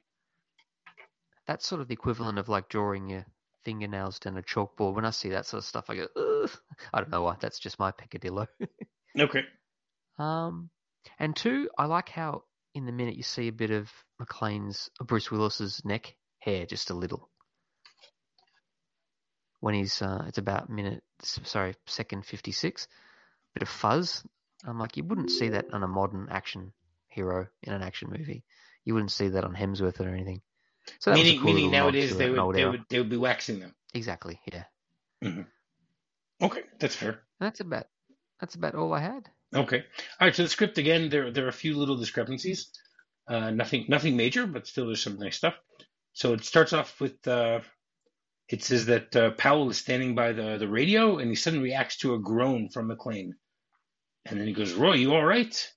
That's 1.46 1.66
sort 1.66 1.80
of 1.80 1.88
the 1.88 1.94
equivalent 1.94 2.38
of 2.38 2.48
like 2.48 2.68
drawing 2.68 3.08
your 3.08 3.26
fingernails 3.64 4.18
down 4.18 4.36
a 4.36 4.42
chalkboard. 4.42 4.94
When 4.94 5.04
I 5.04 5.10
see 5.10 5.30
that 5.30 5.46
sort 5.46 5.62
of 5.62 5.66
stuff, 5.66 5.86
I 5.88 5.96
go, 5.96 6.06
Ugh. 6.16 6.50
I 6.92 7.00
don't 7.00 7.10
know 7.10 7.22
why. 7.22 7.36
That's 7.40 7.58
just 7.58 7.78
my 7.78 7.90
peccadillo. 7.90 8.46
Okay. 9.18 9.42
Um, 10.18 10.70
and 11.18 11.36
two, 11.36 11.68
I 11.76 11.84
like 11.84 12.08
how 12.08 12.44
in 12.74 12.86
the 12.86 12.92
minute 12.92 13.16
you 13.16 13.22
see 13.22 13.48
a 13.48 13.52
bit 13.52 13.70
of 13.70 13.90
McClane's 14.20 14.88
Bruce 15.04 15.30
Willis's 15.30 15.84
neck 15.84 16.16
hair, 16.38 16.64
just 16.64 16.90
a 16.90 16.94
little. 16.94 17.28
When 19.60 19.74
he's, 19.74 20.00
uh, 20.00 20.24
it's 20.28 20.38
about 20.38 20.70
minute, 20.70 21.02
sorry, 21.20 21.74
second 21.86 22.24
fifty 22.24 22.52
six, 22.52 22.88
bit 23.54 23.62
of 23.62 23.68
fuzz. 23.68 24.24
I'm 24.64 24.78
like, 24.78 24.96
you 24.96 25.04
wouldn't 25.04 25.30
see 25.30 25.50
that 25.50 25.66
on 25.72 25.82
a 25.82 25.88
modern 25.88 26.28
action 26.30 26.72
hero 27.08 27.48
in 27.62 27.72
an 27.72 27.82
action 27.82 28.08
movie. 28.10 28.44
You 28.84 28.94
wouldn't 28.94 29.12
see 29.12 29.28
that 29.28 29.44
on 29.44 29.54
Hemsworth 29.54 30.00
or 30.00 30.08
anything. 30.08 30.40
So 30.98 31.12
meaning, 31.12 31.40
cool 31.40 31.52
meaning 31.52 31.70
nowadays 31.70 32.16
they 32.16 32.30
would 32.30 32.54
they 32.54 32.64
would 32.64 32.84
they 32.88 32.98
would 32.98 33.08
be 33.10 33.16
waxing 33.16 33.60
them. 33.60 33.74
exactly, 33.94 34.40
yeah. 34.52 34.64
Okay, 36.42 36.62
that's 36.80 36.96
fair. 36.96 37.20
That's 37.38 37.60
about 37.60 37.86
that's 38.40 38.56
about 38.56 38.74
all 38.74 38.92
I 38.92 39.00
had. 39.00 39.28
Okay. 39.54 39.84
All 40.20 40.26
right. 40.26 40.34
So 40.34 40.42
the 40.42 40.48
script 40.48 40.78
again, 40.78 41.08
there 41.08 41.30
there 41.30 41.44
are 41.44 41.48
a 41.48 41.52
few 41.52 41.76
little 41.76 41.96
discrepancies. 41.96 42.70
Uh, 43.28 43.50
nothing 43.50 43.86
nothing 43.88 44.16
major, 44.16 44.46
but 44.46 44.66
still 44.66 44.86
there's 44.86 45.02
some 45.02 45.18
nice 45.18 45.36
stuff. 45.36 45.54
So 46.14 46.32
it 46.32 46.44
starts 46.44 46.72
off 46.72 47.00
with 47.00 47.26
uh, 47.28 47.60
it 48.48 48.64
says 48.64 48.86
that 48.86 49.14
uh, 49.14 49.30
Powell 49.32 49.70
is 49.70 49.78
standing 49.78 50.14
by 50.14 50.32
the 50.32 50.58
the 50.58 50.68
radio 50.68 51.18
and 51.18 51.28
he 51.28 51.36
suddenly 51.36 51.68
reacts 51.68 51.98
to 51.98 52.14
a 52.14 52.18
groan 52.18 52.68
from 52.68 52.88
McClane, 52.88 53.32
and 54.26 54.40
then 54.40 54.46
he 54.46 54.52
goes, 54.52 54.72
"Roy, 54.72 54.94
you 54.94 55.14
all 55.14 55.24
right?" 55.24 55.72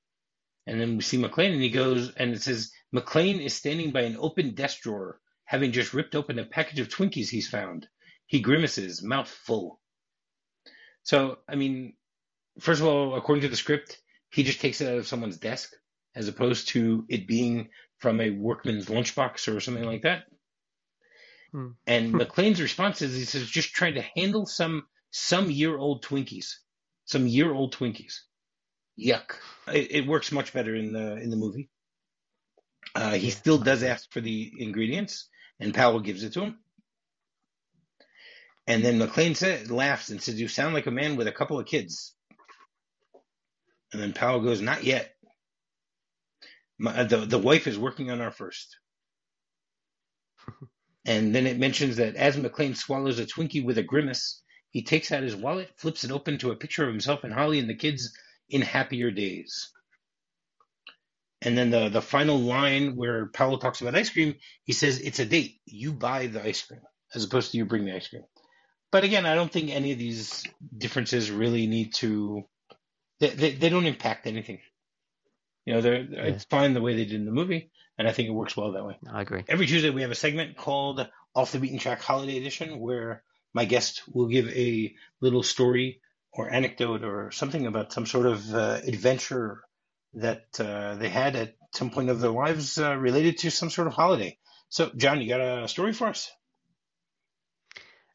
And 0.67 0.81
then 0.81 0.95
we 0.95 1.03
see 1.03 1.21
McClane 1.21 1.53
and 1.53 1.61
he 1.61 1.69
goes 1.69 2.11
and 2.15 2.33
it 2.33 2.41
says 2.41 2.71
McClane 2.95 3.43
is 3.43 3.53
standing 3.53 3.91
by 3.91 4.01
an 4.01 4.17
open 4.19 4.55
desk 4.55 4.81
drawer, 4.81 5.19
having 5.43 5.71
just 5.71 5.93
ripped 5.93 6.15
open 6.15 6.39
a 6.39 6.45
package 6.45 6.79
of 6.79 6.89
Twinkies 6.89 7.29
he's 7.29 7.49
found. 7.49 7.87
He 8.25 8.39
grimaces, 8.39 9.03
mouth 9.03 9.27
full. 9.27 9.81
So 11.03 11.39
I 11.47 11.55
mean, 11.55 11.93
first 12.59 12.81
of 12.81 12.87
all, 12.87 13.15
according 13.15 13.41
to 13.41 13.49
the 13.49 13.55
script, 13.55 13.99
he 14.29 14.43
just 14.43 14.61
takes 14.61 14.81
it 14.81 14.87
out 14.87 14.97
of 14.97 15.07
someone's 15.07 15.37
desk 15.37 15.71
as 16.15 16.27
opposed 16.27 16.69
to 16.69 17.05
it 17.09 17.27
being 17.27 17.69
from 17.97 18.21
a 18.21 18.29
workman's 18.31 18.85
lunchbox 18.85 19.53
or 19.53 19.59
something 19.59 19.83
like 19.83 20.03
that. 20.03 20.23
Hmm. 21.51 21.71
And 21.85 22.13
McClane's 22.13 22.61
response 22.61 23.01
is 23.01 23.15
he 23.15 23.25
says 23.25 23.47
just 23.47 23.73
trying 23.73 23.95
to 23.95 24.05
handle 24.15 24.45
some 24.45 24.87
some 25.11 25.51
year 25.51 25.77
old 25.77 26.03
Twinkies. 26.03 26.55
Some 27.05 27.27
year 27.27 27.53
old 27.53 27.75
Twinkies. 27.75 28.19
Yuck. 28.99 29.35
It, 29.67 29.91
it 29.91 30.07
works 30.07 30.31
much 30.31 30.53
better 30.53 30.75
in 30.75 30.93
the 30.93 31.17
in 31.17 31.29
the 31.29 31.37
movie. 31.37 31.69
Uh, 32.93 33.13
he 33.13 33.29
still 33.29 33.57
does 33.57 33.83
ask 33.83 34.11
for 34.11 34.21
the 34.21 34.51
ingredients, 34.59 35.29
and 35.59 35.73
Powell 35.73 35.99
gives 35.99 36.23
it 36.23 36.33
to 36.33 36.41
him. 36.41 36.59
And 38.67 38.83
then 38.83 38.99
McClane 38.99 39.35
said, 39.35 39.69
laughs 39.69 40.09
and 40.09 40.21
says, 40.21 40.39
"You 40.39 40.47
sound 40.47 40.73
like 40.73 40.87
a 40.87 40.91
man 40.91 41.15
with 41.15 41.27
a 41.27 41.31
couple 41.31 41.59
of 41.59 41.67
kids." 41.67 42.15
And 43.93 44.01
then 44.01 44.13
Powell 44.13 44.41
goes, 44.41 44.61
"Not 44.61 44.83
yet. 44.83 45.15
My, 46.77 47.03
the 47.03 47.17
the 47.17 47.37
wife 47.37 47.67
is 47.67 47.77
working 47.77 48.11
on 48.11 48.21
our 48.21 48.31
first. 48.31 48.77
and 51.05 51.33
then 51.33 51.47
it 51.47 51.59
mentions 51.59 51.97
that 51.97 52.15
as 52.15 52.35
McClane 52.35 52.75
swallows 52.75 53.19
a 53.19 53.25
Twinkie 53.25 53.63
with 53.63 53.77
a 53.77 53.83
grimace, 53.83 54.41
he 54.71 54.83
takes 54.83 55.11
out 55.11 55.23
his 55.23 55.35
wallet, 55.35 55.71
flips 55.77 56.03
it 56.03 56.11
open 56.11 56.37
to 56.39 56.51
a 56.51 56.55
picture 56.57 56.83
of 56.83 56.89
himself 56.89 57.23
and 57.23 57.33
Holly 57.33 57.59
and 57.59 57.69
the 57.69 57.75
kids 57.75 58.17
in 58.49 58.61
happier 58.61 59.11
days. 59.11 59.71
And 61.45 61.55
then 61.55 61.69
the 61.69 61.89
the 61.89 62.01
final 62.01 62.39
line 62.39 62.95
where 62.95 63.27
Powell 63.27 63.59
talks 63.59 63.79
about 63.79 63.95
ice 63.95 64.09
cream, 64.09 64.35
he 64.63 64.73
says, 64.73 64.99
"It's 64.99 65.19
a 65.19 65.25
date. 65.25 65.61
You 65.65 65.93
buy 65.93 66.25
the 66.25 66.43
ice 66.43 66.63
cream, 66.63 66.81
as 67.13 67.23
opposed 67.23 67.51
to 67.51 67.57
you 67.57 67.65
bring 67.65 67.85
the 67.85 67.95
ice 67.95 68.07
cream." 68.07 68.23
But 68.91 69.03
again, 69.03 69.27
I 69.27 69.35
don't 69.35 69.51
think 69.51 69.69
any 69.69 69.91
of 69.91 69.99
these 69.99 70.43
differences 70.75 71.29
really 71.29 71.67
need 71.67 71.93
to. 71.95 72.43
They 73.19 73.29
they, 73.29 73.51
they 73.51 73.69
don't 73.69 73.85
impact 73.85 74.25
anything. 74.25 74.59
You 75.65 75.75
know, 75.75 75.81
they're, 75.81 76.07
it's 76.09 76.45
fine 76.45 76.73
the 76.73 76.81
way 76.81 76.95
they 76.95 77.05
did 77.05 77.13
in 77.13 77.25
the 77.25 77.31
movie, 77.31 77.69
and 77.97 78.07
I 78.07 78.11
think 78.11 78.27
it 78.27 78.31
works 78.31 78.57
well 78.57 78.71
that 78.71 78.85
way. 78.85 78.97
I 79.07 79.21
agree. 79.21 79.43
Every 79.47 79.67
Tuesday, 79.67 79.91
we 79.91 80.01
have 80.01 80.11
a 80.11 80.15
segment 80.15 80.57
called 80.57 81.07
Off 81.35 81.51
the 81.51 81.59
Beaten 81.59 81.79
Track 81.79 82.01
Holiday 82.01 82.37
Edition, 82.37 82.79
where 82.79 83.23
my 83.53 83.65
guest 83.65 84.01
will 84.11 84.27
give 84.27 84.47
a 84.49 84.95
little 85.21 85.43
story 85.43 86.01
or 86.33 86.51
anecdote 86.51 87.03
or 87.03 87.31
something 87.31 87.67
about 87.67 87.93
some 87.93 88.05
sort 88.07 88.25
of 88.25 88.53
uh, 88.53 88.79
adventure 88.85 89.64
that 90.15 90.45
uh, 90.59 90.95
they 90.95 91.09
had 91.09 91.35
at 91.35 91.55
some 91.73 91.89
point 91.89 92.09
of 92.09 92.19
their 92.19 92.31
lives 92.31 92.77
uh, 92.77 92.95
related 92.95 93.37
to 93.39 93.51
some 93.51 93.69
sort 93.69 93.87
of 93.87 93.93
holiday. 93.93 94.37
So, 94.69 94.91
John, 94.95 95.21
you 95.21 95.29
got 95.29 95.41
a 95.41 95.67
story 95.67 95.93
for 95.93 96.07
us? 96.07 96.31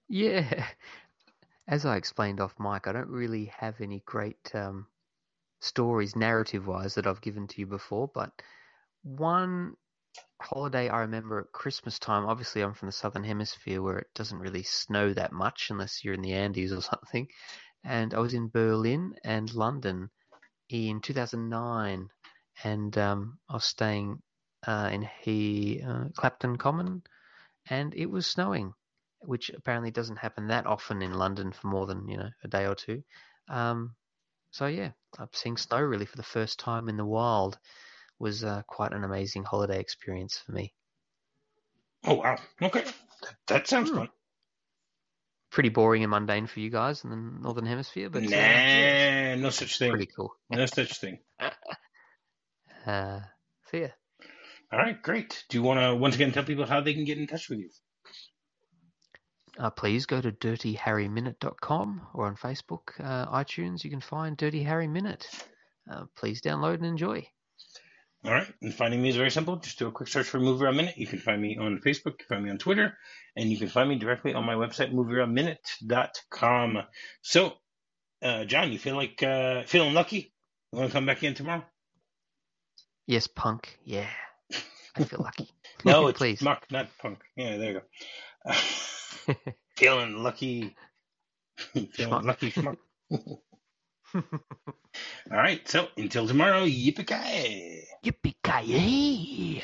Yeah. 0.09 0.67
As 1.69 1.87
I 1.87 1.97
explained 1.97 2.41
off 2.41 2.55
mic, 2.59 2.89
I 2.89 2.93
don't 2.93 3.09
really 3.09 3.53
have 3.59 3.81
any 3.81 4.03
great 4.05 4.51
um, 4.55 4.87
stories 5.61 6.17
narrative 6.17 6.67
wise 6.67 6.97
that 6.97 7.07
I've 7.07 7.21
given 7.21 7.47
to 7.47 7.61
you 7.61 7.67
before, 7.67 8.11
but 8.13 8.33
one 9.03 9.77
holiday 10.41 10.89
I 10.89 11.01
remember 11.01 11.39
at 11.39 11.53
Christmas 11.53 11.99
time, 11.99 12.27
obviously 12.27 12.63
I'm 12.63 12.75
from 12.75 12.87
the 12.89 12.93
southern 12.93 13.23
hemisphere 13.23 13.81
where 13.81 13.99
it 13.99 14.09
doesn't 14.15 14.39
really 14.39 14.65
snow 14.65 15.13
that 15.13 15.33
much 15.33 15.69
unless 15.71 16.03
you're 16.03 16.15
in 16.15 16.23
the 16.23 16.33
Andes 16.33 16.73
or 16.73 16.81
something. 16.83 17.29
And 17.85 18.15
I 18.15 18.19
was 18.19 18.35
in 18.35 18.49
Berlin 18.49 19.15
and 19.23 19.53
London 19.55 20.11
in 20.73 21.01
2009 21.01 22.09
and 22.65 22.97
um, 22.99 23.39
I 23.49 23.55
was 23.55 23.65
staying 23.65 24.23
uh, 24.67 24.91
in 24.93 25.03
he, 25.23 25.83
uh, 25.83 26.07
Clapton 26.17 26.57
Common 26.59 27.03
and 27.71 27.95
it 27.95 28.07
was 28.07 28.27
snowing 28.27 28.75
which 29.21 29.51
apparently 29.51 29.91
doesn't 29.91 30.17
happen 30.17 30.49
that 30.49 30.67
often 30.67 31.03
in 31.03 31.15
London 31.15 31.53
for 31.53 31.69
more 31.69 31.87
than 31.87 32.07
you 32.09 32.17
know 32.19 32.31
a 32.45 32.49
day 32.49 32.67
or 32.67 32.75
two. 32.75 33.03
Um, 33.49 33.97
so 34.53 34.67
yeah, 34.67 34.93
uh, 35.19 35.27
seeing 35.33 35.57
snow 35.59 35.81
really 35.83 36.07
for 36.07 36.17
the 36.17 36.23
first 36.25 36.59
time 36.61 36.89
in 36.89 36.97
the 36.97 37.07
wild 37.07 37.59
was 38.19 38.45
uh, 38.45 38.63
quite 38.69 38.93
an 38.93 39.05
amazing 39.05 39.45
holiday 39.45 39.81
experience 39.81 40.39
for 40.39 40.53
me. 40.53 40.75
Oh, 42.05 42.15
wow. 42.15 42.39
Okay. 42.61 42.85
That, 43.23 43.37
that 43.47 43.67
sounds 43.67 43.89
Hmm. 43.89 43.97
fun. 43.97 44.11
Pretty 45.51 45.69
boring 45.69 46.03
and 46.05 46.11
mundane 46.11 46.47
for 46.47 46.61
you 46.61 46.71
guys 46.71 47.03
in 47.03 47.11
the 47.11 47.17
northern 47.17 47.67
hemisphere, 47.67 48.09
but 48.09 48.23
nah, 48.23 48.37
uh, 48.37 49.37
no 49.37 49.51
such 49.51 49.79
thing. 49.79 49.91
pretty 49.91 50.07
cool. 50.07 50.33
No 50.51 50.67
such 50.67 50.99
thing. 51.01 51.19
Uh, 52.87 53.21
so 53.71 53.77
yeah, 53.77 53.91
All 54.73 54.79
right, 54.79 55.01
great. 55.03 55.45
Do 55.51 55.59
you 55.59 55.63
want 55.63 55.81
to 55.81 55.95
once 55.95 56.15
again 56.15 56.33
tell 56.33 56.45
people 56.45 56.65
how 56.65 56.81
they 56.81 56.95
can 56.95 57.05
get 57.05 57.19
in 57.19 57.27
touch 57.27 57.51
with 57.51 57.59
you? 57.59 57.69
uh, 59.59 59.69
please 59.69 60.07
go 60.07 60.19
to 60.19 60.33
dirtyharryminute.com 60.33 62.07
or 62.15 62.27
on 62.27 62.37
Facebook, 62.37 62.99
uh, 62.99 63.27
iTunes. 63.37 63.85
You 63.85 63.91
can 63.91 64.01
find 64.01 64.35
Dirty 64.35 64.63
Harry 64.63 64.89
Minute. 64.89 65.29
Uh, 65.91 66.05
please 66.17 66.41
download 66.41 66.77
and 66.77 66.87
enjoy. 66.87 67.27
All 68.25 68.33
right. 68.33 68.47
And 68.61 68.75
finding 68.75 69.01
me 69.03 69.09
is 69.09 69.17
very 69.17 69.31
simple. 69.31 69.57
Just 69.57 69.79
do 69.79 69.89
a 69.89 69.93
quick 69.93 70.09
search 70.09 70.27
for 70.27 70.39
MovieRob 70.39 70.77
Minute. 70.77 70.99
You 70.99 71.07
can 71.07 71.19
find 71.19 71.41
me 71.41 71.57
on 71.59 71.79
Facebook, 71.79 72.05
you 72.19 72.27
can 72.27 72.27
find 72.29 72.45
me 72.45 72.51
on 72.51 72.59
Twitter, 72.59 72.97
and 73.37 73.49
you 73.51 73.57
can 73.57 73.69
find 73.69 73.89
me 73.89 73.97
directly 73.99 74.35
on 74.35 74.45
my 74.45 74.55
website, 74.55 74.93
movierobminute.com. 74.93 76.79
So, 77.23 77.55
uh, 78.23 78.45
John, 78.45 78.73
you 78.73 78.79
feel 78.79 78.97
like 78.97 79.23
uh, 79.23 79.63
feeling 79.65 79.95
lucky? 79.95 80.35
You 80.73 80.79
want 80.81 80.91
to 80.91 80.93
come 80.93 81.07
back 81.07 81.23
in 81.23 81.33
tomorrow? 81.35 81.65
Yes, 83.07 83.27
punk. 83.27 83.79
Yeah, 83.85 84.07
I 84.97 85.05
feel 85.05 85.21
lucky. 85.23 85.49
No, 85.83 86.09
it's 86.09 86.19
please. 86.19 86.43
muck, 86.43 86.67
not 86.71 86.89
punk. 87.01 87.21
Yeah, 87.37 87.57
there 87.57 87.73
you 87.73 87.81
go. 88.47 88.53
feeling 89.77 90.23
lucky. 90.23 90.77
feeling 91.73 91.89
Schmuck. 91.97 92.25
lucky 92.25 92.51
schmuck. 92.53 92.77
All 94.15 95.39
right. 95.39 95.67
So 95.69 95.89
until 95.97 96.27
tomorrow, 96.27 96.65
yippee 96.67 97.07
ki 97.07 97.15
yay! 97.15 97.85
Yippee 98.05 98.35
ki 98.43 98.73
yay! 98.73 99.63